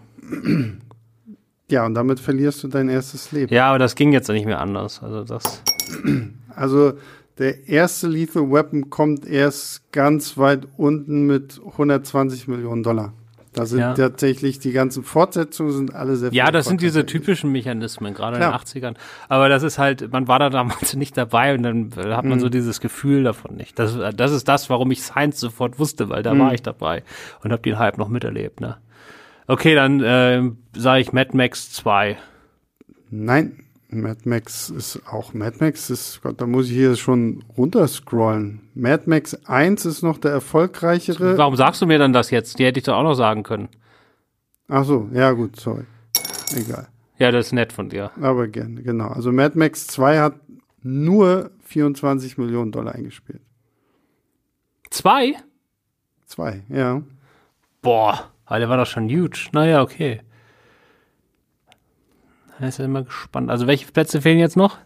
ja, 1.68 1.84
und 1.84 1.94
damit 1.94 2.20
verlierst 2.20 2.62
du 2.62 2.68
dein 2.68 2.88
erstes 2.88 3.32
Leben. 3.32 3.52
Ja, 3.52 3.68
aber 3.70 3.78
das 3.80 3.94
ging 3.96 4.12
jetzt 4.12 4.28
nicht 4.28 4.46
mehr 4.46 4.60
anders. 4.60 5.02
Also 5.02 5.24
das. 5.24 5.62
Also, 6.54 6.92
der 7.38 7.66
erste 7.66 8.08
Lethal 8.08 8.50
Weapon 8.52 8.90
kommt 8.90 9.24
erst 9.26 9.90
ganz 9.90 10.36
weit 10.36 10.68
unten 10.76 11.26
mit 11.26 11.58
120 11.64 12.46
Millionen 12.46 12.82
Dollar. 12.82 13.14
Da 13.54 13.66
sind 13.66 13.80
Ja. 13.80 13.92
tatsächlich 13.92 14.60
die 14.60 14.72
ganzen 14.72 15.04
Fortsetzungen 15.04 15.72
sind 15.72 15.94
alle 15.94 16.16
sehr 16.16 16.32
Ja, 16.32 16.50
das 16.50 16.66
sind 16.66 16.80
diese 16.80 17.04
typischen 17.04 17.52
Mechanismen, 17.52 18.14
gerade 18.14 18.36
in 18.36 18.40
Klar. 18.42 18.52
den 18.52 18.54
80ern. 18.82 18.96
Aber 19.28 19.50
das 19.50 19.62
ist 19.62 19.78
halt, 19.78 20.10
man 20.10 20.26
war 20.26 20.38
da 20.38 20.48
damals 20.48 20.94
nicht 20.96 21.16
dabei 21.18 21.54
und 21.54 21.62
dann 21.62 21.90
äh, 21.96 22.14
hat 22.14 22.24
man 22.24 22.38
Mhm. 22.38 22.40
so 22.40 22.48
dieses 22.48 22.80
Gefühl 22.80 23.24
davon 23.24 23.54
nicht. 23.56 23.78
Das, 23.78 23.98
das 24.16 24.32
ist 24.32 24.48
das, 24.48 24.70
warum 24.70 24.90
ich 24.90 25.02
Science 25.02 25.38
sofort 25.38 25.78
wusste, 25.78 26.08
weil 26.08 26.20
Mhm. 26.20 26.24
da 26.24 26.38
war 26.38 26.54
ich 26.54 26.62
dabei 26.62 27.02
und 27.44 27.52
habe 27.52 27.60
den 27.62 27.78
Hype 27.78 27.98
noch 27.98 28.08
miterlebt. 28.08 28.60
Ne? 28.62 28.78
Okay, 29.46 29.74
dann 29.74 30.00
äh, 30.00 30.42
sage 30.74 31.00
ich 31.02 31.12
Mad 31.12 31.36
Max 31.36 31.70
2. 31.72 32.16
Nein, 33.10 33.58
Mad 33.92 34.28
Max 34.28 34.70
ist 34.70 35.00
auch 35.06 35.34
Mad 35.34 35.58
Max 35.60 35.90
ist, 35.90 36.20
Gott, 36.22 36.40
da 36.40 36.46
muss 36.46 36.66
ich 36.66 36.72
hier 36.72 36.96
schon 36.96 37.44
runterscrollen. 37.56 38.68
Mad 38.74 39.04
Max 39.06 39.34
1 39.46 39.84
ist 39.84 40.02
noch 40.02 40.18
der 40.18 40.30
erfolgreichere. 40.30 41.36
Warum 41.36 41.56
sagst 41.56 41.82
du 41.82 41.86
mir 41.86 41.98
dann 41.98 42.12
das 42.12 42.30
jetzt? 42.30 42.58
Die 42.58 42.64
hätte 42.64 42.78
ich 42.78 42.84
doch 42.84 42.94
auch 42.94 43.02
noch 43.02 43.14
sagen 43.14 43.42
können. 43.42 43.68
Ach 44.68 44.84
so, 44.84 45.08
ja 45.12 45.32
gut, 45.32 45.60
sorry. 45.60 45.84
Egal. 46.56 46.88
Ja, 47.18 47.30
das 47.30 47.46
ist 47.46 47.52
nett 47.52 47.72
von 47.72 47.88
dir. 47.88 48.10
Aber 48.20 48.48
gerne, 48.48 48.82
genau. 48.82 49.08
Also 49.08 49.30
Mad 49.30 49.58
Max 49.58 49.86
2 49.86 50.18
hat 50.18 50.34
nur 50.82 51.50
24 51.64 52.38
Millionen 52.38 52.72
Dollar 52.72 52.94
eingespielt. 52.94 53.42
Zwei? 54.90 55.34
Zwei, 56.26 56.62
ja. 56.68 57.02
Boah, 57.80 58.30
der 58.48 58.68
war 58.68 58.76
doch 58.76 58.86
schon 58.86 59.08
huge. 59.08 59.48
Naja, 59.52 59.82
okay. 59.82 60.20
Da 62.62 62.68
ist 62.68 62.78
ja 62.78 62.84
immer 62.84 63.02
gespannt. 63.02 63.50
Also 63.50 63.66
welche 63.66 63.90
Plätze 63.90 64.22
fehlen 64.22 64.38
jetzt 64.38 64.56
noch? 64.56 64.78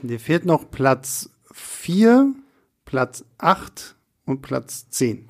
Dir 0.00 0.18
fehlt 0.18 0.46
noch 0.46 0.70
Platz 0.70 1.28
4, 1.52 2.32
Platz 2.86 3.26
8 3.36 3.94
und 4.24 4.40
Platz 4.40 4.88
10. 4.88 5.28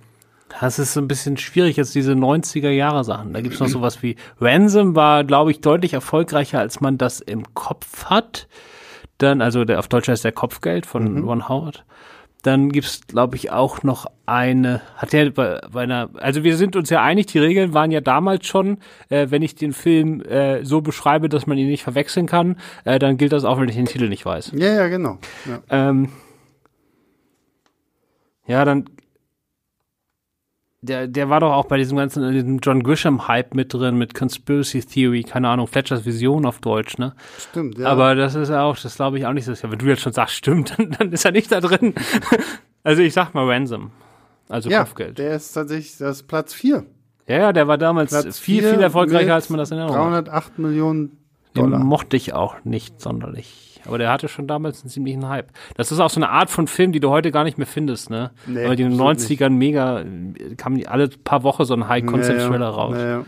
Das 0.61 0.79
ist 0.79 0.92
so 0.92 1.00
ein 1.00 1.09
bisschen 1.09 1.37
schwierig, 1.37 1.76
jetzt 1.76 1.96
diese 1.96 2.12
90er-Jahre-Sachen. 2.12 3.33
Da 3.33 3.40
gibt's 3.40 3.59
noch 3.59 3.66
sowas 3.66 4.05
wie 4.05 4.14
Ransom 4.40 4.94
war, 4.94 5.24
glaube 5.24 5.50
ich, 5.50 5.62
deutlich 5.62 5.92
erfolgreicher, 5.92 6.61
als 6.61 6.81
man 6.81 6.96
das 6.96 7.18
im 7.18 7.55
Kopf 7.55 8.05
hat. 8.05 8.46
Dann, 9.18 9.42
also 9.42 9.64
der 9.64 9.81
auf 9.81 9.88
Deutsch 9.88 10.07
heißt 10.07 10.22
der 10.22 10.31
Kopfgeld 10.31 10.87
von 10.87 11.24
Ron 11.24 11.48
Howard. 11.48 11.85
Dann 12.42 12.70
gibt's, 12.70 13.03
glaube 13.07 13.37
ich, 13.37 13.50
auch 13.50 13.83
noch 13.83 14.07
eine, 14.26 14.81
hat 14.96 15.12
der 15.12 15.31
bei, 15.31 15.61
bei 15.70 15.83
einer, 15.83 16.11
also 16.14 16.42
wir 16.42 16.57
sind 16.57 16.76
uns 16.76 16.88
ja 16.88 17.03
einig, 17.03 17.26
die 17.26 17.38
Regeln 17.38 17.74
waren 17.74 17.90
ja 17.90 18.00
damals 18.00 18.46
schon, 18.46 18.79
äh, 19.09 19.26
wenn 19.31 19.42
ich 19.42 19.55
den 19.55 19.72
Film 19.72 20.22
äh, 20.22 20.64
so 20.64 20.81
beschreibe, 20.81 21.29
dass 21.29 21.46
man 21.46 21.59
ihn 21.59 21.68
nicht 21.68 21.83
verwechseln 21.83 22.26
kann, 22.26 22.57
äh, 22.85 22.98
dann 22.98 23.18
gilt 23.18 23.33
das 23.33 23.44
auch, 23.44 23.61
wenn 23.61 23.68
ich 23.68 23.76
den 23.76 23.87
Titel 23.87 24.09
nicht 24.09 24.24
weiß. 24.24 24.53
Ja, 24.55 24.72
ja, 24.74 24.88
genau. 24.88 25.18
Ja. 25.46 25.88
Ähm, 25.88 26.09
ja, 28.46 28.64
dann. 28.64 28.87
Der, 30.82 31.06
der 31.06 31.28
war 31.28 31.40
doch 31.40 31.52
auch 31.52 31.66
bei 31.66 31.76
diesem 31.76 31.98
ganzen 31.98 32.32
diesem 32.32 32.58
John 32.58 32.82
Grisham-Hype 32.82 33.54
mit 33.54 33.74
drin, 33.74 33.98
mit 33.98 34.14
Conspiracy 34.14 34.80
Theory, 34.80 35.22
keine 35.24 35.48
Ahnung, 35.50 35.66
Fletchers 35.66 36.06
Vision 36.06 36.46
auf 36.46 36.60
Deutsch, 36.60 36.96
ne? 36.96 37.14
Stimmt, 37.38 37.76
ja. 37.78 37.88
Aber 37.88 38.14
das 38.14 38.34
ist 38.34 38.48
ja 38.48 38.62
auch, 38.62 38.78
das 38.78 38.96
glaube 38.96 39.18
ich 39.18 39.26
auch 39.26 39.34
nicht 39.34 39.44
so. 39.44 39.52
Ja, 39.52 39.70
wenn 39.70 39.78
du 39.78 39.86
jetzt 39.86 40.00
schon 40.00 40.14
sagst, 40.14 40.36
stimmt, 40.36 40.74
dann, 40.78 40.90
dann 40.92 41.12
ist 41.12 41.24
er 41.26 41.32
nicht 41.32 41.52
da 41.52 41.60
drin. 41.60 41.94
also 42.82 43.02
ich 43.02 43.12
sag 43.12 43.34
mal 43.34 43.46
Ransom. 43.46 43.90
Also 44.48 44.70
ja, 44.70 44.80
Kopfgeld. 44.80 45.18
der 45.18 45.36
ist 45.36 45.52
tatsächlich, 45.52 45.98
das 45.98 46.22
Platz 46.22 46.54
4. 46.54 46.84
ja, 47.28 47.36
ja, 47.36 47.52
der 47.52 47.68
war 47.68 47.76
damals 47.76 48.10
Platz 48.10 48.38
viel, 48.38 48.62
viel 48.62 48.80
erfolgreicher, 48.80 49.34
als 49.34 49.50
man 49.50 49.58
das 49.58 49.70
in 49.70 49.78
Erinnerung 49.78 50.12
hat. 50.12 50.28
308 50.28 50.58
Millionen 50.58 51.18
Den 51.56 51.64
Dollar. 51.64 51.84
mochte 51.84 52.16
ich 52.16 52.32
auch 52.32 52.56
nicht 52.64 53.00
sonderlich. 53.02 53.69
Aber 53.86 53.98
der 53.98 54.10
hatte 54.10 54.28
schon 54.28 54.46
damals 54.46 54.82
einen 54.82 54.90
ziemlichen 54.90 55.28
Hype. 55.28 55.48
Das 55.76 55.92
ist 55.92 56.00
auch 56.00 56.10
so 56.10 56.20
eine 56.20 56.28
Art 56.28 56.50
von 56.50 56.66
Film, 56.66 56.92
die 56.92 57.00
du 57.00 57.10
heute 57.10 57.30
gar 57.30 57.44
nicht 57.44 57.58
mehr 57.58 57.66
findest, 57.66 58.10
ne? 58.10 58.30
Nee, 58.46 58.64
Aber 58.64 58.76
die 58.76 58.82
in 58.82 58.90
den 58.90 59.00
absolut 59.00 59.40
90ern 59.40 59.50
mega, 59.50 60.00
äh, 60.00 60.54
kam 60.56 60.74
die 60.74 60.88
alle 60.88 61.08
paar 61.08 61.42
Wochen 61.42 61.64
so 61.64 61.74
ein 61.74 61.88
High-Concept-Thriller 61.88 62.68
raus. 62.68 62.96
Ja, 62.96 63.08
ja. 63.08 63.24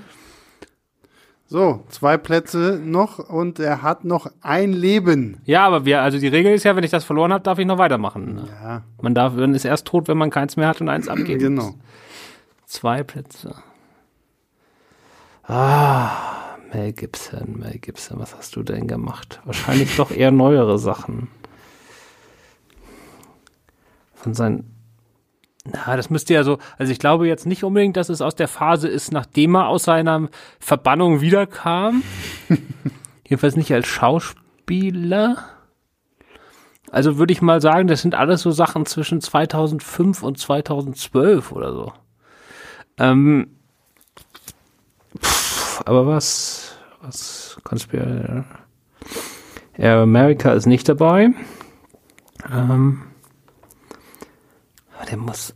So, 1.52 1.84
zwei 1.90 2.16
Plätze 2.16 2.80
noch 2.82 3.18
und 3.18 3.58
er 3.58 3.82
hat 3.82 4.04
noch 4.04 4.26
ein 4.40 4.72
Leben. 4.72 5.36
Ja, 5.44 5.66
aber 5.66 5.84
wir, 5.84 6.00
also 6.00 6.18
die 6.18 6.28
Regel 6.28 6.54
ist 6.54 6.64
ja, 6.64 6.74
wenn 6.76 6.84
ich 6.84 6.90
das 6.90 7.04
verloren 7.04 7.30
habe, 7.30 7.44
darf 7.44 7.58
ich 7.58 7.66
noch 7.66 7.76
weitermachen. 7.76 8.36
Ne? 8.36 8.48
Ja, 8.62 8.82
Man 9.02 9.14
darf, 9.14 9.34
man 9.34 9.54
ist 9.54 9.66
erst 9.66 9.86
tot, 9.86 10.08
wenn 10.08 10.16
man 10.16 10.30
keins 10.30 10.56
mehr 10.56 10.68
hat 10.68 10.80
und 10.80 10.88
eins 10.88 11.08
abgeben 11.08 11.40
genau. 11.40 11.64
muss. 11.64 11.74
Zwei 12.64 13.02
Plätze. 13.02 13.54
Ah, 15.42 16.41
Mel 16.72 16.92
Gibson, 16.92 17.58
Mel 17.58 17.78
Gibson, 17.78 18.18
was 18.18 18.34
hast 18.34 18.56
du 18.56 18.62
denn 18.62 18.86
gemacht? 18.86 19.40
Wahrscheinlich 19.44 19.96
doch 19.96 20.10
eher 20.10 20.30
neuere 20.30 20.78
Sachen. 20.78 21.28
Von 24.14 24.34
seinen. 24.34 24.68
Na, 25.64 25.96
das 25.96 26.10
müsste 26.10 26.34
ja 26.34 26.42
so, 26.42 26.58
also 26.78 26.90
ich 26.90 26.98
glaube 26.98 27.28
jetzt 27.28 27.46
nicht 27.46 27.62
unbedingt, 27.62 27.96
dass 27.96 28.08
es 28.08 28.20
aus 28.20 28.34
der 28.34 28.48
Phase 28.48 28.88
ist, 28.88 29.12
nachdem 29.12 29.54
er 29.54 29.68
aus 29.68 29.84
seiner 29.84 30.28
Verbannung 30.58 31.20
wiederkam. 31.20 32.02
Jedenfalls 33.28 33.56
nicht 33.56 33.72
als 33.72 33.86
Schauspieler. 33.86 35.36
Also 36.90 37.16
würde 37.16 37.32
ich 37.32 37.42
mal 37.42 37.60
sagen, 37.60 37.86
das 37.86 38.02
sind 38.02 38.14
alles 38.14 38.42
so 38.42 38.50
Sachen 38.50 38.86
zwischen 38.86 39.20
2005 39.20 40.22
und 40.22 40.38
2012 40.38 41.52
oder 41.52 41.72
so. 41.72 41.92
Ähm, 42.98 43.56
pff, 45.18 45.41
aber 45.84 46.06
was, 46.06 46.76
was, 47.00 47.58
Conspiracy, 47.64 48.44
Air 49.74 49.98
America 50.00 50.52
ist 50.52 50.66
nicht 50.66 50.88
dabei. 50.88 51.30
Ähm, 52.52 53.02
der 55.12 55.18
muss 55.18 55.54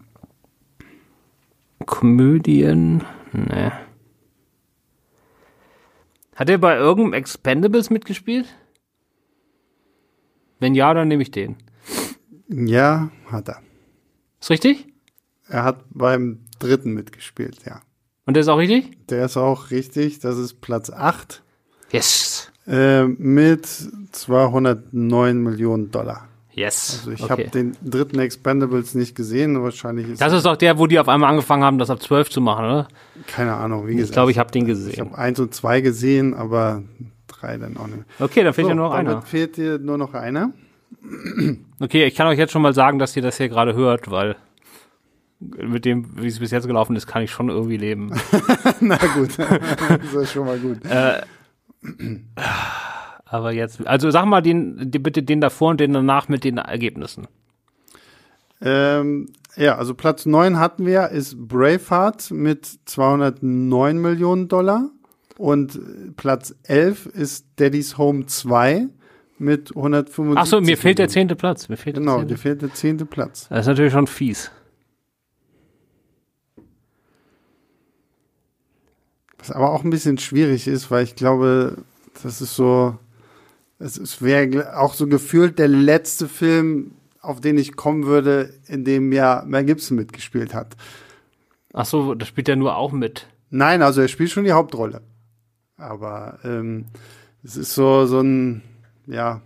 Komödien, 1.87 3.05
ne. 3.33 3.73
Hat 6.35 6.51
er 6.51 6.59
bei 6.59 6.77
irgendeinem 6.77 7.15
Expendables 7.15 7.89
mitgespielt? 7.89 8.55
Wenn 10.59 10.75
ja, 10.75 10.93
dann 10.93 11.09
nehme 11.09 11.23
ich 11.23 11.31
den. 11.31 11.57
Ja, 12.49 13.11
hat 13.31 13.49
er. 13.49 13.63
Ist 14.41 14.51
richtig? 14.51 14.87
Er 15.49 15.65
hat 15.65 15.85
beim 15.91 16.45
dritten 16.59 16.93
mitgespielt, 16.93 17.65
ja. 17.65 17.81
Und 18.27 18.35
der 18.35 18.43
ist 18.43 18.49
auch 18.49 18.59
richtig? 18.59 18.91
Der 19.09 19.25
ist 19.25 19.37
auch 19.37 19.71
richtig. 19.71 20.19
Das 20.19 20.37
ist 20.37 20.61
Platz 20.61 20.91
8 20.91 21.43
Yes. 21.91 22.51
äh, 22.67 23.05
mit 23.05 23.67
209 24.13 25.39
Millionen 25.43 25.91
Dollar. 25.91 26.27
Yes. 26.53 26.99
Also 27.01 27.11
ich 27.13 27.23
okay. 27.23 27.31
habe 27.31 27.45
den 27.51 27.77
dritten 27.85 28.19
Expendables 28.19 28.95
nicht 28.95 29.15
gesehen. 29.15 29.63
Wahrscheinlich 29.63 30.09
ist 30.09 30.21
Das 30.23 30.33
ist 30.33 30.47
doch 30.47 30.57
der, 30.57 30.79
wo 30.79 30.87
die 30.87 30.99
auf 30.99 31.09
einmal 31.09 31.31
angefangen 31.31 31.63
haben, 31.63 31.79
das 31.79 31.91
ab 31.91 32.03
12 32.03 32.31
zu 32.31 32.41
machen, 32.41 32.65
oder? 32.65 32.89
keine 33.27 33.55
Ahnung. 33.55 33.87
Wie 33.87 33.93
Ich 33.93 33.97
gesagt, 33.99 34.15
glaube, 34.15 34.31
ich 34.31 34.39
habe 34.39 34.51
den 34.51 34.63
ich 34.63 34.69
gesehen. 34.69 34.99
habe 35.11 35.19
eins 35.19 35.39
und 35.39 35.55
zwei 35.55 35.81
gesehen, 35.83 36.33
aber 36.35 36.83
drei 37.29 37.59
dann 37.59 37.77
auch 37.77 37.87
nicht. 37.87 38.05
Okay, 38.19 38.43
da 38.43 38.53
fehlt 38.55 38.65
So, 38.67 38.69
ja 38.71 38.75
nur 38.75 38.87
noch 38.89 38.95
damit 38.97 39.13
einer. 39.13 39.23
fehlt 39.23 39.57
dir 39.59 39.79
nur 39.79 39.99
noch 39.99 40.15
einer. 40.15 40.51
Okay, 41.79 42.05
ich 42.07 42.15
kann 42.15 42.27
euch 42.27 42.39
jetzt 42.39 42.53
schon 42.53 42.63
mal 42.63 42.73
sagen, 42.75 42.99
dass 42.99 43.15
ihr 43.17 43.23
das 43.23 43.37
hier 43.37 43.49
gerade 43.51 43.75
hört, 43.75 44.11
weil 44.11 44.37
mit 45.41 45.85
dem, 45.85 46.23
wie 46.23 46.29
es 46.29 46.39
bis 46.39 46.51
jetzt 46.51 46.67
gelaufen 46.67 46.97
ist, 46.97 47.07
kann 47.07 47.23
ich 47.23 47.31
schon 47.31 47.49
irgendwie 47.51 47.77
leben. 47.77 48.13
Na 48.81 48.97
gut, 49.15 49.39
das 49.39 50.15
ist 50.15 50.33
schon 50.33 50.47
mal 50.47 50.59
gut. 50.59 50.85
äh, 50.85 51.21
aber 53.25 53.53
jetzt, 53.53 53.87
also 53.87 54.11
sag 54.11 54.25
mal 54.27 54.41
den, 54.41 54.91
die, 54.91 54.99
bitte 54.99 55.23
den 55.23 55.41
davor 55.41 55.71
und 55.71 55.81
den 55.81 55.93
danach 55.93 56.29
mit 56.29 56.45
den 56.45 56.59
Ergebnissen. 56.59 57.27
Ähm, 58.61 59.29
ja, 59.57 59.77
also 59.77 59.95
Platz 59.95 60.27
9 60.27 60.59
hatten 60.59 60.87
wir, 60.87 61.09
ist 61.09 61.37
Braveheart 61.49 62.31
mit 62.31 62.67
209 62.87 63.99
Millionen 64.01 64.49
Dollar. 64.49 64.91
Und 65.39 65.79
Platz 66.17 66.55
11 66.63 67.07
ist 67.07 67.47
Daddy's 67.57 67.99
Home 67.99 68.25
2 68.25 68.87
mit 69.39 69.77
175 69.77 70.39
Ach 70.39 70.47
so, 70.47 70.63
mir 70.63 70.79
fehlt 70.79 70.99
der 70.99 71.09
zehnte 71.09 71.37
Platz. 71.37 71.69
Mir 71.69 71.77
fehlt 71.77 71.97
Genau, 71.97 72.19
der 72.19 72.25
dir 72.25 72.29
zehnte. 72.37 72.41
fehlt 72.43 72.63
der 72.63 72.73
zehnte 72.75 73.05
Platz. 73.05 73.47
Das 73.51 73.61
ist 73.61 73.67
natürlich 73.67 73.93
schon 73.93 74.07
fies. 74.07 74.51
Was 79.47 79.55
aber 79.55 79.71
auch 79.71 79.85
ein 79.85 79.91
bisschen 79.91 80.19
schwierig 80.19 80.67
ist, 80.67 80.91
weil 80.91 81.05
ich 81.05 81.15
glaube, 81.15 81.77
das 82.21 82.41
ist 82.41 82.57
so, 82.57 82.99
es 83.79 84.21
wäre 84.21 84.77
auch 84.77 84.93
so 84.93 85.07
gefühlt 85.07 85.61
der 85.61 85.69
letzte 85.69 86.27
Film, 86.27 86.97
auf 87.21 87.41
den 87.41 87.57
ich 87.57 87.77
kommen 87.77 88.07
würde, 88.07 88.53
in 88.67 88.85
dem 88.85 89.13
ja 89.13 89.45
Mel 89.47 89.65
Gibson 89.65 89.97
mitgespielt 89.97 90.53
hat. 90.53 90.77
Ach 91.73 91.87
so, 91.87 92.17
das 92.17 92.27
spielt 92.27 92.49
er 92.49 92.57
nur 92.57 92.77
auch 92.77 92.91
mit. 92.91 93.29
Nein, 93.51 93.83
also 93.83 94.01
er 94.01 94.09
spielt 94.09 94.31
schon 94.31 94.43
die 94.43 94.53
Hauptrolle. 94.53 95.03
Aber 95.77 96.41
ähm, 96.43 96.87
es 97.45 97.57
ist 97.57 97.73
so, 97.75 98.07
so 98.07 98.21
ein, 98.21 98.63
ja. 99.07 99.43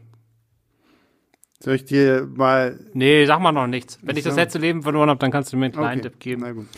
Soll 1.63 1.75
ich 1.75 1.85
dir 1.85 2.27
mal. 2.35 2.79
Nee, 2.95 3.27
sag 3.27 3.41
mal 3.41 3.53
noch 3.53 3.67
nichts. 3.67 3.99
Wenn 4.01 4.17
ich 4.17 4.25
das 4.25 4.33
so. 4.33 4.41
letzte 4.41 4.59
Leben 4.59 4.83
verloren 4.83 5.11
habe, 5.11 5.21
dann 5.21 5.31
kannst 5.31 5.53
du 5.53 5.59
mir 5.59 5.67
einen 5.67 5.75
kleinen 5.75 6.01
Okay, 6.01 6.09
Tipp 6.09 6.21
geben. 6.21 6.41
Na 6.43 6.53
gut. 6.53 6.69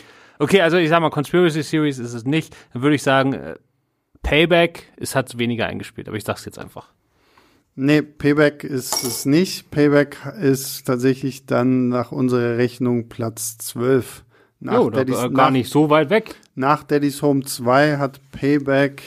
Okay, 0.43 0.61
also 0.61 0.75
ich 0.77 0.89
sag 0.89 0.99
mal, 1.01 1.09
Conspiracy 1.09 1.63
Series 1.63 1.99
ist 1.99 2.13
es 2.13 2.25
nicht. 2.25 2.55
Dann 2.73 2.81
würde 2.81 2.95
ich 2.95 3.03
sagen, 3.03 3.33
äh, 3.33 3.55
Payback 4.23 4.91
ist 4.97 5.15
hat 5.15 5.37
weniger 5.37 5.67
eingespielt, 5.67 6.07
aber 6.07 6.17
ich 6.17 6.23
sag's 6.23 6.43
jetzt 6.45 6.59
einfach. 6.59 6.89
Nee, 7.75 8.01
Payback 8.01 8.63
ist 8.63 9.03
es 9.03 9.25
nicht. 9.25 9.71
Payback 9.71 10.17
ist 10.39 10.85
tatsächlich 10.85 11.45
dann 11.45 11.87
nach 11.87 12.11
unserer 12.11 12.57
Rechnung 12.57 13.09
Platz 13.09 13.57
12. 13.57 14.23
Nach, 14.59 14.73
Jo, 14.73 14.89
da, 14.89 14.99
Daddy's, 14.99 15.17
äh, 15.17 15.29
gar 15.29 15.31
nach, 15.31 15.51
nicht 15.51 15.69
so 15.71 15.89
weit 15.89 16.09
weg. 16.09 16.35
nach 16.55 16.83
Daddy's 16.83 17.21
Home 17.21 17.43
2 17.43 17.97
hat 17.97 18.19
Payback 18.31 19.01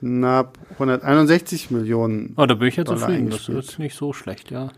knapp 0.00 0.58
161 0.72 1.70
Millionen. 1.70 2.34
Oh, 2.36 2.46
da 2.46 2.54
bin 2.54 2.68
ich 2.68 2.76
ja 2.76 2.84
zufrieden. 2.84 3.30
Das 3.30 3.48
ist 3.48 3.78
nicht 3.78 3.96
so 3.96 4.12
schlecht, 4.12 4.50
ja. 4.50 4.70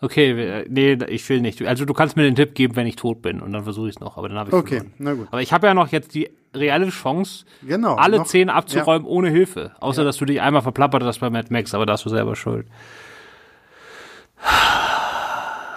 Okay, 0.00 0.36
wir- 0.36 0.66
nee, 0.68 0.92
ich 1.08 1.26
will 1.28 1.40
nicht. 1.40 1.62
Also 1.62 1.84
du 1.86 1.94
kannst 1.94 2.16
mir 2.16 2.24
den 2.24 2.34
Tipp 2.34 2.54
geben, 2.54 2.76
wenn 2.76 2.86
ich 2.86 2.96
tot 2.96 3.22
bin 3.22 3.40
und 3.40 3.52
dann 3.52 3.64
versuche 3.64 3.88
ich 3.88 3.96
es 3.96 4.00
noch, 4.00 4.18
aber 4.18 4.28
dann 4.28 4.38
habe 4.38 4.50
ich 4.50 4.54
Okay, 4.54 4.76
verloren. 4.80 4.94
na 4.98 5.12
gut. 5.14 5.28
Aber 5.30 5.40
ich 5.40 5.52
habe 5.54 5.66
ja 5.66 5.72
noch 5.74 5.88
jetzt 5.88 6.14
die 6.14 6.28
reelle 6.54 6.88
Chance, 6.90 7.46
Genau. 7.62 7.94
alle 7.96 8.18
noch- 8.18 8.26
zehn 8.26 8.50
abzuräumen 8.50 9.06
ohne 9.06 9.30
Hilfe. 9.30 9.72
Außer, 9.80 10.04
dass 10.04 10.18
du 10.18 10.26
dich 10.26 10.40
einmal 10.42 10.60
verplappert 10.62 11.02
hast 11.02 11.20
bei 11.20 11.30
Mad 11.30 11.48
Max, 11.50 11.74
aber 11.74 11.86
da 11.86 11.94
hast 11.94 12.04
du 12.04 12.10
selber 12.10 12.36
schuld. 12.36 12.66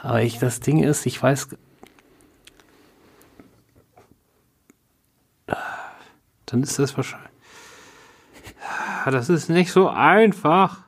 Aber 0.03 0.21
ich, 0.21 0.37
das 0.39 0.59
Ding 0.59 0.83
ist, 0.83 1.05
ich 1.05 1.21
weiß. 1.21 1.49
Dann 6.45 6.63
ist 6.63 6.77
das 6.79 6.95
wahrscheinlich. 6.97 7.29
Das 9.05 9.29
ist 9.29 9.49
nicht 9.49 9.71
so 9.71 9.87
einfach. 9.89 10.79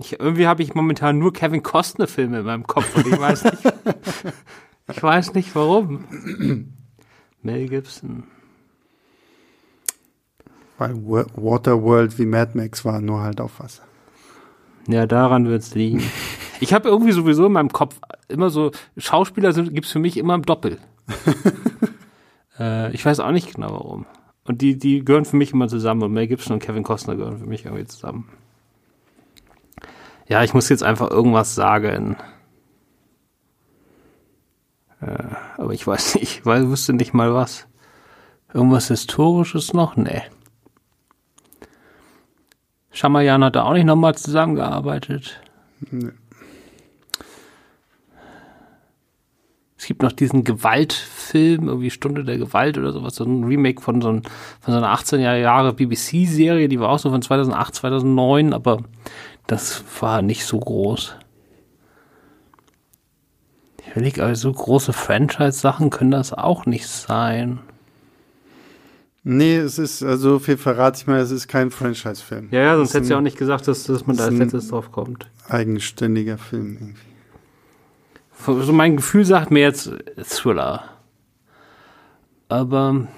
Ich, 0.00 0.18
irgendwie 0.18 0.46
habe 0.46 0.62
ich 0.62 0.74
momentan 0.74 1.18
nur 1.18 1.32
Kevin 1.32 1.62
Costner 1.62 2.06
Filme 2.06 2.40
in 2.40 2.46
meinem 2.46 2.66
Kopf 2.66 2.96
und 2.96 3.06
ich 3.06 3.20
weiß 3.20 3.44
nicht, 3.44 3.58
ich 4.90 5.02
weiß 5.02 5.34
nicht 5.34 5.54
warum. 5.54 6.04
Mel 7.42 7.68
Gibson. 7.68 8.24
Weil 10.78 10.94
Wa- 10.96 11.26
Waterworld 11.34 12.18
wie 12.18 12.24
Mad 12.24 12.52
Max 12.56 12.84
war, 12.86 13.00
nur 13.02 13.20
halt 13.20 13.40
auf 13.42 13.60
Wasser. 13.60 13.82
Ja, 14.88 15.06
daran 15.06 15.46
wird's 15.48 15.74
liegen. 15.74 16.02
Ich 16.62 16.74
habe 16.74 16.90
irgendwie 16.90 17.12
sowieso 17.12 17.46
in 17.46 17.52
meinem 17.52 17.70
Kopf 17.70 17.98
immer 18.28 18.50
so, 18.50 18.70
Schauspieler 18.98 19.52
sind, 19.54 19.72
gibt's 19.74 19.92
für 19.92 19.98
mich 19.98 20.18
immer 20.18 20.34
im 20.34 20.42
Doppel. 20.42 20.76
äh, 22.58 22.92
ich 22.92 23.02
weiß 23.02 23.20
auch 23.20 23.30
nicht 23.30 23.54
genau 23.54 23.70
warum. 23.70 24.04
Und 24.44 24.60
die, 24.60 24.76
die 24.78 25.02
gehören 25.02 25.24
für 25.24 25.36
mich 25.36 25.54
immer 25.54 25.68
zusammen. 25.68 26.02
Und 26.02 26.12
Mel 26.12 26.26
Gibson 26.26 26.52
und 26.52 26.62
Kevin 26.62 26.82
Costner 26.82 27.16
gehören 27.16 27.38
für 27.38 27.46
mich 27.46 27.64
irgendwie 27.64 27.86
zusammen. 27.86 28.28
Ja, 30.30 30.44
ich 30.44 30.54
muss 30.54 30.68
jetzt 30.68 30.84
einfach 30.84 31.10
irgendwas 31.10 31.56
sagen. 31.56 32.16
Äh, 35.00 35.24
aber 35.56 35.72
ich 35.74 35.84
weiß 35.84 36.14
nicht, 36.14 36.38
ich 36.38 36.46
weiß, 36.46 36.68
wüsste 36.68 36.92
nicht 36.92 37.12
mal 37.12 37.34
was. 37.34 37.66
Irgendwas 38.54 38.86
Historisches 38.86 39.72
noch? 39.72 39.96
Nee. 39.96 40.22
Schamayan 42.92 43.42
hat 43.42 43.56
da 43.56 43.64
auch 43.64 43.72
nicht 43.72 43.86
nochmal 43.86 44.14
zusammengearbeitet. 44.14 45.40
Nee. 45.90 46.12
Es 49.76 49.86
gibt 49.86 50.02
noch 50.02 50.12
diesen 50.12 50.44
Gewaltfilm, 50.44 51.66
irgendwie 51.66 51.90
Stunde 51.90 52.22
der 52.22 52.36
Gewalt 52.36 52.76
oder 52.76 52.92
sowas, 52.92 53.14
so 53.14 53.24
ein 53.24 53.44
Remake 53.44 53.80
von 53.80 54.02
so, 54.02 54.10
ein, 54.10 54.22
von 54.60 54.74
so 54.74 54.76
einer 54.76 54.90
18 54.90 55.20
Jahre 55.20 55.72
BBC-Serie, 55.72 56.68
die 56.68 56.78
war 56.78 56.90
auch 56.90 56.98
so 56.98 57.10
von 57.10 57.22
2008, 57.22 57.74
2009, 57.76 58.52
aber 58.52 58.82
das 59.50 59.82
war 60.00 60.22
nicht 60.22 60.44
so 60.44 60.60
groß. 60.60 61.16
Ich 63.80 63.90
überlege, 63.90 64.22
aber 64.22 64.36
so 64.36 64.52
große 64.52 64.92
Franchise-Sachen 64.92 65.90
können 65.90 66.12
das 66.12 66.32
auch 66.32 66.66
nicht 66.66 66.86
sein. 66.86 67.58
Nee, 69.24 69.56
es 69.56 69.78
ist, 69.78 70.04
also 70.04 70.38
viel 70.38 70.56
verrate 70.56 71.00
ich 71.00 71.06
mal, 71.08 71.18
es 71.18 71.32
ist 71.32 71.48
kein 71.48 71.72
Franchise-Film. 71.72 72.48
Ja, 72.52 72.60
ja, 72.60 72.76
sonst 72.76 72.94
hättest 72.94 73.10
du 73.10 73.14
ein 73.14 73.18
auch 73.18 73.24
nicht 73.24 73.38
gesagt, 73.38 73.66
dass, 73.66 73.84
dass 73.84 74.06
man 74.06 74.16
da 74.16 74.26
als 74.26 74.34
letztes 74.34 74.68
drauf 74.68 74.92
kommt. 74.92 75.28
Eigenständiger 75.48 76.38
Film 76.38 76.76
irgendwie. 76.80 78.64
So 78.64 78.72
mein 78.72 78.96
Gefühl 78.96 79.24
sagt 79.24 79.50
mir 79.50 79.60
jetzt 79.60 79.90
Thriller. 80.22 80.84
Aber 82.48 83.08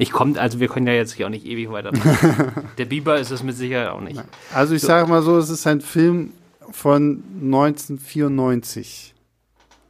ich 0.00 0.12
komme, 0.12 0.40
also 0.40 0.60
wir 0.60 0.68
können 0.68 0.86
ja 0.86 0.94
jetzt 0.94 1.12
hier 1.12 1.26
auch 1.26 1.30
nicht 1.30 1.44
ewig 1.44 1.70
weitermachen. 1.70 2.68
Der 2.78 2.86
Biber 2.86 3.18
ist 3.18 3.30
es 3.30 3.42
mit 3.42 3.54
Sicherheit 3.54 3.88
auch 3.88 4.00
nicht. 4.00 4.18
Also 4.54 4.74
ich 4.74 4.80
sage 4.80 5.06
mal 5.06 5.20
so, 5.20 5.36
es 5.36 5.50
ist 5.50 5.66
ein 5.66 5.82
Film 5.82 6.32
von 6.70 7.22
1994. 7.42 9.14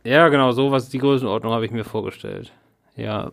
Ja, 0.02 0.28
genau, 0.28 0.50
sowas, 0.50 0.88
die 0.88 0.98
Größenordnung 0.98 1.52
habe 1.52 1.64
ich 1.64 1.70
mir 1.70 1.84
vorgestellt. 1.84 2.50
Ja. 2.96 3.30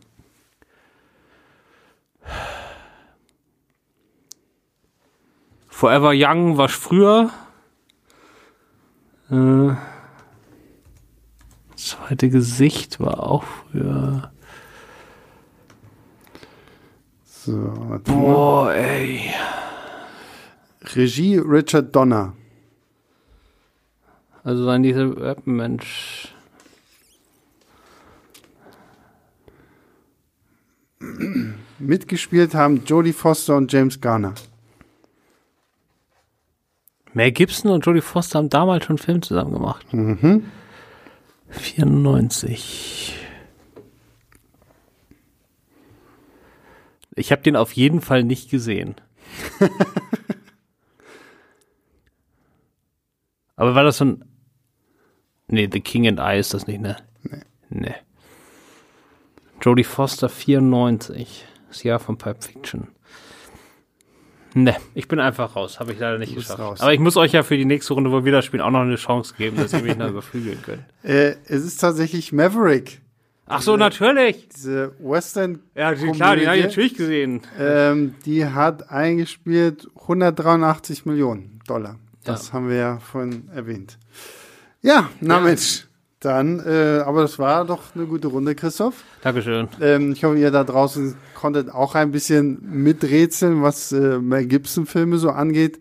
Forever 5.67 6.11
Young 6.13 6.57
war 6.57 6.69
früher. 6.69 7.31
Äh, 9.31 9.73
zweite 11.75 12.29
Gesicht 12.29 12.99
war 12.99 13.23
auch 13.23 13.43
früher. 13.43 14.31
So, 17.47 17.53
mal. 17.53 17.99
Boah, 17.99 18.73
ey. 18.73 19.31
Regie 20.95 21.37
Richard 21.37 21.95
Donner. 21.95 22.33
Also 24.43 24.65
sein 24.65 24.83
dieser 24.83 25.15
Rap-Mensch. 25.15 26.33
Mitgespielt 31.79 32.53
haben 32.53 32.83
Jodie 32.83 33.13
Foster 33.13 33.55
und 33.55 33.71
James 33.71 34.01
Garner. 34.01 34.33
Mel 37.13 37.31
Gibson 37.31 37.71
und 37.71 37.85
Jodie 37.85 38.01
Foster 38.01 38.39
haben 38.39 38.49
damals 38.49 38.83
schon 38.83 38.97
einen 38.97 39.05
Film 39.05 39.21
zusammen 39.21 39.53
gemacht. 39.53 39.93
Mhm. 39.93 40.51
94. 41.49 43.16
Ich 47.17 47.31
habe 47.31 47.41
den 47.41 47.55
auf 47.55 47.73
jeden 47.73 48.01
Fall 48.01 48.23
nicht 48.23 48.49
gesehen. 48.49 48.95
Aber 53.55 53.73
war 53.75 53.83
das 53.83 53.97
so 53.97 54.05
ein. 54.05 54.23
Nee, 55.47 55.67
The 55.71 55.79
King 55.79 56.07
and 56.07 56.19
I 56.19 56.37
ist 56.39 56.53
das 56.53 56.67
nicht, 56.67 56.79
ne? 56.79 56.97
Nee. 57.23 57.41
Nee. 57.69 57.95
Jodie 59.61 59.83
Foster 59.83 60.29
94. 60.29 61.45
Das 61.69 61.83
Jahr 61.83 61.99
von 61.99 62.17
Pipe 62.17 62.41
Fiction. 62.41 62.87
Ne, 64.53 64.75
ich 64.93 65.07
bin 65.07 65.19
einfach 65.19 65.55
raus. 65.55 65.79
Habe 65.79 65.93
ich 65.93 65.99
leider 65.99 66.17
nicht 66.17 66.35
geschafft. 66.35 66.59
raus. 66.59 66.81
Aber 66.81 66.93
ich 66.93 66.99
muss 66.99 67.17
euch 67.17 67.31
ja 67.33 67.43
für 67.43 67.57
die 67.57 67.65
nächste 67.65 67.93
Runde, 67.93 68.11
wo 68.11 68.25
wir 68.25 68.31
das 68.31 68.45
spielen, 68.45 68.61
auch 68.61 68.71
noch 68.71 68.81
eine 68.81 68.95
Chance 68.95 69.33
geben, 69.37 69.57
dass 69.57 69.73
ihr 69.73 69.81
mich 69.81 69.97
noch 69.97 70.09
überflügeln 70.11 70.61
könnt. 70.61 70.83
Äh, 71.03 71.35
es 71.45 71.63
ist 71.63 71.77
tatsächlich 71.77 72.31
Maverick, 72.31 73.01
Ach 73.47 73.61
so, 73.61 73.77
natürlich. 73.77 74.49
diese 74.49 74.91
Western. 74.99 75.59
Ja, 75.75 75.93
die, 75.93 76.11
klar, 76.11 76.35
die 76.35 76.47
habe 76.47 76.57
ich 76.57 76.65
natürlich 76.65 76.95
gesehen. 76.95 77.41
Ähm, 77.59 78.15
die 78.25 78.45
hat 78.45 78.89
eingespielt 78.91 79.87
183 80.01 81.05
Millionen 81.05 81.59
Dollar. 81.67 81.95
Das 82.23 82.47
Ja. 82.47 82.53
haben 82.53 82.69
wir 82.69 82.75
ja 82.75 82.99
vorhin 82.99 83.49
erwähnt. 83.55 83.97
Ja, 84.81 85.09
na 85.21 85.35
Ja. 85.35 85.39
Mensch. 85.41 85.83
Dann, 86.19 86.59
äh, 86.65 87.03
aber 87.05 87.21
das 87.21 87.37
war 87.37 87.63
doch 87.63 87.95
eine 87.95 88.05
gute 88.07 88.27
Runde, 88.27 88.55
Christoph. 88.55 89.03
Dankeschön. 89.21 89.67
Ähm, 89.79 90.13
ich 90.13 90.23
hoffe, 90.23 90.37
ihr 90.39 90.49
da 90.49 90.63
draußen 90.63 91.15
konntet 91.35 91.69
auch 91.69 91.93
ein 91.93 92.11
bisschen 92.11 92.57
miträtseln, 92.83 93.61
was 93.61 93.91
äh, 93.91 94.17
Mel 94.17 94.47
Gibson-Filme 94.47 95.19
so 95.19 95.29
angeht. 95.29 95.79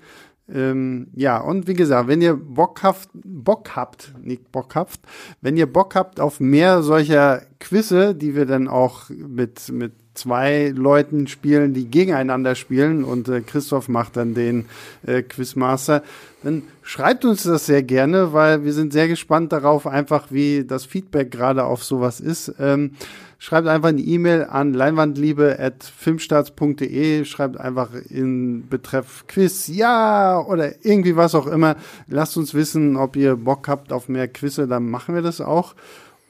Ähm, 0.49 1.09
ja, 1.15 1.39
und 1.39 1.67
wie 1.67 1.75
gesagt, 1.75 2.09
wenn 2.09 2.23
ihr 2.23 2.35
Bock 2.35 2.83
habt, 2.83 3.09
Bock 3.13 3.75
habt, 3.75 4.15
nicht 4.23 4.53
Bock 4.53 4.77
habt, 4.77 5.01
wenn 5.41 5.57
ihr 5.57 5.67
Bock 5.67 5.95
habt 5.95 6.21
auf 6.21 6.39
mehr 6.39 6.83
solcher 6.83 7.43
Quizze, 7.59 8.15
die 8.15 8.37
wir 8.37 8.47
dann 8.47 8.69
auch 8.69 9.11
mit, 9.11 9.71
mit 9.73 9.93
zwei 10.17 10.73
Leuten 10.75 11.27
spielen, 11.27 11.75
die 11.75 11.91
gegeneinander 11.91 12.55
spielen 12.55 13.05
und 13.05 13.29
äh, 13.29 13.41
Christoph 13.41 13.89
macht 13.89 14.17
dann 14.17 14.35
den 14.35 14.67
äh, 15.07 15.23
Quizmaster, 15.23 16.03
dann 16.43 16.63
schreibt 16.83 17.25
uns 17.25 17.43
das 17.43 17.67
sehr 17.67 17.83
gerne, 17.83 18.33
weil 18.33 18.65
wir 18.65 18.73
sind 18.73 18.93
sehr 18.93 19.09
gespannt 19.09 19.53
darauf, 19.53 19.87
einfach 19.87 20.27
wie 20.31 20.65
das 20.65 20.85
Feedback 20.85 21.31
gerade 21.31 21.65
auf 21.65 21.83
sowas 21.83 22.21
ist. 22.21 22.55
Ähm, 22.61 22.93
schreibt 23.39 23.69
einfach 23.69 23.91
eine 23.91 24.01
E-Mail 24.01 24.45
an 24.45 24.73
leinwandliebe.filmstarts.de, 24.73 27.25
schreibt 27.25 27.59
einfach 27.59 27.91
in 28.09 28.69
Betreff 28.69 29.25
Quiz 29.27 29.69
ja 29.69 30.41
oder 30.41 30.85
irgendwie 30.85 31.17
was 31.17 31.35
auch 31.35 31.47
immer. 31.47 31.77
Lasst 32.09 32.37
uns 32.37 32.55
wissen, 32.55 32.97
ob 32.97 33.17
ihr 33.17 33.37
Bock 33.37 33.69
habt 33.69 33.93
auf 33.93 34.09
mehr 34.09 34.29
Quizze, 34.29 34.67
dann 34.67 34.89
machen 34.89 35.15
wir 35.15 35.23
das 35.23 35.41
auch. 35.41 35.75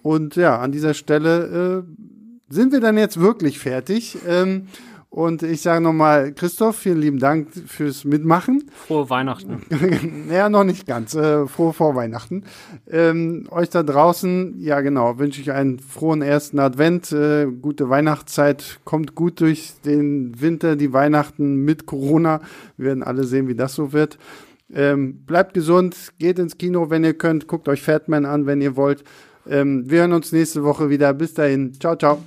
Und 0.02 0.36
ja, 0.36 0.58
an 0.58 0.72
dieser 0.72 0.94
Stelle 0.94 1.84
äh, 1.84 2.15
sind 2.48 2.72
wir 2.72 2.80
dann 2.80 2.98
jetzt 2.98 3.20
wirklich 3.20 3.58
fertig. 3.58 4.18
Ähm, 4.26 4.68
und 5.16 5.42
ich 5.42 5.62
sage 5.62 5.80
nochmal, 5.80 6.32
Christoph, 6.32 6.76
vielen 6.76 7.00
lieben 7.00 7.18
Dank 7.18 7.48
fürs 7.66 8.04
Mitmachen. 8.04 8.70
Frohe 8.86 9.08
Weihnachten. 9.08 9.62
naja, 10.28 10.50
noch 10.50 10.64
nicht 10.64 10.86
ganz. 10.86 11.14
Äh, 11.14 11.46
frohe 11.46 11.72
Vorweihnachten. 11.72 12.44
Ähm, 12.86 13.46
euch 13.50 13.70
da 13.70 13.82
draußen, 13.82 14.60
ja 14.60 14.80
genau, 14.82 15.18
wünsche 15.18 15.40
ich 15.40 15.52
einen 15.52 15.78
frohen 15.78 16.20
ersten 16.20 16.58
Advent, 16.58 17.12
äh, 17.12 17.46
gute 17.46 17.88
Weihnachtszeit, 17.88 18.80
kommt 18.84 19.14
gut 19.14 19.40
durch 19.40 19.80
den 19.86 20.38
Winter, 20.38 20.76
die 20.76 20.92
Weihnachten 20.92 21.64
mit 21.64 21.86
Corona. 21.86 22.42
Wir 22.76 22.88
werden 22.88 23.02
alle 23.02 23.24
sehen, 23.24 23.48
wie 23.48 23.54
das 23.54 23.74
so 23.74 23.94
wird. 23.94 24.18
Ähm, 24.70 25.24
bleibt 25.24 25.54
gesund, 25.54 26.12
geht 26.18 26.38
ins 26.38 26.58
Kino, 26.58 26.90
wenn 26.90 27.04
ihr 27.04 27.14
könnt, 27.14 27.46
guckt 27.46 27.68
euch 27.68 27.80
Fatman 27.80 28.26
an, 28.26 28.44
wenn 28.44 28.60
ihr 28.60 28.76
wollt. 28.76 29.02
Ähm, 29.48 29.88
wir 29.88 30.00
hören 30.00 30.12
uns 30.12 30.32
nächste 30.32 30.64
Woche 30.64 30.90
wieder. 30.90 31.14
Bis 31.14 31.32
dahin. 31.32 31.72
Ciao, 31.80 31.96
ciao. 31.96 32.18